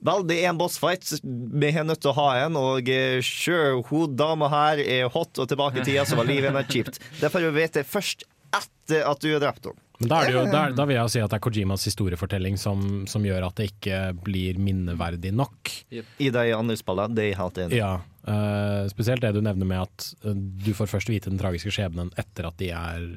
[0.05, 1.09] Vel, det er en bossfight.
[1.25, 2.59] Vi er nødt til å ha en.
[2.61, 6.51] Og eh, sure, hun dama her er hot, og tilbake i tida så var livet
[6.51, 7.01] hennes kjipt.
[7.17, 9.81] Det får du vite først etter at du har drept henne.
[9.97, 11.87] Men da, er det jo, da, da vil jeg jo si at det er Kojimas
[11.89, 15.73] historiefortelling som, som gjør at det ikke blir minneverdig nok.
[15.89, 17.81] I de andre spillene, det er jeg helt enig i.
[17.81, 17.95] Ja,
[18.29, 22.13] uh, Spesielt det du nevner med at eh, du får først vite den tragiske skjebnen
[22.21, 23.09] etter at de er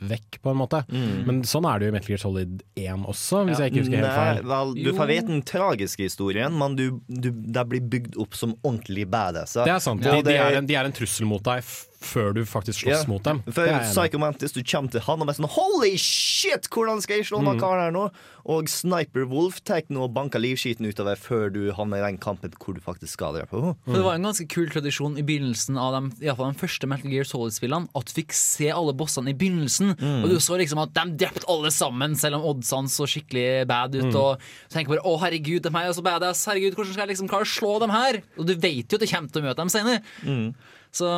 [0.00, 0.82] vekk, på en måte.
[0.92, 1.14] Mm.
[1.26, 4.02] Men sånn er det jo i Metal Gear Solid 1 også, hvis jeg ikke husker
[4.02, 4.42] helt feil.
[4.52, 8.54] vel, du får vite den tragiske historien, men du, du, det blir bygd opp som
[8.62, 9.66] ordentlig badasser.
[9.68, 10.04] Det er sant.
[10.04, 11.64] De, de, er en, de er en trussel mot deg
[11.98, 13.08] før du faktisk slåss yeah.
[13.10, 13.40] mot dem.
[13.50, 13.66] For.
[13.90, 17.40] Psycho Mantis, du kommer til han og er sånn Holy shit, hvordan skal jeg slå
[17.42, 17.60] den Mm.
[17.62, 18.04] karen her nå?
[18.48, 22.54] Og Sniper Wolf tar nå og banker livskiten utover før du havner i den kampen
[22.56, 23.74] hvor du faktisk skal drepe henne.
[23.84, 26.88] For Det var en ganske kul tradisjon i begynnelsen av de, i fall de første
[26.88, 27.90] Metal Gear Solid-spillene.
[27.98, 29.98] At du fikk se alle bossene i begynnelsen.
[29.98, 30.22] Mm.
[30.24, 33.98] Og du så liksom at de drepte alle sammen, selv om oddsene så skikkelig bad
[33.98, 34.08] ut.
[34.08, 34.16] Mm.
[34.16, 36.46] Og så tenker bare å herregud, de her er så badass.
[36.48, 38.22] Herregud, hvordan skal jeg liksom klare å slå dem her?
[38.38, 40.02] Og du vet jo at du kommer til å møte dem senere.
[40.24, 40.54] Mm.
[40.94, 41.08] Så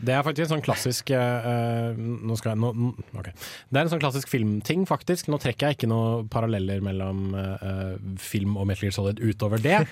[0.00, 2.90] Det er faktisk en sånn klassisk eh, nå skal jeg, nå,
[3.20, 3.34] okay.
[3.68, 5.28] Det er en sånn klassisk filmting, faktisk.
[5.32, 9.82] Nå trekker jeg ikke noen paralleller mellom uh, film og Metal Gear Solid utover det.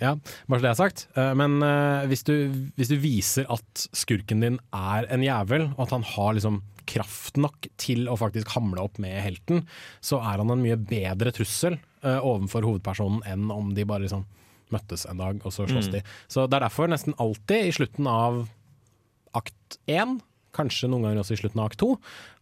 [0.00, 0.14] Ja,
[0.48, 1.04] bare så det er sagt.
[1.16, 1.58] Uh, men
[2.10, 2.34] hvis, du,
[2.78, 6.60] hvis du viser at skurken din er en jævel, og at han har liksom
[6.90, 9.64] kraft nok til å faktisk hamle opp med helten,
[10.02, 14.24] så er han en mye bedre trussel overfor hovedpersonen enn om de bare liksom
[14.74, 15.92] møttes en dag, og så slåss Mm.
[15.98, 16.02] de.
[16.28, 18.48] Så det er derfor nesten alltid i slutten av
[19.34, 20.18] akt én,
[20.56, 21.92] kanskje noen ganger også i slutten av akt to,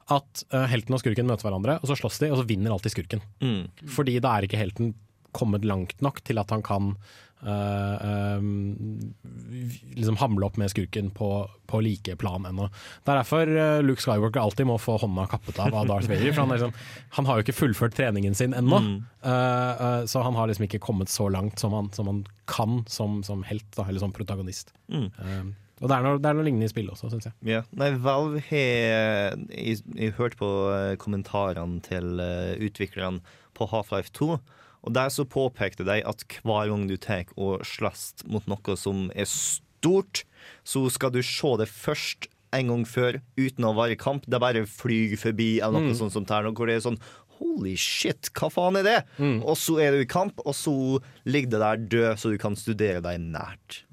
[0.08, 2.94] at uh, helten og skurken møter hverandre, og så slåss de, og så vinner alltid
[2.94, 3.20] skurken.
[3.44, 3.68] Mm.
[3.92, 4.94] Fordi da er ikke helten
[5.36, 6.94] kommet langt nok til at han kan
[7.42, 8.40] eh,
[9.98, 12.68] liksom hamle opp med skurken på, på like plan ennå.
[13.04, 16.32] Det er derfor eh, Luke Skywalker alltid må få hånda kappet av av Darth Vader.
[16.32, 16.74] For han, liksom,
[17.18, 18.82] han har jo ikke fullført treningen sin ennå.
[18.84, 18.98] Mm.
[20.08, 23.42] Så han har liksom ikke kommet så langt som han, som han kan som, som
[23.48, 24.70] helt, da, eller som protagonist.
[24.92, 25.10] Mm.
[25.78, 27.34] Og det er, noe, det er noe lignende i spillet også, syns jeg.
[27.50, 27.64] Ja.
[27.78, 30.52] Nei, Valve har Jeg, jeg hørte på
[31.02, 32.22] kommentarene til
[32.68, 34.38] utviklerne på Half-Life 2.
[34.86, 39.10] Og der så påpekte de at hver gang du tar og slåss mot noe som
[39.14, 40.24] er stort,
[40.64, 44.24] så skal du se det først en gang før, uten å være i kamp.
[44.24, 45.98] Det er bare flyr forbi, eller noe Mm.
[45.98, 47.00] sånt som er, hvor det er sånn
[47.38, 49.04] Holy shit, hva faen er det?
[49.46, 52.56] Og så er du i kamp, og så ligger det der død, så du kan
[52.56, 53.84] studere deg nært.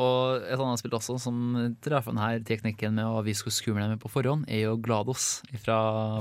[0.00, 1.36] Og et annet spill også som
[1.84, 4.78] drar fra denne teknikken med å vise hvor skummel de er på forhånd, er jo
[4.80, 5.26] GLaDOS
[5.60, 5.76] fra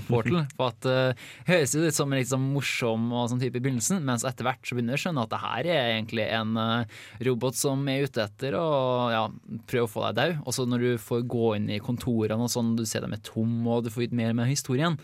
[0.10, 0.42] Portal.
[0.58, 3.64] For at uh, høres jo litt som en litt sånn morsom og sånn type i
[3.64, 6.60] begynnelsen, mens etter hvert så begynner du å skjønne at det her er egentlig en
[6.60, 8.68] uh, robot som er ute etter å
[9.14, 9.24] ja,
[9.72, 10.42] prøve å få deg daud.
[10.44, 13.24] Og så når du får gå inn i kontorene og sånn, du ser dem er
[13.24, 15.00] tomme og du får vite mer med historien,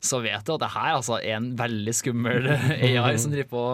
[0.00, 2.50] så vet du at det her altså er en veldig skummel
[2.88, 3.64] AI som driver på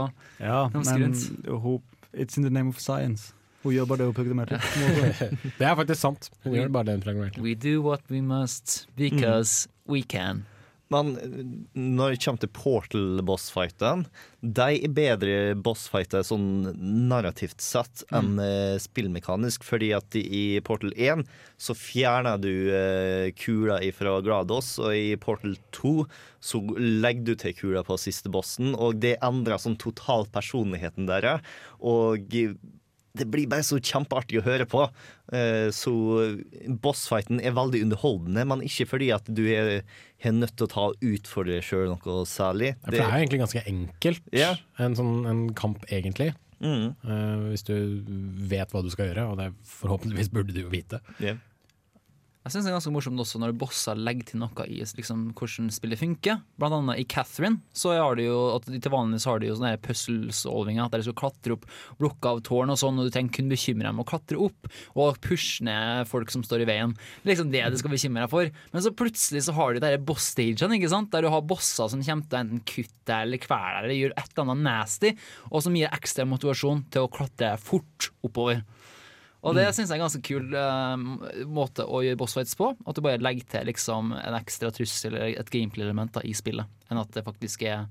[0.43, 1.83] Ja, men rundt.
[2.13, 3.33] it's in the name of science.
[3.67, 4.61] Hun gjør bare det hun programmerte.
[5.59, 6.29] Det er faktisk sant.
[6.45, 7.43] Hun gjør bare det hun programmerte.
[7.43, 10.47] We do what we must because we can.
[10.93, 11.17] Men
[11.75, 14.07] når det kommer til Portal-bossfightene,
[14.57, 16.69] de er bedre bossfighter sånn
[17.11, 18.79] narrativt sett enn mm.
[18.85, 21.25] spillmekanisk, fordi at i Portal 1
[21.59, 25.97] så fjerner du eh, kula fra Grados, og i Portal 2
[26.39, 31.43] så legger du til kula på siste bossen, og det endrer sånn totalt personligheten deres.
[31.83, 32.31] Og
[33.17, 34.87] det blir bare så kjempeartig å høre på.
[35.33, 35.93] Eh, Så
[36.83, 39.83] bossfighten er veldig underholdende, men ikke fordi at du er,
[40.21, 42.75] er nødt til å ta ut for deg sjøl noe særlig.
[42.75, 44.61] Ja, for det er jo egentlig ganske enkelt, yeah.
[44.79, 46.33] en, sånn, en kamp egentlig.
[46.61, 46.95] Mm.
[47.05, 47.75] Eh, hvis du
[48.49, 51.03] vet hva du skal gjøre, og det forhåpentligvis burde du jo vite.
[52.47, 55.67] Jeg synes det er ganske morsomt også når bosser legger til noe i liksom, hvordan
[55.75, 56.37] spillet funker.
[56.55, 59.57] Blant annet i Catherine så har de jo, at til vanlig så har de jo
[59.59, 60.87] sånne puzzle-solvinger.
[60.93, 61.67] der de skal klatre opp
[61.99, 64.71] blokker av tårn og sånn, og du trenger kun bekymre deg med å klatre opp
[64.95, 66.95] og pushe ned folk som står i veien.
[66.95, 68.55] Det er liksom det du skal bekymre deg for.
[68.71, 70.79] Men så plutselig så har du de boss-stagene,
[71.11, 74.31] der du har bosser som kommer til å enten kutte eller kvele eller gjøre et
[74.31, 75.17] eller annet nasty,
[75.51, 78.63] og som gir ekstra motivasjon til å klatre fort oppover.
[79.45, 82.73] Og det syns jeg er en ganske kul uh, måte å gjøre bossfights på.
[82.89, 87.03] At du bare legger til liksom, en ekstra trussel eller et gameplay-element i spillet, enn
[87.03, 87.85] at det faktisk er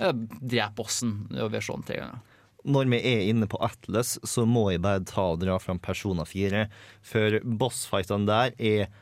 [0.00, 2.20] uh, drep bossen over sånn tre ganger.
[2.64, 6.24] Når vi er inne på Atlas, så må jeg bare ta og dra fram Persona
[6.28, 6.66] 4.
[7.04, 8.92] For bossfightene der er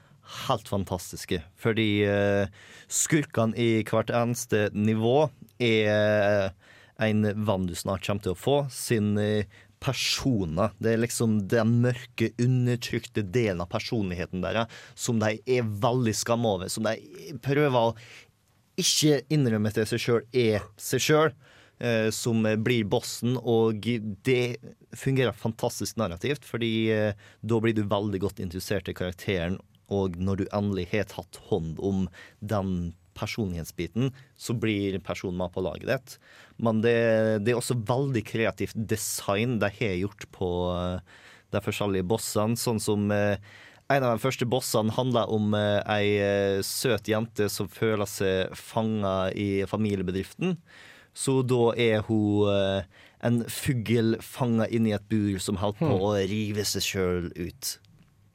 [0.46, 1.40] helt fantastiske.
[1.62, 2.46] Fordi uh,
[2.90, 5.30] skurkene i hvert eneste nivå
[5.62, 6.50] er
[7.02, 9.14] en vann du snart kommer til å få, sin
[9.82, 10.72] personer.
[10.78, 16.56] Det er liksom den mørke, undertrykte delen av personligheten deres som de er veldig skamma
[16.56, 16.70] over.
[16.72, 16.96] Som de
[17.44, 17.96] prøver å
[18.80, 21.34] ikke innrømme til seg sjøl er seg sjøl.
[21.82, 23.82] Eh, som blir bossen, og
[24.22, 24.60] det
[24.94, 29.56] fungerer fantastisk narrativt, fordi eh, da blir du veldig godt interessert i karakteren,
[29.90, 32.04] og når du endelig har tatt hånd om
[32.38, 36.16] den personlighetsbiten, så blir personen med på laget ditt.
[36.62, 36.96] Men det,
[37.44, 40.52] det er også veldig kreativt design de har gjort på
[41.52, 43.36] de forskjellige bossene, sånn som eh,
[43.92, 48.56] en av de første bossene handler om eh, ei eh, søt jente som føler seg
[48.56, 50.56] fanga i familiebedriften.
[51.12, 52.48] Så da er hun
[53.20, 57.74] en fugl fanga inni et bur som holder på å rive seg sjøl ut.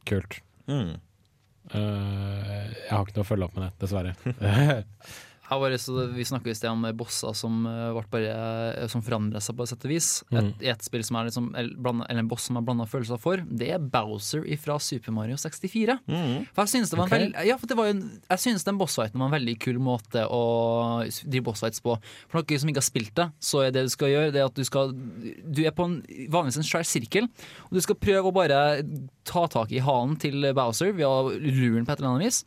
[0.06, 0.38] Kult.
[0.70, 1.00] Mm.
[1.76, 4.14] Eh, jeg har ikke noe å følge opp med det, dessverre.
[5.50, 8.32] Bare, så vi snakka i sted om bosser som, eh, bare,
[8.82, 10.24] eh, som forandra seg på et sett og vis.
[10.32, 10.54] Et, Mm.
[10.62, 13.80] et spill som er liksom, eller, en boss som har blanda følelser for, det er
[13.80, 16.00] Bowser fra Super Mario 64.
[16.54, 17.20] For jeg synes det var en Ok.
[17.34, 20.28] veld, ja, for det var en, jeg synes den bossfighten var en veldig kul måte
[20.30, 21.98] å drive bossfights på.
[22.28, 24.46] For noen som ikke har spilt det, så er det du skal gjøre, det er
[24.46, 28.26] at du skal Du er på en vanligvis en svær sirkel, og du skal prøve
[28.26, 28.84] å bare
[29.24, 32.44] ta tak i halen til Bowser ved å lure ham på et eller annet vis.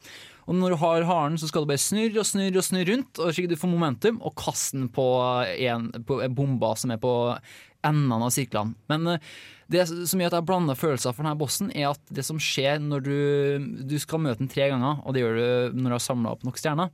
[0.47, 3.21] Og når du har haren, så skal du bare snurre og snurre og snurre rundt,
[3.21, 5.07] og slik du får momentum, og kaste den på
[5.69, 7.15] en, på en bomba som er på
[7.87, 8.77] endene av sirklene.
[8.93, 9.33] Men eh,
[9.71, 12.81] det som gjør at jeg blander følelser for denne bossen, er at det som skjer
[12.83, 13.19] når du
[13.91, 16.47] Du skal møte den tre ganger, og det gjør du når du har samla opp
[16.47, 16.91] nok stjerner.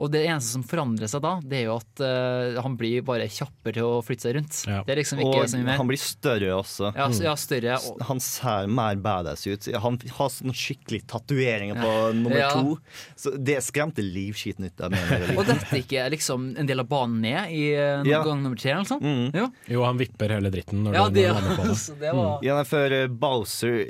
[0.00, 3.26] Og det eneste som forandrer seg da, det er jo at uh, han blir bare
[3.28, 4.60] kjappere til å flytte seg rundt.
[4.64, 5.76] Det er liksom ikke så mye Og mer.
[5.82, 6.92] han blir større også.
[6.96, 7.76] Ja, så, ja, større.
[7.90, 8.00] Og...
[8.08, 9.68] Han ser mer badass ut.
[9.84, 12.48] Han har sånne skikkelig tatoveringer på nummer Ja.
[12.56, 12.78] to.
[13.20, 15.34] Så det skremte livskiten ut av meg.
[15.36, 18.22] Og dette ikke er liksom en del av banen ned i noen Ja.
[18.24, 19.30] gang nummer tre, eller Mm.
[19.36, 19.50] Jo.
[19.68, 22.00] Jo, han vipper hele dritten når Ja, du, lander på det.
[22.00, 23.84] det var- Ja, for eh, Bowser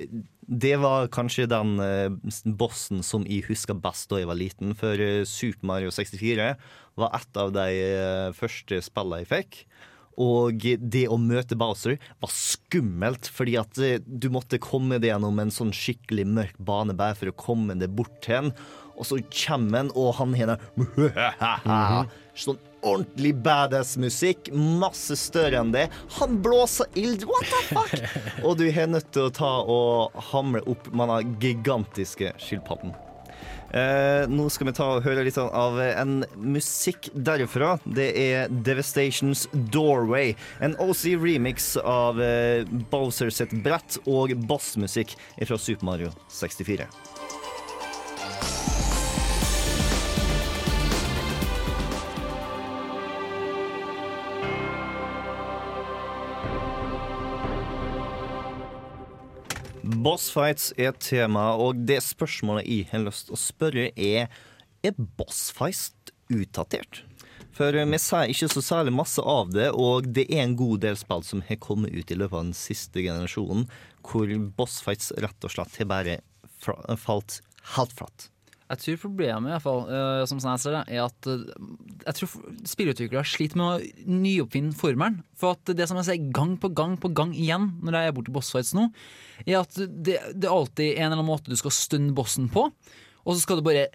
[0.51, 2.11] det var kanskje den eh,
[2.59, 4.74] bossen som jeg husker best da jeg var liten.
[4.78, 6.51] For eh, Super Mario 64
[6.98, 9.61] var et av de eh, første spillene jeg fikk.
[10.20, 15.55] Og det å møte Bowser var skummelt, fordi at du måtte komme deg gjennom en
[15.55, 18.51] sånn skikkelig mørk bane bare for å komme deg bort til han.
[18.98, 20.59] Og så kommer han, og han har
[22.42, 24.53] sånn ordentlig badass-musikk.
[24.55, 25.89] Masse større enn det.
[26.18, 27.26] Han blåser ild.
[27.28, 28.16] What the fuck?
[28.47, 32.97] Og du er nødt til å ta og hamre opp med den gigantiske skilpadden.
[33.70, 37.76] Eh, nå skal vi ta og høre litt sånn av en musikk derfra.
[37.87, 40.35] Det er Devastations Doorway.
[40.64, 45.14] En OC remix av eh, Bowser sitt brett og bassmusikk
[45.47, 46.11] fra Super Mario
[46.41, 46.91] 64.
[59.91, 64.30] Bossfights er tema, og det spørsmålet jeg har lyst til å spørre, er
[64.80, 65.91] Er bossfights
[66.32, 67.03] utdatert?
[67.53, 70.97] For vi ser ikke så særlig masse av det, og det er en god del
[70.97, 73.66] spill som har kommet ut i løpet av den siste generasjonen,
[74.07, 76.16] hvor bossfights rett og slett har bare
[76.97, 77.41] falt
[77.74, 78.30] helt flatt.
[78.71, 81.43] Jeg tror problemet i hvert fall, uh, som jeg ser det, er at uh,
[82.05, 82.35] jeg tror
[82.71, 85.21] spillutviklere sliter med å nyoppfinne formelen.
[85.39, 88.16] For at det som jeg ser gang på gang på gang igjen når jeg er
[88.16, 88.89] borte i bossfights nå,
[89.47, 92.68] er at det, det er alltid en eller annen måte du skal stunne bossen på.
[93.21, 93.89] Og så skal du bare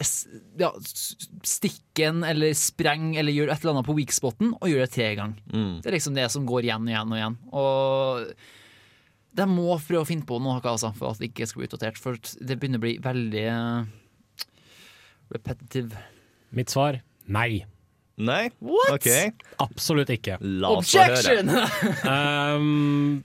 [0.60, 4.86] ja, stikke den eller sprenge eller gjøre et eller annet på weak spoten og gjøre
[4.86, 5.40] det tre ganger.
[5.82, 7.40] Det er liksom det som går igjen og igjen og igjen.
[7.58, 8.36] Og
[9.36, 12.00] de må prøve å finne på noe altså, for at det ikke skal bli utdatert.
[12.00, 13.90] For det begynner å bli veldig eh,
[15.34, 16.04] repetitive.
[16.56, 17.66] Mitt svar nei.
[18.16, 18.50] Nei?
[18.64, 18.96] What?
[18.96, 19.32] Okay.
[19.60, 20.38] Absolutt ikke.
[20.40, 21.52] La oss Objection!
[22.12, 23.24] um,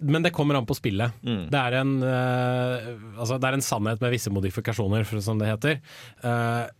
[0.00, 1.12] men det kommer an på spillet.
[1.20, 1.42] Mm.
[1.52, 5.50] Det, er en, uh, altså det er en sannhet med visse modifikasjoner, for, som det
[5.50, 5.80] heter.
[6.24, 6.70] Uh,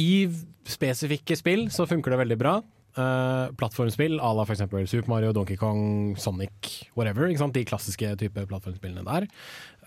[0.00, 0.28] I
[0.68, 2.58] spesifikke spill så funker det veldig bra.
[2.98, 4.90] Eh, plattformspill à la f.eks.
[4.90, 7.28] Super Mario, Donkey Kong, Sonic, whatever.
[7.28, 9.28] De klassiske type plattformspillene der.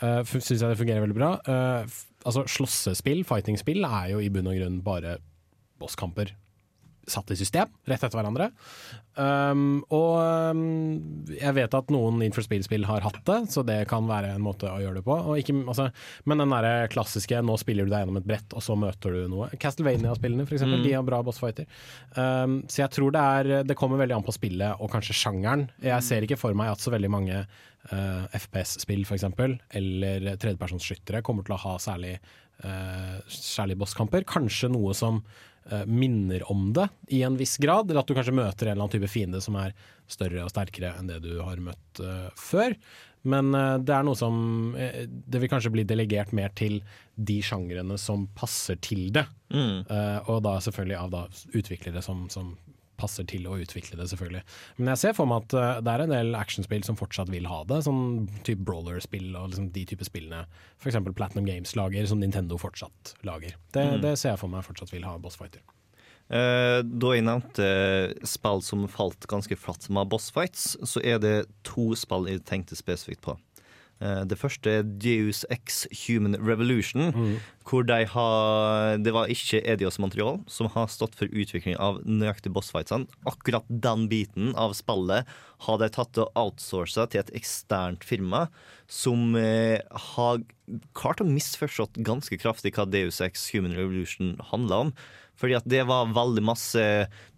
[0.02, 1.32] Uh, Syns jeg det fungerer veldig bra.
[1.46, 5.18] Uh, altså Slåssespill, fightingspill, er jo i bunn og grunn bare
[5.82, 6.32] bosskamper
[7.10, 8.52] satt i system, rett etter hverandre.
[9.20, 10.62] Um, og um,
[11.34, 14.44] jeg vet at noen Need for Speed-spill har hatt det, så det kan være en
[14.46, 15.18] måte å gjøre det på.
[15.18, 15.90] Og ikke, altså,
[16.30, 19.28] men den der klassiske 'nå spiller du deg gjennom et brett, og så møter du
[19.32, 19.50] noe'.
[19.60, 20.84] Castlevania-spillene, eksempel, Mm.
[20.84, 21.66] de har bra bossfighter.
[22.16, 25.70] Um, så jeg tror det er Det kommer veldig an på spillet og kanskje sjangeren.
[25.82, 27.46] Jeg ser ikke for meg at så veldig mange
[27.92, 29.24] uh, FPS-spill, f.eks.,
[29.74, 32.20] eller tredjepersonsskyttere kommer til å ha særlig,
[32.64, 34.24] uh, særlig bosskamper.
[34.24, 35.24] Kanskje noe som
[35.86, 38.96] minner om det i en viss grad, eller at du kanskje møter en eller annen
[38.96, 39.76] type fiende som er
[40.10, 42.76] større og sterkere enn det du har møtt uh, før.
[43.22, 46.80] Men uh, det er noe som uh, Det vil kanskje bli delegert mer til
[47.22, 49.28] de sjangrene som passer til det.
[49.54, 49.84] Mm.
[49.84, 51.20] Eh, og da selvfølgelig av da
[51.60, 52.54] utviklere som, som
[53.02, 54.44] passer til å utvikle det, selvfølgelig.
[54.78, 57.50] Men jeg ser for meg at eh, det er en del actionspill som fortsatt vil
[57.50, 57.82] ha det.
[57.90, 60.46] Sånn type brawler-spill og liksom de type spillene
[60.80, 61.02] f.eks.
[61.18, 63.58] Platinum Games lager, som Nintendo fortsatt lager.
[63.74, 64.02] Det, Mm.
[64.06, 65.66] det ser jeg for meg fortsatt vil ha bossfighter.
[66.32, 67.66] Eh, da jeg nevnte
[68.30, 71.34] spill som falt ganske flatt med bossfights, så er det
[71.68, 73.36] to spill jeg tenkte spesifikt på.
[74.02, 77.12] Eh, Det første er Deus X Human Revolution,
[77.64, 82.52] hvor de har Det var ikke Edios Montreal som har stått for utvikling av nøyaktig
[82.52, 83.08] bossfightsene.
[83.30, 85.26] Akkurat den biten av spillet
[85.68, 88.48] har de tatt og outsourca til et eksternt firma
[88.90, 89.80] som eh,
[90.16, 90.42] har
[90.98, 94.94] klart å misforstått ganske kraftig hva Deus X Human Revolution handla om.
[95.42, 96.84] Fordi at det var veldig masse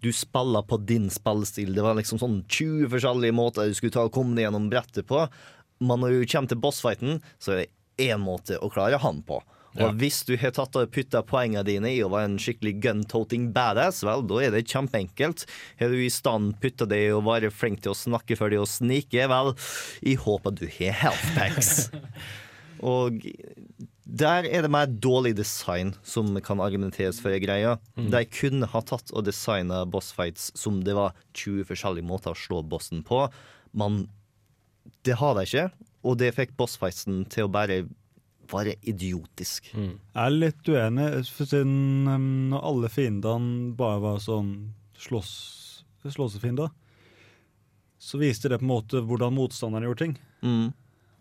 [0.02, 1.74] Du spilla på din spillestil.
[1.74, 5.06] Det var liksom sånn 20 forskjellige måter du skulle ta og komme deg gjennom brettet
[5.08, 5.22] på.
[5.84, 9.42] Men når du kommer til bossfighten, så er det én måte å klare han på.
[9.74, 9.90] Og Ja.
[9.98, 14.04] hvis du har tatt og putta poengene dine i å være en skikkelig gun-toting badass,
[14.06, 15.46] vel, da er det kjempeenkelt.
[15.80, 18.62] Har du i stand putta deg i å være flink til å snakke for deg
[18.62, 19.50] og snike, vel,
[20.06, 21.90] i håp at du har health packs.
[22.84, 23.22] Og
[24.04, 27.78] der er det mer dårlig design som kan argumenteres for greia.
[27.96, 28.10] Mm.
[28.12, 32.60] De kunne ha tatt og designa bossfights som det var 20 forskjellige måter å slå
[32.68, 33.24] bossen på,
[33.72, 34.04] men
[35.04, 35.66] det har de ikke.
[36.04, 37.84] Og det fikk bossfighten til å bare
[38.50, 39.70] være idiotisk.
[39.96, 44.50] Jeg er litt uenig, for siden um, når alle fiendene bare var sånn
[45.00, 45.34] slåss,
[46.04, 46.68] slåssefiender,
[48.04, 50.18] så viste det på en måte hvordan motstanderen gjorde ting.
[50.44, 50.66] Mm.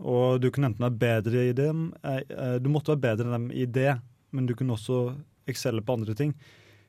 [0.04, 3.36] Og du kunne enten være bedre i dem eh, eh, Du måtte være bedre enn
[3.38, 3.94] dem i det,
[4.36, 5.14] men du kunne også
[5.48, 6.34] excelle på andre ting.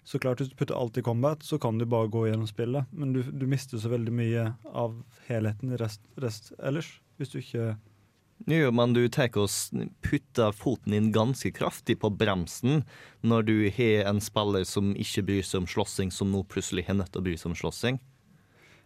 [0.05, 2.91] Så klart, hvis du putter alt i combat, så kan du bare gå gjennom spillet,
[2.93, 4.45] men du, du mister så veldig mye
[4.77, 4.99] av
[5.31, 7.75] helheten i rest, rest ellers, hvis du ikke
[8.51, 9.49] Jo, men du tar og
[10.05, 12.83] putter foten din ganske kraftig på bremsen
[13.23, 16.99] når du har en spiller som ikke bryr seg om slåssing, som nå plutselig har
[16.99, 18.03] nødt til å bry seg om slåssing.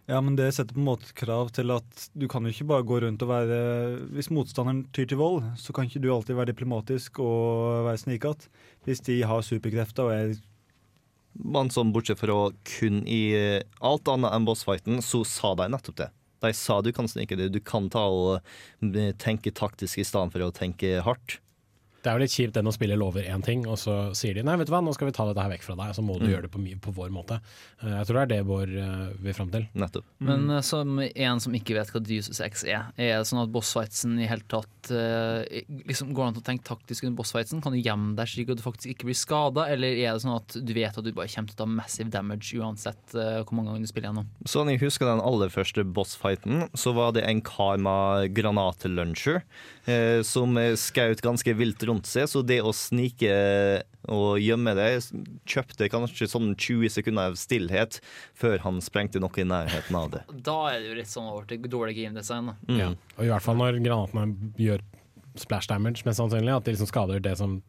[0.09, 2.85] Ja, men det setter på en måte krav til at du kan jo ikke bare
[2.87, 3.59] gå rundt og være
[4.15, 8.49] Hvis motstanderen tyr til vold, så kan ikke du alltid være diplomatisk og være snikete.
[8.87, 10.31] Hvis de har superkrefter og er
[11.33, 15.99] Men sånn bortsett fra kun i eh, alt annet enn bossfighten, så sa de nettopp
[16.01, 16.09] det.
[16.43, 18.39] De sa du kan snike det, du kan ta og
[18.85, 21.39] eh, tenke taktisk i stedet for å tenke hardt.
[22.03, 24.43] Det er jo litt kjipt den å spille lover én ting, og så sier de
[24.43, 26.15] nei, vet du hva, nå skal vi ta dette her vekk fra deg, så må
[26.19, 26.31] du Mm.
[26.31, 27.39] gjøre det på, på vår måte.
[27.83, 29.67] Eh, Jeg tror det er det Bård eh, vil fram til.
[29.75, 30.05] Nettopp.
[30.19, 33.51] Men eh, som en som ikke vet hva Deus X er, er det sånn at
[33.51, 37.61] bossfightsen i hele tatt liksom Går det an å tenke taktisk under bossfightsen?
[37.63, 40.35] Kan du gjemme deg slik at du faktisk ikke blir skada, eller er det sånn
[40.37, 43.71] at du vet at du bare kommer til å ta massive damage uansett hvor mange
[43.73, 44.29] ganger du spiller gjennom?
[44.49, 49.41] Sånn jeg husker den aller første bossfighten, så var det en kar med granatlauncher
[49.89, 53.33] eh, som skjøt ganske vilt rundt seg, så det å snike
[54.09, 54.87] og gjemme det
[55.49, 57.99] kjøpte kanskje sånn 20 sekunder av stillhet
[58.37, 60.23] før han sprengte noe i nærheten av det.
[60.45, 62.53] Da er det jo litt sånn over til dårlig gamedesign.
[62.69, 62.79] Mm.
[62.79, 62.93] Ja.
[63.17, 64.85] Og i hvert fall når granatene gjør
[65.39, 67.59] splash damage, mest sannsynlig, at de liksom skader det som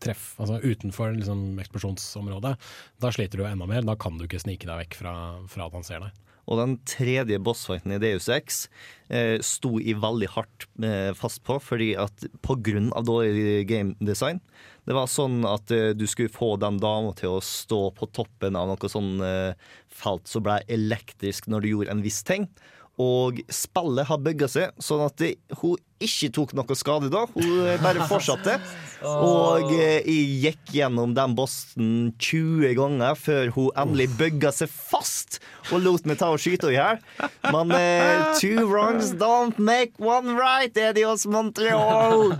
[0.00, 2.54] treff, altså utenfor liksom eksplosjonsområdet,
[3.02, 3.84] da sliter du enda mer.
[3.86, 5.14] Da kan du ikke snike deg vekk fra,
[5.50, 6.26] fra at han ser deg.
[6.48, 8.64] Og den tredje bossfighten i Deus Ex
[9.08, 14.40] eh, sto jeg veldig hardt eh, fast på, fordi at av dårlig game design
[14.86, 18.56] Det var sånn at eh, du skulle få den dama til å stå på toppen
[18.56, 19.54] av noe sånn eh,
[19.88, 22.48] felt som ble elektrisk når du gjorde en viss ting.
[23.00, 27.22] Og spillet har bygga seg sånn at det, hun ikke tok noe skade da.
[27.32, 28.58] Hun bare fortsatte.
[29.08, 31.90] Og eh, jeg gikk gjennom den bossen
[32.20, 35.38] 20 ganger før hun endelig bygga seg fast
[35.70, 37.00] og lot meg ta og skyte henne i hjel.
[37.54, 42.34] Men eh, two wrongs don't make one right, Edios Montreal.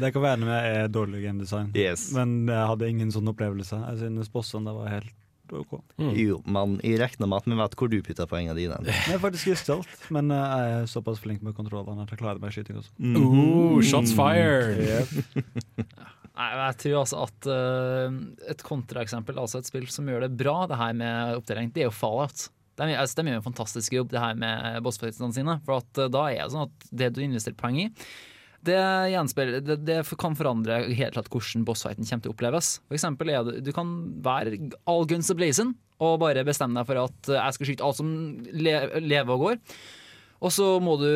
[0.00, 2.08] Det kan være med er dårlig gamedesign, Yes.
[2.16, 3.78] men jeg hadde ingen sånn opplevelse.
[3.92, 5.14] Jeg synes bossene var helt
[5.56, 5.74] OK.
[6.16, 8.78] Jo, men jeg regner med at vi vet hvor du putter poengene dine.
[9.10, 12.40] Jeg er faktisk gestalt, men eh, jeg er såpass flink med kontrollene at jeg klarer
[12.42, 12.92] meg i skyting også.
[13.18, 14.80] Ooh, shots fired!
[14.80, 15.84] Yep.
[16.40, 18.14] Nei, jeg tror altså at uh,
[18.48, 21.90] et kontraeksempel, altså et spill som gjør det bra, det her med oppdeling, det er
[21.90, 22.46] jo Fallout.
[22.80, 25.58] De, altså, de gjør en fantastisk jobb, det her med bossfightene sine.
[25.66, 27.90] For at uh, da er det sånn at det du investerer poeng i,
[28.66, 28.80] det,
[29.64, 32.74] det, det kan forandre helt klart hvordan bossfighten kommer til å oppleves.
[32.88, 33.94] For eksempel er det, du kan
[34.24, 34.58] være
[34.90, 38.12] all guns ablazing og bare bestemme deg for at eh, jeg skal skyte alt som
[38.56, 39.58] le, lever og går.
[40.40, 41.08] Og så må du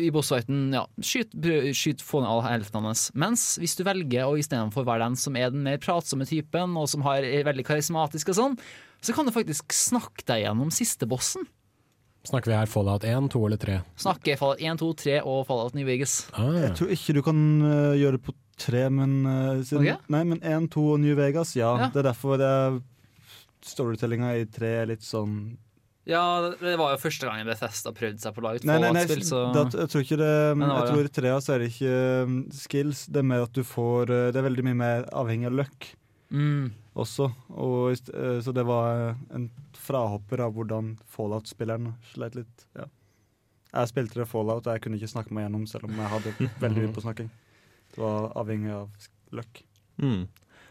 [0.00, 3.08] i bossfighten ja, skyte, skyte, få ned all helten hans.
[3.12, 6.88] Mens hvis du velger å istedenfor være den som er den mer pratsomme typen, og
[6.88, 8.56] som har, er veldig karismatisk og sånn,
[9.04, 11.44] så kan du faktisk snakke deg gjennom siste bossen.
[12.28, 13.78] Snakker vi her Fallout 1, 2 eller 3?
[13.96, 16.26] Snakker Fallout 1, 2, 3 og Fallout New Vegas.
[16.36, 20.04] Ah, Jeg tror ikke du kan uh, gjøre det på 3, men uh, siden, Ok.
[20.12, 21.72] Nei, men én, to og New Vegas, ja.
[21.80, 21.88] Ja.
[21.94, 22.52] Det er derfor det
[23.64, 25.36] storytellinga i 3 er litt sånn
[26.08, 29.42] Ja, det, var jo første gangen Bethesda prøvde seg på å lage et Fallout-spill, så
[29.56, 32.36] da, jeg tror ikke det det Jeg tror i trea så er det ikke um,
[32.56, 35.58] skills, det er mer at du får uh, Det er veldig mye mer avhengig av
[35.62, 35.90] luck
[36.30, 36.70] Mm.
[36.98, 37.30] Også.
[37.54, 39.48] Og, uh, så det var uh, en
[39.78, 42.66] frahopper av hvordan Fallout-spilleren sleit litt.
[42.78, 42.88] Ja.
[43.70, 46.50] Jeg spilte det Fallout, og jeg kunne ikke snakke meg gjennom selv om jeg hadde
[46.62, 47.30] veldig mye på snakking.
[47.94, 49.62] Det var avhengig av løkk.
[50.02, 50.24] Mm.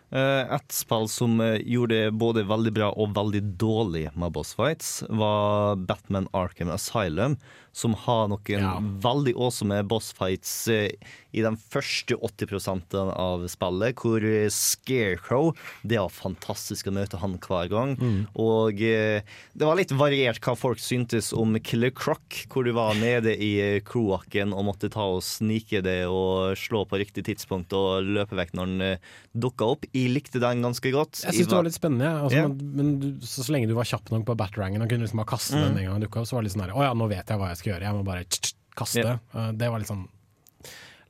[0.09, 4.55] Eh, et spill som eh, gjorde det både veldig bra og veldig dårlig med boss
[4.57, 7.37] fights, var Batman Arkham Asylum,
[7.71, 10.89] som har noen veldig awesome bossfights eh,
[11.31, 15.51] i den første 80 av spillet, hvor eh, Scarecrow
[15.85, 17.95] Det var fantastisk å møte han hver gang.
[18.35, 19.21] Og eh,
[19.53, 23.79] det var litt variert hva folk syntes om Killer Croc, hvor du var nede i
[23.85, 28.55] kloakken og måtte ta og snike det og slå på riktig tidspunkt og løpe vekk
[28.57, 29.07] når den
[29.39, 29.85] dukka opp.
[29.93, 31.23] Jeg likte den ganske godt.
[31.23, 32.09] Jeg syns det var litt spennende.
[32.09, 32.17] ja.
[32.25, 32.49] Altså, yeah.
[32.49, 35.33] men men så, så lenge du var kjapp nok på batrangen og kunne liksom bare
[35.35, 35.77] kaste den Mm.
[35.77, 37.29] en gang den dukka opp, så var det litt sånn her Å ja, nå vet
[37.29, 37.85] jeg hva jeg skal gjøre.
[37.89, 38.23] Jeg må bare
[38.79, 39.19] kaste.
[39.35, 40.07] Uh, Det var litt sånn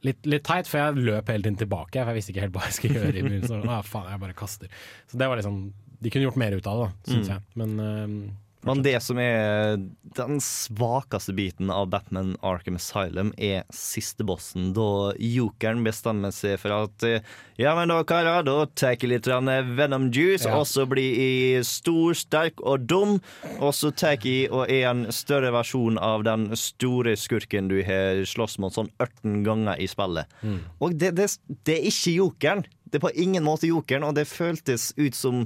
[0.07, 1.99] Litt, litt teit, for jeg løp hele tiden tilbake.
[1.99, 3.17] For jeg visste ikke helt hva jeg skulle gjøre.
[3.19, 3.65] i begynnelsen.
[3.73, 4.69] ah, faen, jeg bare kaster.
[5.11, 5.57] Så det var litt sånn
[5.99, 7.33] De kunne gjort mer ut av det, syns Mm.
[7.33, 7.41] jeg.
[7.59, 8.31] Men uh,
[8.67, 9.77] Men det som er
[10.17, 16.75] den svakeste biten av Batman Arkham Asylum, er siste bossen, da jokeren bestemmer seg for
[16.75, 17.23] at eh,
[17.59, 20.57] Ja, men da, karer, da tar jeg litt Venom Juice, Ja.
[20.59, 23.17] og så blir jeg stor, sterk og dum,
[23.59, 28.25] og så tar jeg og er en større versjon av den store skurken du har
[28.27, 30.27] slåss mot sånn 18 ganger i spillet.
[30.43, 30.59] Mm.
[30.83, 31.29] Og det, det,
[31.63, 32.65] det er ikke jokeren.
[32.89, 35.45] Det er på ingen måte jokeren, og det føltes ut som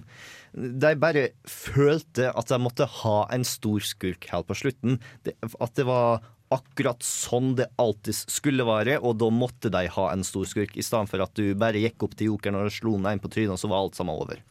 [0.54, 5.00] de bare følte at de måtte ha en stor skurk helt på slutten.
[5.26, 6.22] Det, at det var
[6.54, 10.86] akkurat sånn det alltid skulle være, og da måtte de ha en stor skurk, i
[10.86, 13.56] stedet for at du bare gikk opp til jokeren og slo den inn på trynet,
[13.56, 14.44] og så var alt sammen over.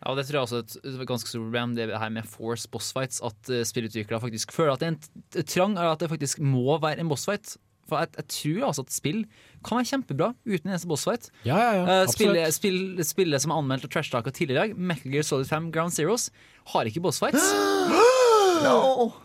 [0.00, 2.68] Ja, og Det tror jeg også er et, ganske stort problem, det her med force
[2.72, 3.20] bossfights.
[3.26, 6.78] At uh, spillutviklere faktisk føler at det er en trang, eller at det faktisk må
[6.80, 7.58] være en bossfight.
[7.90, 9.24] For jeg, jeg tror altså at spill
[9.66, 11.28] kan være kjempebra uten en eneste bossfight.
[11.44, 14.78] Ja, ja, ja, Eh, spillet, spill, spillet som er anmeldt og trashtalka tidligere i dag,
[14.90, 16.30] Metal Gear Solid 5 Ground Zeros,
[16.72, 17.50] har ikke bossfights.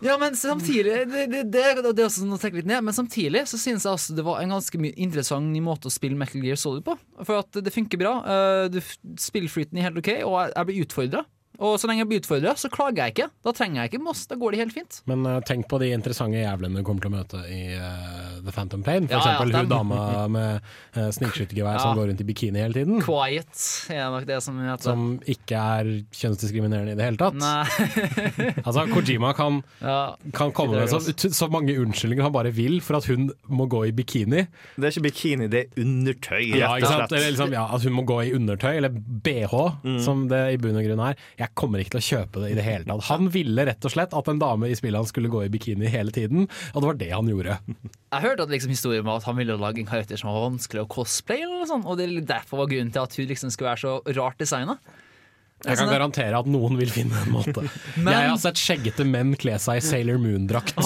[0.00, 1.60] Ja, men samtidig det, det, det,
[1.92, 4.24] det er også sånn å trekke litt ned Men samtidig så synes jeg altså det
[4.24, 6.96] var en ganske mye interessant ny måte å spille Metal Gear Solid på.
[7.20, 8.14] For at det funker bra.
[8.24, 11.24] Uh, Spillflyten er helt OK, og jeg, jeg blir utfordra.
[11.58, 13.28] Og så lenge jeg blir utfordra, så klager jeg ikke.
[13.46, 14.26] Da trenger jeg ikke Moss.
[14.28, 14.98] Da går det helt fint.
[15.08, 18.52] Men uh, tenk på de interessante jævlene du kommer til å møte i uh, The
[18.52, 19.06] Phantom Pain.
[19.08, 20.66] For Ja, ja, eksempel ja, hun dama med
[20.96, 23.00] uh, snikskyttergevær som går rundt i bikini hele tiden.
[23.04, 23.64] Quiet
[23.94, 24.84] er nok det som heter.
[24.90, 25.06] Som
[25.36, 27.38] ikke er kjønnsdiskriminerende i det hele tatt.
[27.40, 27.64] Nei.
[28.66, 29.60] Altså, Kojima kan,
[30.34, 30.98] kan komme med så,
[31.32, 34.44] så mange unnskyldninger han bare vil for at hun må gå i bikini.
[34.76, 37.02] Det er ikke bikini, det er undertøy, Ja, rett ikke og sant?
[37.06, 37.16] slett.
[37.20, 39.56] Eller liksom, ja, At hun må gå i undertøy, eller bh,
[39.86, 39.98] Mm.
[40.02, 41.16] som det i bunn og grunn er.
[41.38, 43.06] Jeg kommer ikke til å kjøpe det i det hele tatt.
[43.10, 45.90] Han ville rett og slett at en dame i spillet hans skulle gå i bikini
[45.92, 47.58] hele tiden, og det var det han gjorde.
[47.66, 50.84] Jeg hørte at liksom historien var at han ville lage en karakter som var vanskelig
[50.84, 53.52] å cosplaye, eller noe sånt, og det er derfor var grunnen til at hun liksom
[53.54, 54.78] skulle være så rart designa.
[55.64, 57.64] Jeg kan garantere at noen vil finne en måte.
[57.96, 60.76] Men- Jeg har sett skjeggete menn kle seg i Sailor Moon-drakt.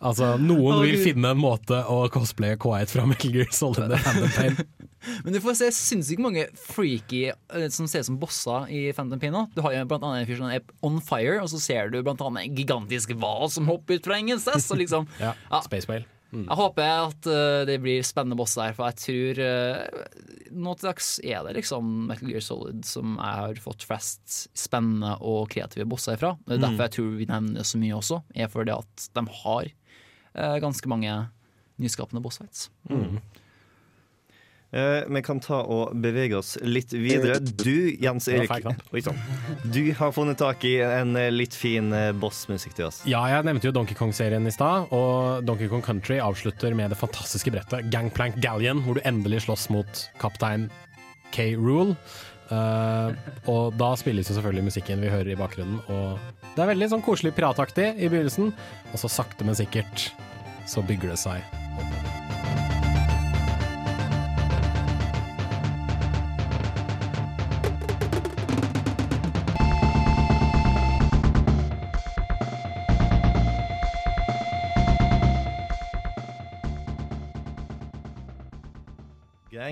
[0.00, 4.32] altså, noen oh, vil finne en måte å cosplaye Quiet fra Metal Gear Solid Phantom
[4.32, 4.88] Pain.
[5.24, 9.20] Men du får se sinnssykt mange freaky eh, som ser ut som bosser i Phantom
[9.22, 9.44] Pain nå.
[9.56, 12.00] Du har jo blant annet en fyr som er on fire, og så ser du
[12.02, 14.70] blant annet en gigantisk hval som hopper ut fra ingensteds.
[14.74, 15.34] Og liksom, Ja,
[15.66, 16.06] Space Whale.
[16.32, 16.46] Mm.
[16.48, 20.86] Jeg håper at uh, det blir spennende boss der, for jeg tror uh, nå til
[20.88, 25.84] dags er det liksom Metal Gear Solid som jeg har fått flest spennende og kreative
[25.92, 26.30] bosser ifra.
[26.46, 26.64] Det er Mm.
[26.70, 29.68] derfor jeg tror vi nevner så mye også, er fordi at de har
[30.40, 31.18] uh, ganske mange
[31.84, 32.48] nyskapende bosser
[32.88, 33.20] Mm.
[34.72, 37.36] Eh, vi kan ta og bevege oss litt videre.
[37.42, 39.18] Du, Jens Erik sann.
[39.68, 43.02] Du har funnet tak i en eh, litt fin eh, bossmusikk til oss.
[43.08, 47.00] Ja, jeg nevnte jo Donkey Kong-serien i stad, og Donkey Kong Country avslutter med det
[47.00, 50.70] fantastiske brettet Gangplank Galleon, hvor du endelig slåss mot kaptein
[51.36, 51.52] K.
[51.60, 51.98] Rule.
[52.52, 53.14] Uh,
[53.48, 57.04] og da spilles jo selvfølgelig musikken vi hører i bakgrunnen, og det er veldig sånn
[57.06, 58.52] koselig pirataktig i begynnelsen,
[58.92, 60.10] og så sakte, men sikkert
[60.68, 62.20] så bygger det seg.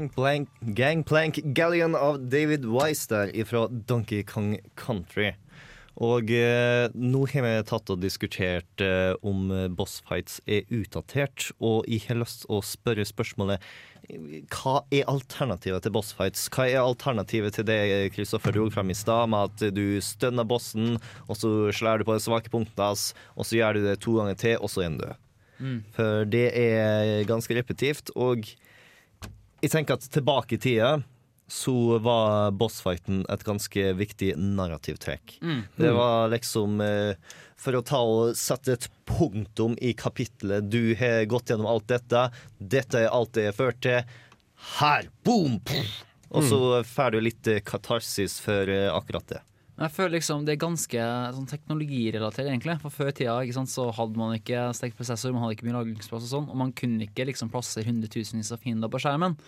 [0.00, 5.34] Gangplank, Gangplank Galleon av David Wise der fra Donkey Kong Country.
[6.00, 12.06] Og eh, nå har vi tatt og diskutert eh, om bossfights er utdatert, og jeg
[12.06, 13.60] har lyst til å spørre spørsmålet
[14.50, 16.46] hva er alternativet til bossfights?
[16.50, 20.96] Hva er alternativet til det Kristoffer dro fram i stad, med at du stønner bossen,
[21.28, 24.16] og så slår du på det svake punktet hans, og så gjør du det to
[24.16, 25.28] ganger til, og så er han død.
[25.60, 25.78] Mm.
[25.94, 28.48] For det er ganske repetitivt, og
[29.60, 30.98] jeg tenker at tilbake i tida
[31.50, 35.40] så var bossfighten et ganske viktig narrativtrekk.
[35.42, 35.62] Mm.
[35.76, 37.16] Det var liksom eh,
[37.58, 40.70] For å ta og sette et punktum i kapitlet.
[40.70, 42.28] Du har gått gjennom alt dette.
[42.58, 44.14] Dette er alt det er ført til.
[44.78, 45.10] Her!
[45.26, 45.58] Boom!
[45.66, 46.06] Pff.
[46.30, 49.42] Og så får du litt eh, katarsis for eh, akkurat det.
[49.80, 52.74] Men Jeg føler liksom det er ganske sånn teknologirelatert, egentlig.
[52.82, 55.78] For Før i tida sant, så hadde man ikke sterk prosessor, man hadde ikke mye
[55.78, 59.38] lagringsplass og sånn, og man kunne ikke liksom plassere hundretusenvis av fiender på skjermen.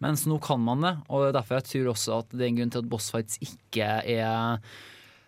[0.00, 2.62] Mens nå kan man det, og er derfor jeg tror også at det er en
[2.62, 4.64] grunn til at bossfights ikke er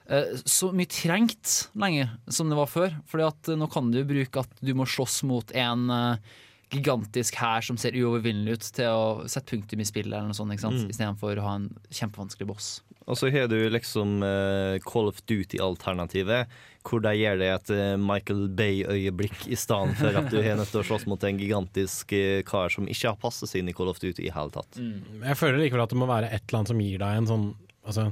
[0.09, 2.97] eh, så mye trengt lenger som det var før.
[3.13, 6.35] Fordi at nå kan du bruke at du må slåss mot en eh,
[6.73, 10.57] gigantisk hær som ser uovervinnelig ut, til å sette punktum i spillet, eller noe sånt,
[10.57, 10.81] ikke sant?
[10.81, 10.91] Mm.
[10.97, 12.71] istedenfor å ha en kjempevanskelig boss.
[13.07, 16.51] Og så har du liksom uh, Call of Duty-alternativet,
[16.87, 20.71] hvor de gjør det et eh, Michael Bay-øyeblikk i stedet for at du har nødt
[20.71, 23.75] til å slåss mot en gigantisk eh, kar som ikke har passet seg inn i
[23.75, 24.79] Call of Duty i hele tatt.
[24.79, 27.47] Jeg føler likevel at det må være et eller annet som gir deg en sånn
[27.83, 28.05] altså,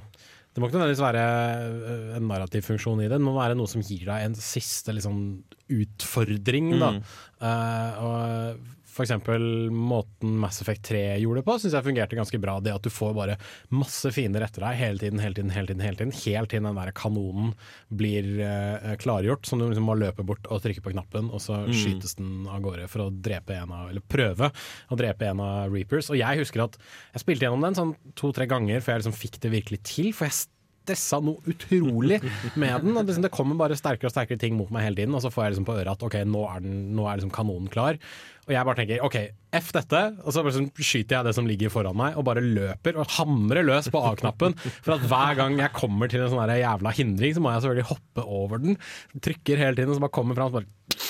[0.51, 1.25] Det må ikke nødvendigvis være
[2.19, 5.23] en narrativ funksjon i det, det må være noe som gir deg en siste liksom,
[5.79, 6.75] utfordring.
[6.83, 6.91] Da.
[6.97, 7.05] Mm.
[7.51, 9.43] Eh, og eksempel
[9.75, 12.61] måten Mass Effect 3 gjorde det på, syns jeg fungerte ganske bra.
[12.63, 13.35] Det at du får bare
[13.75, 16.79] masse fiender etter deg hele tiden, hele tiden, hele tiden, hele tiden, helt til den
[16.79, 17.55] der kanonen
[17.91, 21.65] blir uh, klargjort, som du liksom må løpe bort og trykke på knappen, og så
[21.65, 21.73] Mm.
[21.75, 24.53] skytes den av gårde for å drepe en av, eller prøve
[24.93, 26.11] å drepe en av Reapers.
[26.13, 26.77] Og jeg husker at
[27.15, 30.29] jeg spilte gjennom den sånn to-tre ganger før jeg liksom fikk det virkelig til, for
[30.29, 30.47] jeg
[30.85, 32.21] stressa noe utrolig
[32.61, 32.93] med den.
[32.95, 35.33] Og liksom, det kommer bare sterkere og sterkere ting mot meg hele tiden, og så
[35.33, 37.99] får jeg liksom på øret at ok, nå er, den, nå er liksom kanonen klar.
[38.45, 39.17] Og jeg bare tenker OK,
[39.57, 43.01] F dette, og så sånn skyter jeg det som ligger foran meg, og bare løper
[43.01, 44.57] og hamrer løs på A-knappen.
[44.85, 47.91] For at hver gang jeg kommer til en sånn jævla hindring, så må jeg selvfølgelig
[47.95, 48.79] hoppe over den.
[49.25, 51.03] Trykker hele tiden, og så bare kommer fram, så bare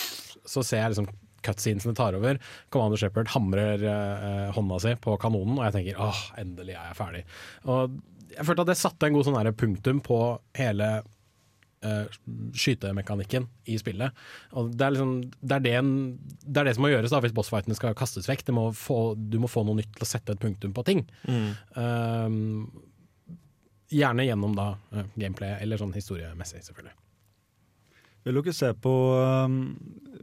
[0.44, 1.10] Så ser jeg liksom
[1.44, 2.38] cutscenesene tar over.
[2.72, 6.98] Commander Shepherd hamrer eh, hånda si på kanonen, og jeg tenker åh, endelig er jeg
[7.00, 7.24] ferdig.
[7.68, 7.98] Og
[8.36, 10.18] jeg følte at det satte en god sånn punktum på
[10.58, 10.88] hele
[11.84, 12.06] uh,
[12.56, 14.14] skytemekanikken i spillet.
[14.56, 17.20] Og det er, liksom, det, er det, en- det er det som må gjøres da
[17.24, 18.46] hvis bossfightene skal kastes vekk.
[18.48, 21.04] Det må få, du må få noe nytt til å sette et punktum på ting.
[21.28, 21.48] Mm.
[21.76, 22.28] Uh,
[23.94, 26.96] gjerne gjennom da uh, gameplay, eller sånn historiemessig, selvfølgelig.
[28.24, 29.56] Vil dere se på um,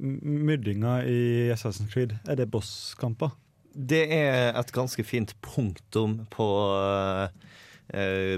[0.01, 1.21] myrdinga i
[1.53, 2.15] Assassin's Creed?
[2.25, 3.35] Er det bosskamper?
[3.71, 7.29] Det er et ganske fint punktum på uh,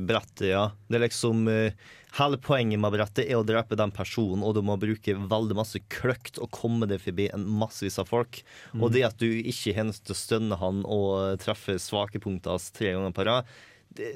[0.04, 0.64] brettet, ja.
[0.88, 1.76] Det er liksom eh,
[2.14, 5.80] Hele poenget med brettet er å drepe den personen, og du må bruke veldig masse
[5.90, 8.44] kløkt og komme deg forbi en massevis av folk.
[8.70, 8.84] Mm.
[8.86, 12.70] Og det at du ikke har til å stønne han og treffe svake punkter hans
[12.76, 13.50] tre ganger på rad,
[13.98, 14.12] det,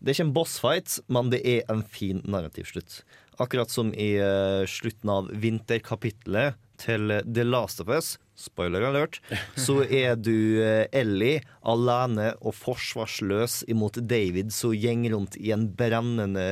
[0.00, 3.02] det er ikke en bossfight, men det er en fin narrativ slutt.
[3.40, 9.18] Akkurat som i eh, slutten av vinterkapitlet til The Last of Us, spoiler alert,
[9.60, 15.66] så er du eh, Ellie alene og forsvarsløs imot David som gjeng rundt i en
[15.76, 16.46] brennende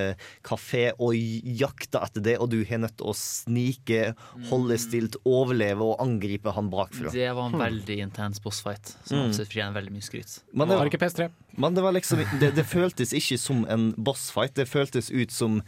[0.45, 4.03] kafé og jakter etter det, og du har nødt til å snike,
[4.51, 7.09] holde stilt, overleve og angripe han bakfra.
[7.15, 9.31] Det var en veldig intens bossfight, som Mm.
[9.31, 10.37] absolutt fortjener veldig mye skryt.
[10.53, 11.31] Men det, ikke PS3.
[11.59, 14.55] Men det var liksom det, det føltes ikke som en bossfight.
[14.61, 15.63] Det føltes ut som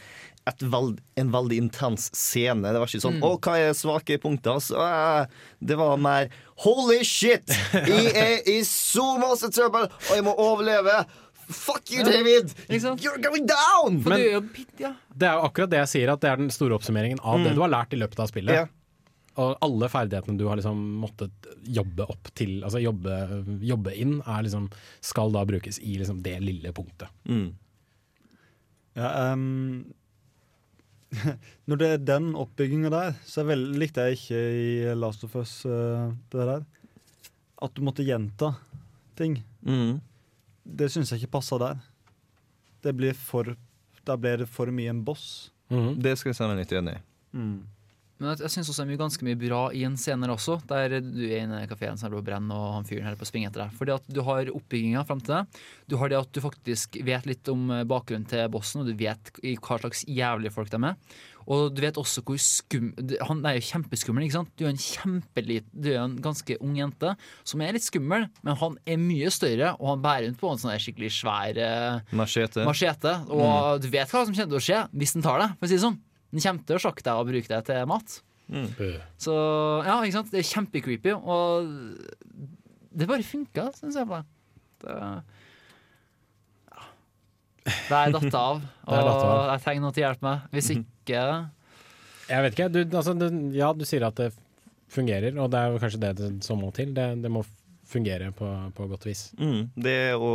[0.60, 2.62] veld, en veldig intens scene.
[2.72, 3.22] Det var ikke sånn Mm.
[3.22, 5.26] 'Å, hva er svake punkter?' Så, øh,
[5.62, 7.46] det var mer 'Holy shit!
[7.72, 11.06] Jeg er i så masse trøbbel, og jeg må overleve'.
[11.50, 12.52] Fuck you, David!
[12.68, 14.02] You're going down!
[14.04, 14.50] Men
[15.16, 17.50] det er jo akkurat det jeg sier, at det er den store oppsummeringen av det
[17.52, 17.54] Mm.
[17.56, 18.54] du har lært i løpet av spillet.
[18.54, 18.66] Yeah
[19.36, 21.30] Og alle ferdighetene du har liksom måttet
[21.64, 26.40] jobbe opp til, altså jobbe, jobbe inn, er liksom, skal da brukes i liksom det
[26.42, 27.08] lille punktet.
[27.28, 27.54] Mm.
[28.96, 29.92] Ja, ehm,
[31.68, 34.68] når det er den oppbygginga der, så vel, likte jeg ikke i
[34.98, 36.66] Last of Us uh, det der.
[37.60, 38.54] At du måtte gjenta
[39.18, 39.40] ting.
[39.66, 39.98] Mm.
[40.64, 41.82] Det syns jeg ikke passa der.
[42.80, 43.56] Det blir for
[44.06, 45.50] Da blir det for mye en boss.
[46.00, 47.02] Det skal jeg si meg litt enig i.
[48.20, 50.98] Men jeg, jeg syns også det er ganske mye bra i en scene også, der
[51.00, 53.30] du er inne i kafeen som holder på å og han fyren holder på å
[53.30, 53.74] springe etter deg.
[53.78, 55.64] Fordi at du har oppbygginga fram til det.
[55.88, 58.96] Du har det at du faktisk vet litt om eh, bakgrunnen til bossen, og du
[59.00, 60.98] vet hva slags jævlige folk de er.
[61.50, 62.90] Og du vet også hvor skum...
[63.26, 64.52] Han er jo kjempeskummel, ikke sant?
[64.60, 65.66] Du er en kjempelit...
[65.72, 67.14] Du er en ganske ung jente
[67.48, 70.60] som er litt skummel, men han er mye større, og han bærer rundt på en
[70.60, 72.68] sånn skikkelig svær eh, Machete.
[72.68, 73.16] machete.
[73.32, 75.72] Og du vet hva som kommer til å skje hvis den tar deg, for å
[75.72, 75.98] si det sånn.
[76.30, 78.18] Den kommer til å sjokke deg og bruke deg til mat.
[79.20, 79.34] Så
[79.86, 80.32] ja, ikke sant.
[80.32, 81.70] Det er kjempecreepy, og
[82.90, 84.08] det bare funka, syns jeg.
[84.10, 84.26] bare.
[84.80, 84.96] Det,
[86.70, 86.84] ja.
[87.66, 89.50] det er datt av, og av.
[89.52, 90.46] jeg trenger noe til å hjelpe meg.
[90.56, 91.24] Hvis ikke
[92.30, 92.70] Jeg vet ikke.
[92.74, 93.26] Du, altså, du,
[93.56, 94.32] ja, du sier at det
[94.90, 96.94] fungerer, og det er jo kanskje det, det som må til.
[96.96, 97.44] Det, det må
[97.90, 99.28] fungere på, på godt vis.
[99.38, 100.32] Mm, det å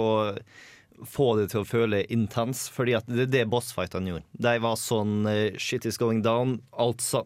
[1.04, 4.26] få det til å føle intens, fordi at det er det bossfightene gjorde.
[4.40, 7.24] De var sånn eh, shit is going down, alt sa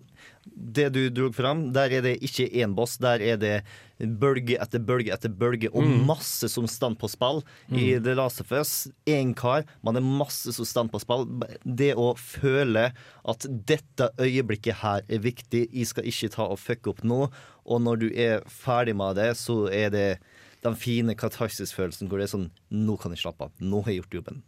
[0.50, 3.54] Det du dro fram, der er det ikke én boss, der er det
[4.00, 6.06] bølge etter bølge etter bølge, og Mm.
[6.08, 7.44] masse som stand på spill.
[7.70, 8.04] I Mm.
[8.04, 11.26] The Last of Us, én kar, man er masse som stand på spill.
[11.64, 12.94] Det å føle
[13.26, 17.30] at dette øyeblikket her er viktig, jeg skal ikke ta og fucke opp nå,
[17.66, 20.20] og når du er ferdig med det, så er det
[20.66, 23.54] den fine katarsis-følelsen hvor det er sånn Nå kan jeg slappe av.
[23.64, 24.44] Nå har jeg gjort jobben.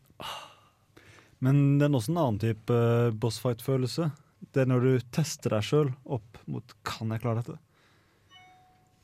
[1.42, 4.12] Men det er også en annen type eh, bossfight-følelse.
[4.54, 7.58] Det er når du tester deg sjøl opp mot Kan jeg klare dette?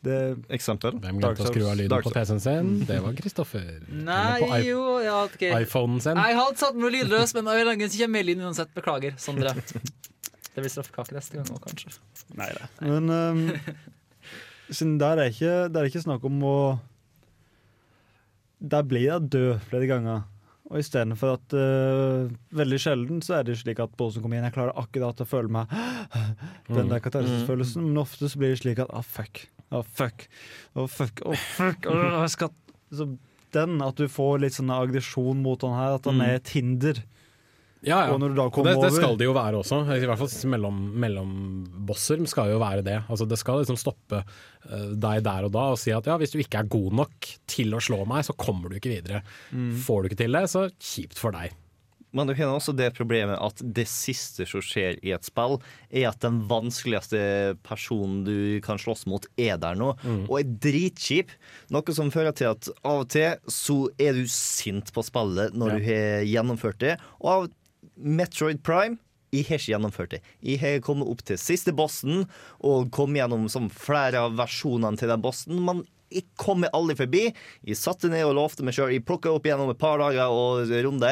[0.05, 0.17] Det
[0.53, 0.99] Eksempel?
[1.01, 2.71] Hvem glemte å skru av lyden på PC-en sin?
[2.87, 3.79] Det var Kristoffer.
[3.89, 5.47] Nei, på jo, ja, ok.
[5.49, 6.19] iPhonen sin.
[6.21, 8.73] Jeg hadde satt meg lydløs, men av en eller annen melding kommer lyden uansett.
[8.77, 9.55] Beklager, Sondre.
[10.57, 11.91] Det blir straffekake neste gang òg, kanskje.
[12.37, 12.69] Nei da.
[12.81, 13.41] Men um,
[14.77, 16.57] siden der er ikke, det er ikke snakk om å
[18.59, 20.23] Der blir jeg død flere ganger.
[20.67, 22.27] Og istedenfor at uh,
[22.57, 25.47] Veldig sjelden så er det slik at bossen kommer inn, jeg klarer akkurat å føle
[25.47, 25.69] meg
[26.67, 27.03] den der Mm.
[27.05, 29.45] katarsisfølelsen, men ofte så blir det slik at ah, fuck.
[29.71, 30.27] Å, fuck.
[30.75, 31.21] Å, fuck.
[31.27, 31.87] Oh, fuck.
[31.91, 32.51] Oh, jeg skal
[32.91, 33.07] så
[33.55, 36.25] Den, at du får litt sånn aggresjon mot han her, at han Mm.
[36.27, 36.99] er et hinder.
[37.85, 38.13] Ja, ja.
[38.13, 39.83] Og når du da Og kommer det, det skal det jo være også.
[39.93, 41.35] I hvert fall mellom, mellom
[41.87, 42.97] bosser skal jo være det.
[43.05, 46.33] Altså det skal liksom stoppe eh, deg der og da og si at ja, hvis
[46.33, 49.21] du ikke er god nok til å slå meg, så kommer du ikke videre.
[49.51, 49.71] Mm.
[49.85, 51.53] Får du ikke til det, så kjipt for deg.
[52.15, 55.57] Men du har også det problemet at det siste som skjer i et spill,
[55.91, 57.19] er at den vanskeligste
[57.67, 59.91] personen du kan slåss mot, er der nå,
[60.23, 61.35] og er dritkjip.
[61.75, 65.77] Noe som fører til at av og til så er du sint på spillet når
[65.77, 66.97] du har gjennomført det.
[67.21, 67.49] Og av
[67.97, 68.97] Metroid Prime
[69.35, 70.21] jeg har ikke gjennomført det.
[70.41, 72.21] Jeg har kommet opp til siste bossen
[72.63, 75.59] og kommet gjennom som flere av versjonene til den bossen.
[75.67, 77.25] Men jeg kommer aldri forbi.
[77.67, 78.93] Jeg satte ned og lovte meg sjøl.
[78.95, 81.11] Jeg plukka opp gjennom et par dager og runde.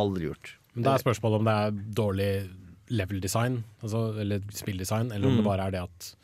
[0.00, 0.54] Aldri gjort.
[0.72, 2.30] Men da er spørsmålet om det er dårlig
[2.96, 5.42] level design, altså, eller spilldesign, eller om Mm.
[5.42, 6.14] det bare er det at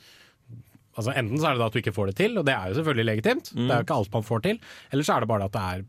[0.98, 2.74] Altså Enten så er det at du ikke får det til, og det er jo
[2.74, 3.68] selvfølgelig legitimt, Mm.
[3.68, 4.58] det er jo ikke alt man får til.
[4.92, 5.84] Eller så er det bare at det er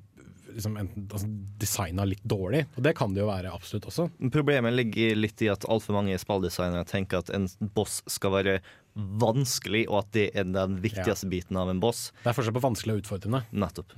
[0.56, 1.30] liksom, enten, altså,
[1.62, 4.08] designa litt dårlig, og det kan det jo være absolutt også.
[4.34, 8.60] Problemet ligger litt i at altfor mange spilldesignere tenker at en boss skal være
[8.96, 12.10] vanskelig, og at det er den viktigste biten av en boss.
[12.22, 13.44] Det er forskjell på vanskelig og utfordrende.
[13.52, 13.96] Nettopp.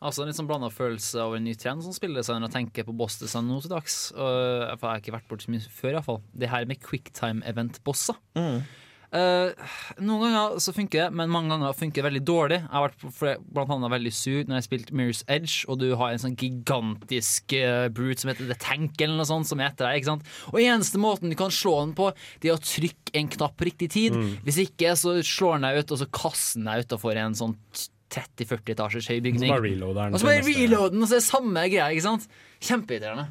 [0.00, 3.50] Altså En litt sånn blanda følelse av en ny trend som spilldesigner tenker på bossdesign
[3.50, 3.98] nå til dags.
[4.16, 6.22] Uh, for jeg har ikke vært borti så mye før, iallfall.
[6.32, 8.16] Det her med quicktime event-bosser.
[9.10, 9.70] Eh,
[10.06, 12.58] noen ganger så funker det, men mange ganger funker det veldig dårlig.
[12.62, 15.88] Jeg har vært blant annet veldig sur når jeg har spilt Mirror's Edge, og du
[15.98, 19.72] har en sånn gigantisk uh, brute som heter The Tank, eller noe sånt, som er
[19.72, 19.98] etter deg.
[19.98, 20.34] ikke sant?
[20.52, 22.10] Og eneste måten du kan slå den på,
[22.42, 24.14] det er å trykke en knapp på riktig tid.
[24.14, 24.36] Mm.
[24.46, 27.56] Hvis ikke, så slår den deg ut, og så kaster den deg utafor en sånn
[28.10, 29.50] 30-40 etasjers høy bygning.
[29.50, 32.30] Og så bare reloader den Og så og så er det samme greia, ikke sant?
[32.62, 33.26] Kjempeirriterende.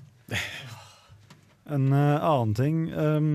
[1.69, 3.30] En uh, annen ting um,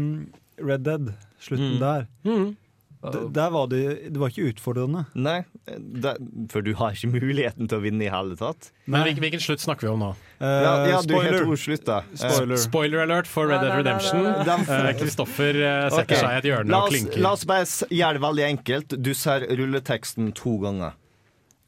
[0.58, 1.12] Red Dead,
[1.46, 1.80] slutten Mm.
[1.80, 2.06] der.
[2.24, 2.56] Mm.
[3.04, 3.80] D- Der var det,
[4.14, 5.02] det var ikke utfordrende.
[5.14, 5.42] Nei,
[5.76, 6.16] der,
[6.48, 8.70] for du har ikke muligheten til å vinne i hele tatt.
[8.88, 10.08] Men hvilken, hvilken slutt snakker vi om nå?
[10.40, 11.44] Ja, ja, du har spoiler.
[11.44, 11.98] to.
[12.16, 12.56] Spoiler.
[12.56, 14.24] Spoiler alert for Red Dead Redemption.
[14.24, 16.16] Eh, Kristoffer uh, setter okay.
[16.16, 17.20] seg i et hjørne la og oss, klinker.
[17.20, 18.96] La oss bare gjøre det veldig enkelt.
[19.04, 20.96] Du ser rulleteksten to ganger.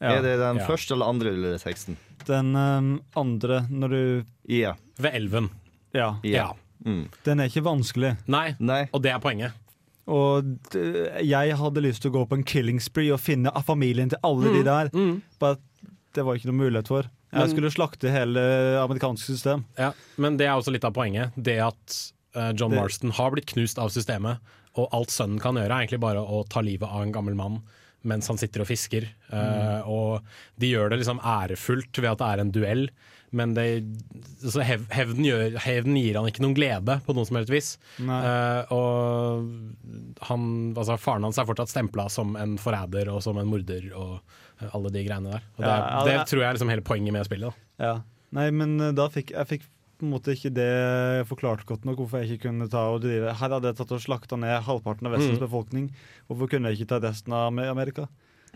[0.01, 0.15] Ja.
[0.17, 0.65] Er det den Ja.
[0.65, 1.97] første eller andre rulleteksten?
[2.25, 4.01] Den um, andre, når du
[4.49, 4.73] yeah.
[4.97, 5.51] Ved elven.
[5.93, 6.15] Ja.
[6.25, 6.49] Ja.
[6.83, 7.05] Mm.
[7.25, 8.15] Den er ikke vanskelig.
[8.27, 8.87] Nei, Nei.
[8.91, 9.53] og det er poenget.
[10.07, 10.57] Og
[11.27, 14.53] jeg hadde lyst til å gå på en killing spree og finne familien til alle
[14.55, 14.89] de der.
[14.95, 15.21] Mm.
[15.39, 15.59] But
[16.15, 17.09] det var ikke noe mulighet for.
[17.33, 18.39] Jeg Men- skulle slakte hele
[18.81, 19.65] amerikanske system.
[19.77, 21.31] Ja, men det er også litt av poenget.
[21.35, 21.97] Det at
[22.35, 24.39] uh, John Det- Marston har blitt knust av systemet,
[24.77, 27.61] og alt sønnen kan gjøre, er egentlig bare å ta livet av en gammel mann
[28.07, 29.07] mens han sitter og fisker.
[29.33, 30.21] Eh, og
[30.61, 32.89] de gjør det liksom ærefullt ved at det er en duell,
[33.31, 33.65] men det,
[34.43, 37.69] altså hev, hevden, gjør, hevden gir han ikke noen glede på noe som helst vis.
[37.99, 39.47] Eh, og
[40.29, 40.45] han,
[40.77, 44.19] altså faren hans er fortsatt stempla som en forræder og som en morder og
[44.61, 45.47] eh, alle de greiene der.
[45.57, 47.51] Og det, Ja, det det- tror jeg er liksom hele poenget med spillet.
[47.77, 47.83] Da.
[47.89, 47.95] Ja.
[48.37, 49.67] Nei, men uh, da fikk jeg fikk
[49.97, 53.31] på en måte ikke det forklart godt nok hvorfor jeg ikke kunne ta og drive
[53.39, 55.45] Her hadde jeg tatt og slakta ned halvparten av Vestens Mm.
[55.47, 55.85] befolkning.
[56.29, 58.07] Hvorfor kunne jeg ikke ta resten av Amerika?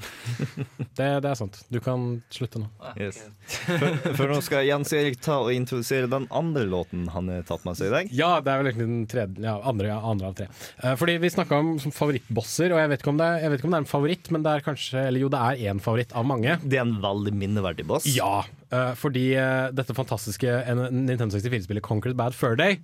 [0.97, 1.57] Det, det er sant.
[1.71, 2.01] Du kan
[2.33, 2.67] slutte nå.
[2.99, 3.21] Yes.
[3.65, 7.63] For, for nå skal Jens Erik ta og introdusere den andre låten han har tatt
[7.67, 8.11] med seg i dag.
[8.15, 10.47] Ja, det er vel egentlig den tredje, ja, andre, ja, andre av tre.
[10.83, 13.53] Uh, fordi vi snakka om som favorittbosser, og jeg vet, ikke om det, er- jeg
[13.53, 15.63] vet ikke om det er en favoritt, men det er kanskje Eller jo, det er
[15.71, 16.57] én favoritt av mange.
[16.65, 18.09] Det er en veldig minneverdig boss.
[18.11, 18.41] Ja,
[18.71, 20.47] Uh, fordi uh, dette fantastiske
[20.95, 22.77] Nintendo 64-spillet Conquered Bad Fur Day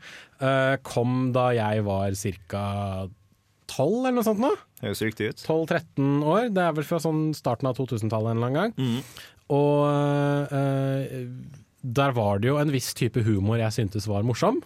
[0.83, 2.11] kom da jeg var
[2.51, 2.63] ca.
[3.67, 4.51] 12 eller noe sånt nå.
[4.81, 5.43] Høres riktig ut.
[5.45, 6.47] 12-13 år.
[6.55, 9.03] Det er vel fra sånn starten av 2000-tallet en eller annen gang.
[9.53, 9.83] Og
[10.57, 11.27] eh,
[11.87, 14.59] der var det jo en viss type humor jeg syntes var morsom.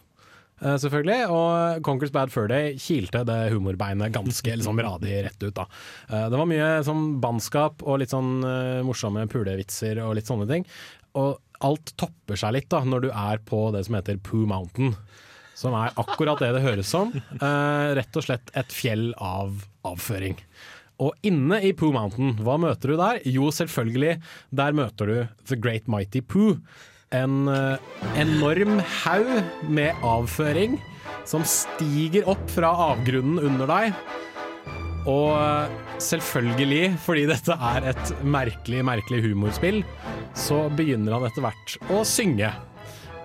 [0.62, 5.54] eh, selvfølgelig, og Conquers Bad Fur Day kilte det humorbeinet ganske liksom radig rett ut.
[5.58, 5.66] da.
[6.10, 10.50] Eh, det var mye sånn bannskap og litt sånn eh, morsomme pulevitser og litt sånne
[10.50, 10.66] ting.
[11.18, 14.96] Og alt topper seg litt da når du er på det som heter Pooh Mountain.
[15.58, 17.12] Som er akkurat det det høres som.
[17.14, 20.38] Eh, rett og slett et fjell av avføring.
[21.02, 23.20] Og inne i Pooh Mountain, hva møter du der?
[23.26, 24.20] Jo, selvfølgelig,
[24.54, 25.18] der møter du
[25.50, 26.60] The Great Mighty Pooh.
[27.12, 27.82] En eh,
[28.22, 29.32] enorm haug
[29.68, 30.78] med avføring
[31.28, 33.98] som stiger opp fra avgrunnen under deg.
[35.10, 39.82] Og eh, selvfølgelig, fordi dette er et merkelig, merkelig humorspill,
[40.38, 42.54] så begynner han etter hvert å synge.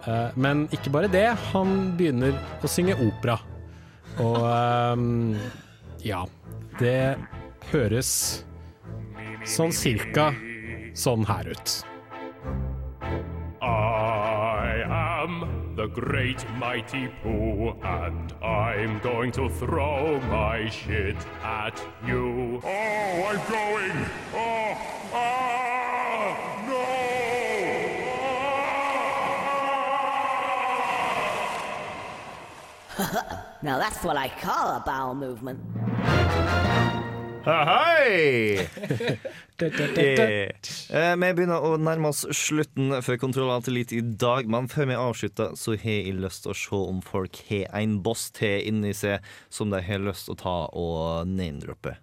[0.07, 3.39] Eh, Men ikke bare det, han begynner å synge opera.
[4.23, 4.97] Og eh,
[6.07, 6.23] ja,
[6.81, 7.17] det
[7.73, 8.45] høres
[9.47, 10.31] sånn cirka
[10.97, 11.77] sånn her ut.
[13.61, 22.61] I am the great mighty Pooh, and I'm going to throw my shit at you.
[22.65, 23.97] Oh, I'm going!
[24.35, 24.77] Oh,
[25.13, 25.76] ah,
[33.63, 35.61] now that's what I call a bowel movement.
[37.45, 38.67] Hei!
[39.57, 40.51] Eh,
[41.17, 44.99] Vi begynner å nærme oss slutten for Kontroll av tillit i dag, men før vi
[45.01, 48.93] avslutter, så har jeg lyst til å se om folk har en boss til inni
[48.93, 51.95] seg som de har lyst til å ta og name-droppe.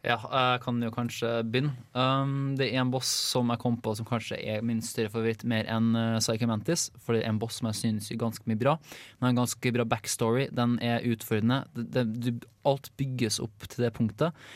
[0.00, 1.74] Ja, jeg kan jo kanskje begynne.
[1.92, 5.44] Um, det er en boss som jeg kom på som kanskje er min større favoritt
[5.44, 6.86] mer enn uh, Psycho Mantis.
[7.04, 8.78] For det er en boss som jeg synes er ganske mye bra.
[8.80, 10.46] Den har en ganske bra backstory.
[10.56, 11.66] Den er utfordrende.
[11.76, 14.48] Det, det, alt bygges opp til det punktet.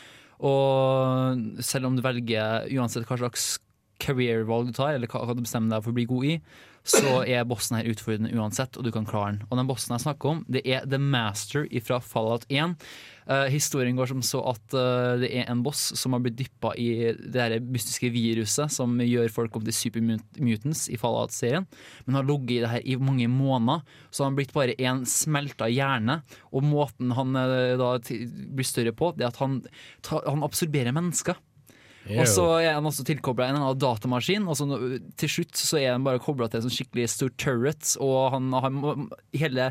[0.44, 3.58] Og selv om du velger uansett hva slags
[4.02, 6.38] career-valg du tar, eller hva, du bestemmer deg for å bli god i,
[6.84, 9.44] så er bossen her utfordrende uansett, og du kan klare den.
[9.48, 12.76] Og den bossen jeg snakker om, det er The Master fra Fallout 1.
[13.24, 16.74] Eh, historien går som så at uh, det er en boss som har blitt dyppa
[16.76, 21.64] i det her mystiske viruset som gjør folk om til supermutants i Fallout-serien,
[22.04, 23.80] men har ligget i det her i mange måneder.
[24.10, 26.20] Så han har blitt bare en smelta hjerne,
[26.52, 29.62] og måten han uh, da blir større på, det er at han,
[30.04, 31.40] ta, han absorberer mennesker.
[32.04, 32.18] Ew.
[32.20, 34.44] Og så er han også tilkobla en annen datamaskin.
[34.44, 34.66] Og så
[35.16, 38.52] til slutt så er han bare kobla til en sånn skikkelig stor turret, og han
[38.52, 38.74] har
[39.32, 39.70] hele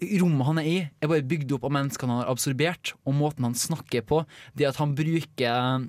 [0.00, 2.94] rommet han er i, er bare bygd opp av menneskene han har absorbert.
[3.04, 4.22] Og måten han snakker på,
[4.56, 5.86] det at han bruker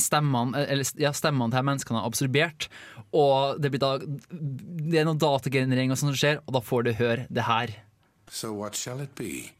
[0.00, 2.68] stemmene, eller, ja, stemmene til menneskene han har absorbert.
[3.14, 6.88] Og det, blir da, det er noe datagenerering og sånt som skjer, og da får
[6.88, 7.76] du høre det her.
[8.30, 9.52] So what shall it be?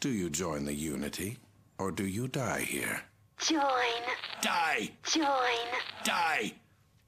[0.00, 1.36] Do you join the Unity,
[1.78, 3.04] or do you die here?
[3.40, 4.08] Join.
[4.42, 4.90] Die!
[5.04, 5.76] Join.
[6.04, 6.54] Die!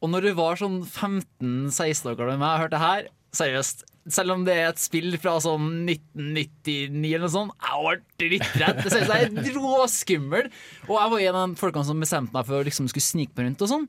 [0.03, 3.85] Og når du var sånn 15-16 år gammel med meg og hørte det her, seriøst
[4.11, 8.81] selv om det er et spill fra sånn 1999 eller noe sånt, jeg var drittredd.
[8.83, 10.49] Det synes jeg er råskummel.
[10.89, 13.37] Og jeg var en av de folkene som bestemte meg for å liksom skulle snike
[13.39, 13.87] meg rundt og sånn.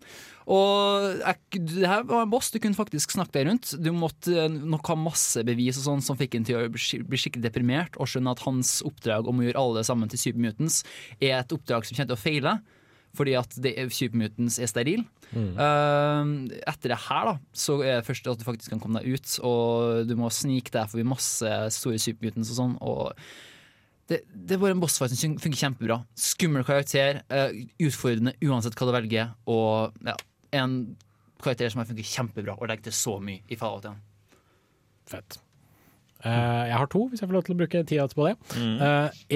[0.54, 3.74] Og jeg, det her var en boss, du kunne faktisk snakke deg rundt.
[3.80, 7.20] Du måtte eh, nok ha masse bevis og sånn som fikk en til å bli
[7.20, 10.84] skikkelig deprimert og skjønne at hans oppdrag om å gjøre alle sammen til supermutants
[11.22, 12.58] er et oppdrag som til å feile.
[13.14, 15.04] Fordi at det er, Supermutants er steril.
[15.34, 16.32] Eh,
[16.70, 19.38] etter det her da så er det først at du faktisk kan komme deg ut,
[19.46, 22.76] og du må snike deg forbi masse store supermutants og sånn.
[22.82, 23.14] Og
[24.10, 26.02] det, det er bare en bossfight som funker kjempebra.
[26.20, 30.18] Skummel karakter, uh, utfordrende uansett hva du velger, og ja,
[30.60, 30.78] en
[31.44, 34.02] karakter som har funker kjempebra og legger til så mye i Fallout 1.
[35.14, 35.38] Fett.
[36.24, 38.36] Uh, jeg har to, hvis jeg får lov til å bruke tida på det.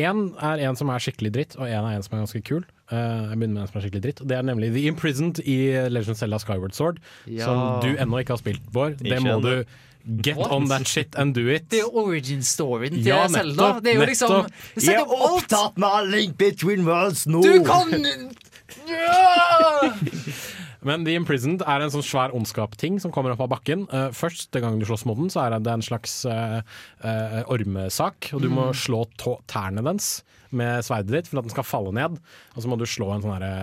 [0.01, 2.67] Én er en som er skikkelig dritt, og én er en som er ganske kul.
[2.91, 4.21] Eh, jeg begynner med en som er skikkelig dritt.
[4.27, 5.57] Det er nemlig The Imprisoned i
[5.91, 6.99] Legend of Zelda Skyward Sword.
[7.27, 7.45] Ja.
[7.45, 8.97] Som du ennå ikke har spilt, Bård.
[9.03, 9.65] Det må du
[10.23, 10.51] get What?
[10.55, 11.65] on that shit and do it.
[11.69, 13.73] Det er jo origin storyen til Ja, Zelda.
[13.73, 14.47] nettopp, Det er jo liksom
[14.77, 17.41] setter opp opptatt med link between worlds nå!
[17.43, 17.91] Du kan
[18.87, 19.91] ja!
[20.87, 23.83] Men The Imprisoned er en sånn svær ondskap-ting som kommer opp av bakken.
[23.91, 26.61] Uh, første gang du slåss mot den, så er det en slags uh,
[27.03, 28.77] uh, ormesak, og du må Mm.
[28.77, 29.01] slå
[29.51, 30.21] tærne dens
[30.51, 32.17] med sverdet ditt for at den skal falle ned.
[32.55, 33.53] Og så må du slå en sånn herre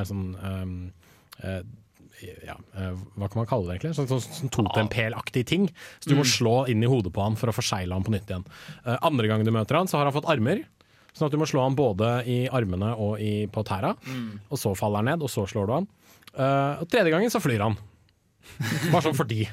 [0.00, 0.76] er sånn um,
[1.44, 1.60] uh,
[2.46, 3.92] ja, eh, hva kan man kalle det egentlig?
[3.98, 5.66] Sånn, sånn, sånn totempelaktig ting.
[6.00, 6.30] Så du må Mm.
[6.32, 8.46] slå inn i hodet på han for å forsegle han på nytt igjen.
[8.86, 10.62] Uh, andre gang du møter han, så har han fått armer.
[11.12, 13.94] Sånn at du må slå han både i armene og i, på tæra.
[14.08, 14.40] Mm.
[14.50, 15.86] Og så faller han ned, og så slår du han.
[16.32, 17.76] Uh, og tredje gangen så flyr han.
[18.92, 19.44] Bare sånn fordi.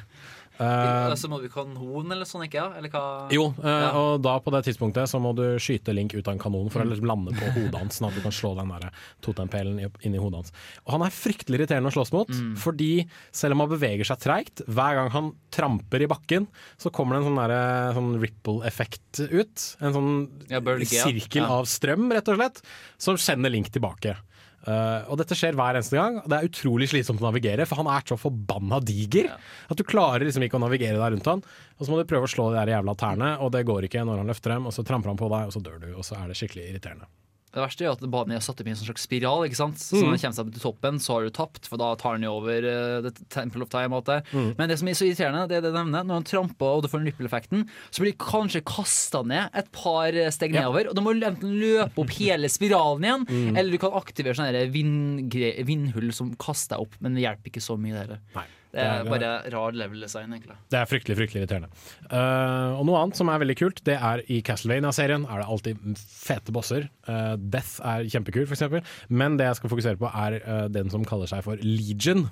[0.60, 2.68] Eh, Så må vi kanon eller sånn, ikke ja?
[2.78, 2.92] Eller
[3.34, 3.90] jo, uh, Ja.
[3.98, 6.84] og da på det tidspunktet så må du skyte Link ut av en kanon for
[6.84, 8.92] å liksom lande på hodet hans, sånn at du kan slå den der
[9.26, 10.52] totempælen inn i hodet hans.
[10.86, 12.56] Og han er fryktelig irriterende å slåss mot, Mm.
[12.58, 16.48] fordi selv om han beveger seg treigt, hver gang han tramper i bakken,
[16.78, 19.76] så kommer det en sånn, der, sånn ripple-effekt ut.
[19.82, 22.62] En sånn Ja, sirkel av strøm, rett og slett,
[22.98, 24.18] som sender Link tilbake.
[24.64, 26.22] Eh, og dette skjer hver eneste gang.
[26.24, 30.24] Det er utrolig slitsomt å navigere, for han er så forbanna diger at du klarer
[30.28, 31.44] liksom ikke å navigere deg rundt han.
[31.78, 34.06] Og så må du prøve å slå de der jævla tærne, og det går ikke
[34.08, 36.08] når han løfter dem, og så tramper han på deg, og så dør du, og
[36.08, 37.10] så er det skikkelig irriterende.
[37.54, 39.44] Det verste er jo at banen er satt opp i en sånn slags spiral.
[39.46, 39.78] ikke sant?
[39.78, 40.08] Så Mm.
[40.10, 42.32] når den kommer seg til toppen, så har du tapt, for da tar den jo
[42.40, 42.66] over
[43.06, 43.94] uh, Temple of Time.
[43.94, 44.26] og alt.
[44.34, 44.56] Mm.
[44.58, 46.82] Men det som er så irriterende, det er det jeg nevner, når han tramper og
[46.82, 50.62] du får en ripple-effekten, så blir du kanskje kasta ned et par steg Ja.
[50.66, 53.58] nedover, og da må du enten løpe opp hele spiralen igjen, Mm.
[53.58, 57.62] eller du kan aktivere sånne her vindhull som kaster deg opp, men det hjelper ikke
[57.62, 58.18] så mye, der.
[58.34, 58.46] heller.
[58.74, 60.56] Det er bare rar level design, egentlig.
[60.74, 61.70] Det er fryktelig fryktelig irriterende.
[62.10, 66.00] Uh, og Noe annet som er veldig kult, det er i Castlevania-serien er det alltid
[66.02, 66.88] fete bosser.
[67.06, 68.96] Uh, Death er kjempekul, f.eks.
[69.14, 72.26] Men det jeg skal fokusere på, er uh, den som kaller seg for Legion.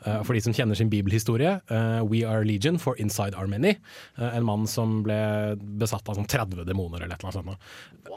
[0.00, 1.58] For de som kjenner sin bibelhistorie,
[2.08, 3.74] We Are Legion for Inside Are Many.
[4.16, 5.18] En mann som ble
[5.76, 7.68] besatt av sånn 30 demoner eller et annet sånt.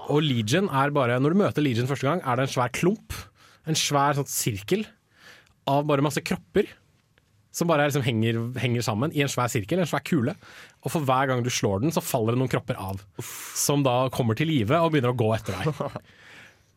[0.06, 3.18] Og Legion er bare Når du møter Legion første gang, er det en svær klump.
[3.68, 4.88] En svær sånn sirkel
[5.68, 6.72] av bare masse kropper
[7.53, 10.34] som bare liksom henger, henger sammen i en svær sirkel, en svær kule.
[10.81, 13.03] Og for hver gang du slår den, så faller det noen kropper av.
[13.21, 15.97] Som da kommer til live og begynner å gå etter deg.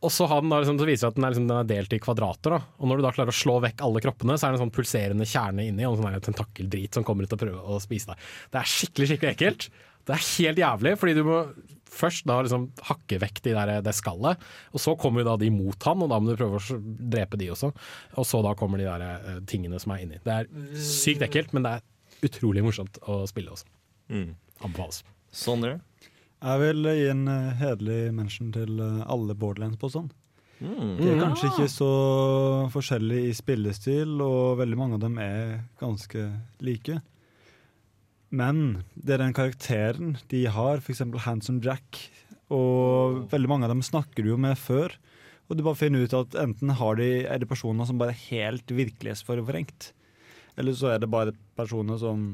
[0.05, 1.69] Og så, har den da liksom, så viser det at den er, liksom, den er
[1.71, 2.53] delt i kvadrater.
[2.53, 2.59] Da.
[2.77, 4.73] Og når du da klarer å slå vekk alle kroppene, så er det en sånn
[4.75, 8.11] pulserende kjerne inni, og en sånn der tentakkeldrit som kommer ut og prøver å spise
[8.11, 8.27] deg.
[8.53, 9.65] Det er skikkelig skikkelig ekkelt.
[10.05, 11.39] Det er helt jævlig, fordi du må
[11.87, 14.41] først da liksom hakke vekk de der, det skallet,
[14.73, 16.79] og så kommer jo da de mot han, og da må du prøve å
[17.15, 17.71] drepe de også.
[18.17, 20.21] Og så da kommer de der eh, tingene som er inni.
[20.25, 20.51] Det er
[20.83, 23.69] sykt ekkelt, men det er utrolig morsomt å spille også.
[24.63, 25.03] Anbefales.
[25.35, 25.77] Sondre?
[26.37, 30.09] Jeg vil gi en eh, hederlig mention til eh, alle Borderlands på sånn.
[30.57, 30.97] Mm.
[30.97, 31.89] De er kanskje ikke så
[32.73, 36.27] forskjellige i spillestil, og veldig mange av dem er ganske
[36.65, 36.99] like.
[38.29, 41.03] Men det er den karakteren de har, f.eks.
[41.23, 42.01] Handsome Jack,
[42.51, 44.95] og veldig mange av dem snakker du jo med før.
[45.47, 48.23] Og du bare finner ut at enten har de, er det personer som bare er
[48.27, 49.93] helt virkelighetsforvrengt,
[50.59, 52.27] eller så er det bare personer som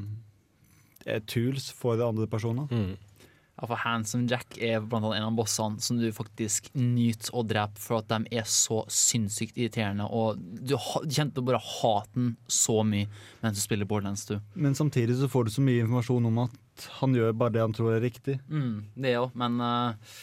[1.05, 2.71] er tools for andre personer.
[2.71, 3.12] Ja,
[3.61, 7.79] for Handsome Jack er blant annet en av bossene som du faktisk nyter å drepe
[7.79, 10.75] for at de er så sinnssykt irriterende, og du
[11.05, 13.07] kjente bare haten så mye
[13.43, 14.39] mens du spiller Borderlands 2.
[14.57, 17.77] Men samtidig så får du så mye informasjon om at han gjør bare det han
[17.77, 18.39] tror er riktig.
[18.49, 20.17] Mm, det òg, men uh,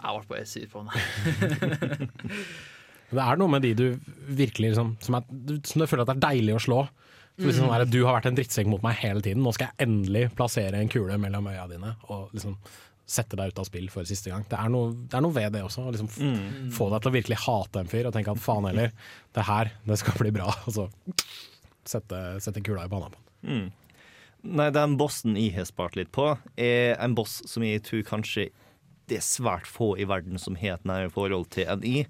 [0.00, 2.10] jeg ble bare sur på han.
[3.10, 3.86] Det er noe med de du
[4.38, 6.76] virkelig liksom, som, er, som du føler at det er deilig å slå.
[7.40, 7.88] Liksom mm.
[7.90, 10.92] du har vært en drittsekk mot meg hele tiden, nå skal jeg endelig plassere en
[10.92, 12.58] kule mellom øya dine og liksom
[13.10, 14.44] sette deg ut av spill for siste gang.
[14.46, 15.88] Det er noe, det er noe ved det også.
[15.90, 16.70] Liksom, Mm.
[16.74, 18.92] Få deg til å virkelig hate en fyr og tenke at faen heller,
[19.34, 20.52] det her det skal bli bra.
[20.68, 20.86] Og så
[21.88, 23.26] sette, sette kula i panna på han.
[23.42, 23.68] Mm.
[24.56, 28.48] Nei, den bossen jeg har spart litt på, er en boss som jeg tror kanskje
[29.10, 32.06] det er svært få i verden som har et nære forhold til enn jeg.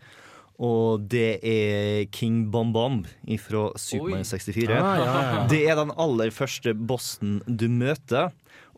[0.61, 3.09] Og det er King Bomb Bomb
[3.41, 4.69] fra Super Mario 64.
[4.77, 5.47] Ah, ja, ja, ja.
[5.49, 8.29] Det er den aller første bossen du møter.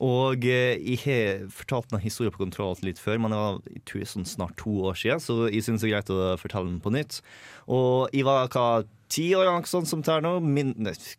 [0.03, 3.83] Og eh, jeg har fortalt denne historien på kontroll litt før, men det var jeg
[3.87, 6.81] tror, sånn snart to år siden, så jeg syns det er greit å fortelle den
[6.83, 7.21] på nytt.
[7.71, 8.83] Og jeg var hva,
[9.13, 10.33] ti år eller noe sånt som er nå,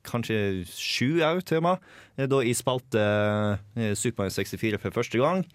[0.08, 1.84] kanskje sju òg til meg,
[2.18, 3.06] med, da jeg spilte
[3.78, 5.46] eh, Super Mario 64 for første gang.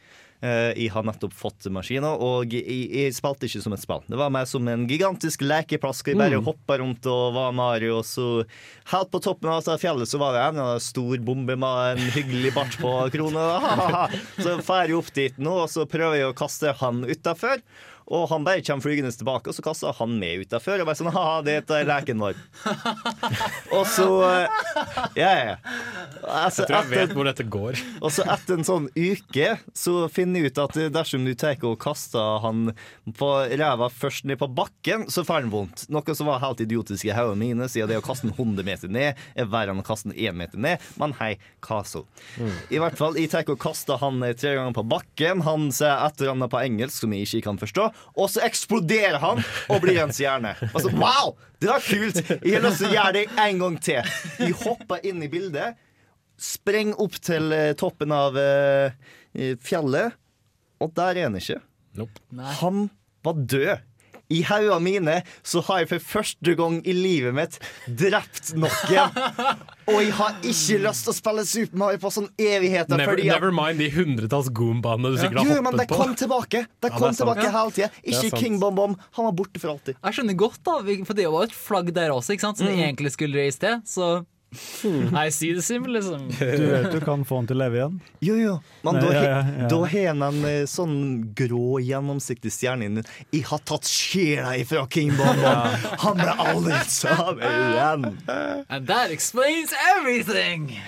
[0.40, 2.62] Eh, Jeg har nettopp fått maskiner, og jeg,
[2.94, 4.04] jeg spilte ikke som et spill.
[4.06, 6.04] Det var mer som en gigantisk lekeplass.
[6.06, 6.44] Jeg bare Mm.
[6.46, 8.44] hoppa rundt og var Mario, og så
[8.92, 12.78] helt på toppen av fjellet så var det en stor bombe med en hyggelig bart
[12.78, 13.48] på krona.
[14.38, 17.58] Så drar jeg opp dit nå, og så prøver jeg å kaste han utafor.
[18.08, 20.80] Og han bare kommer flygende tilbake, og så kaster han meg utafor.
[20.80, 22.38] Og bare sånn, Ha, det er leken vår.
[23.76, 24.60] og så eh,
[25.18, 25.56] Ja, ja.
[26.24, 27.82] Altså, Jeg tror jeg vet hvor dette går.
[28.04, 31.78] og så etter en sånn uke så finner jeg ut at dersom du tar og
[31.80, 32.72] kaster han
[33.18, 33.28] på
[33.58, 35.86] ræva først ned på bakken, så får han vondt.
[35.92, 38.92] Noe som var helt idiotisk i hodene mine, siden det å kaste den 100 meter
[38.92, 40.84] ned er verre enn å kaste den 1 meter ned.
[41.00, 41.32] Men hei,
[41.64, 42.04] hva så?
[42.70, 45.42] I hvert fall, jeg tar og kaster han eh, tre ganger på bakken.
[45.46, 47.88] Han sier et eller annet på engelsk som jeg ikke kan forstå,
[48.18, 50.54] og så eksploderer han og blir en stjerne.
[50.72, 51.34] Altså, wow!
[51.58, 52.20] Det var kult!
[52.42, 54.12] Jeg har lyst til å gjøre det en gang til.
[54.38, 55.78] Jeg hopper inn i bildet.
[56.38, 58.94] Spreng opp til eh, toppen av eh,
[59.64, 60.14] fjellet,
[60.78, 61.58] og der er han ikke.
[62.60, 62.84] Han
[63.26, 63.87] var død
[64.30, 67.54] I haugene mine så har jeg for første gang i livet mitt
[67.88, 69.14] drept noen.
[69.88, 72.92] Og jeg har ikke lyst til å spille Super Mario på sånn evigheter.
[73.00, 75.88] Never, fordi at- never mind de hundretalls Goombaene du sikkert Jo, har men de hoppet
[75.94, 76.00] på.
[76.02, 76.64] kom tilbake.
[76.68, 77.22] De Ja, kom det er sant.
[77.24, 77.90] tilbake hele tida.
[78.04, 78.38] Ikke.
[78.42, 78.96] King Bom Bom.
[79.16, 79.96] Han var borte for alltid.
[80.04, 80.76] Jeg skjønner godt, da,
[81.08, 82.58] for det var jo et flagg der også, ikke sant?
[82.60, 82.84] som Mm.
[82.84, 83.80] egentlig skulle reise til.
[83.88, 84.26] Så
[85.24, 86.28] I see the symbolism.
[86.38, 87.98] Du vet du kan få han til å leve igjen.
[88.24, 88.54] Jo, jo.
[88.86, 89.66] Men Nei, da ja, ja, ja.
[89.68, 90.94] da har han en eh, sånn
[91.36, 93.04] grå, gjennomsiktig stjerne inni.
[93.34, 95.42] Jeg har tatt sjela ifra King Bom.
[96.04, 98.08] Han ble aldri sammen igjen.
[98.68, 100.78] And that explains everything!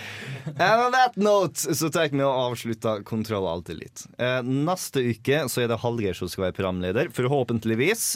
[0.56, 4.06] And on that note så tenker vi å avslutte Kontroll alltid litt.
[4.18, 7.12] Eh, neste uke så er det Hallgeir som skal være programleder.
[7.12, 8.14] Forhåpentligvis.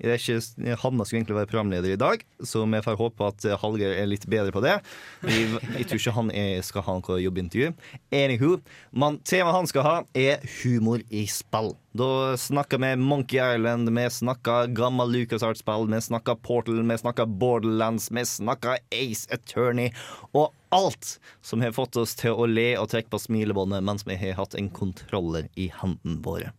[0.00, 0.40] Ikke,
[0.82, 4.08] Hanna skulle egentlig være programleder i dag, så vi får håpe at Halger Hallgeir er
[4.08, 4.78] litt bedre på det.
[5.26, 7.72] Jeg, jeg tror ikke han er, skal ha noe jobbintervju.
[8.14, 8.58] Anywho,
[8.92, 11.74] men temaet han skal ha, er humor i spill.
[11.94, 18.10] Da snakker vi Monkey Island, vi snakker gammel LucasArts-spill, vi snakker Portal, vi snakker Borderlands,
[18.10, 19.92] vi snakker Ace Attorney.
[20.34, 24.18] Og alt som har fått oss til å le og trekke på smilebåndet mens vi
[24.18, 26.50] har hatt en kontroller i hendene våre.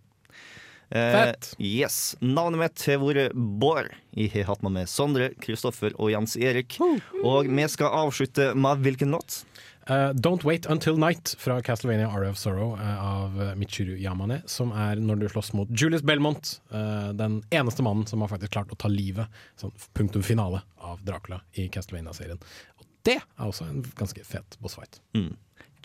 [0.90, 1.56] Eh, Fett.
[1.60, 2.16] yes.
[2.22, 3.92] Navnet mitt har vært Bård.
[4.16, 6.78] Jeg har hatt meg med Sondre, Kristoffer og Jens Erik.
[7.24, 9.44] Og vi skal avslutte med hvilken låt?
[9.90, 14.40] Uh, Don't Wait Until Night fra Castlevania Aria of Sorrow uh, av eh, Michiru Yamane.
[14.50, 18.56] Som er når du slåss mot Julius Belmont, uh, den eneste mannen som har faktisk
[18.58, 19.30] klart å ta livet,
[19.62, 22.42] sånn punktum finale, av Dracula i Castlevania-serien.
[22.82, 24.98] Og det er også en ganske fet bossfight.
[25.14, 25.36] Mm.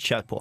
[0.00, 0.40] Kjør på.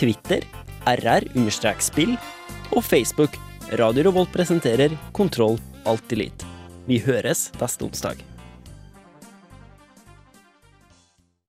[0.00, 0.46] Twitter
[0.88, 2.16] rr-spill
[2.72, 3.36] og Facebook
[3.78, 6.48] Radio Revolt presenterer Kontroll Alt Elite.
[6.88, 8.29] Vi høres neste onsdag.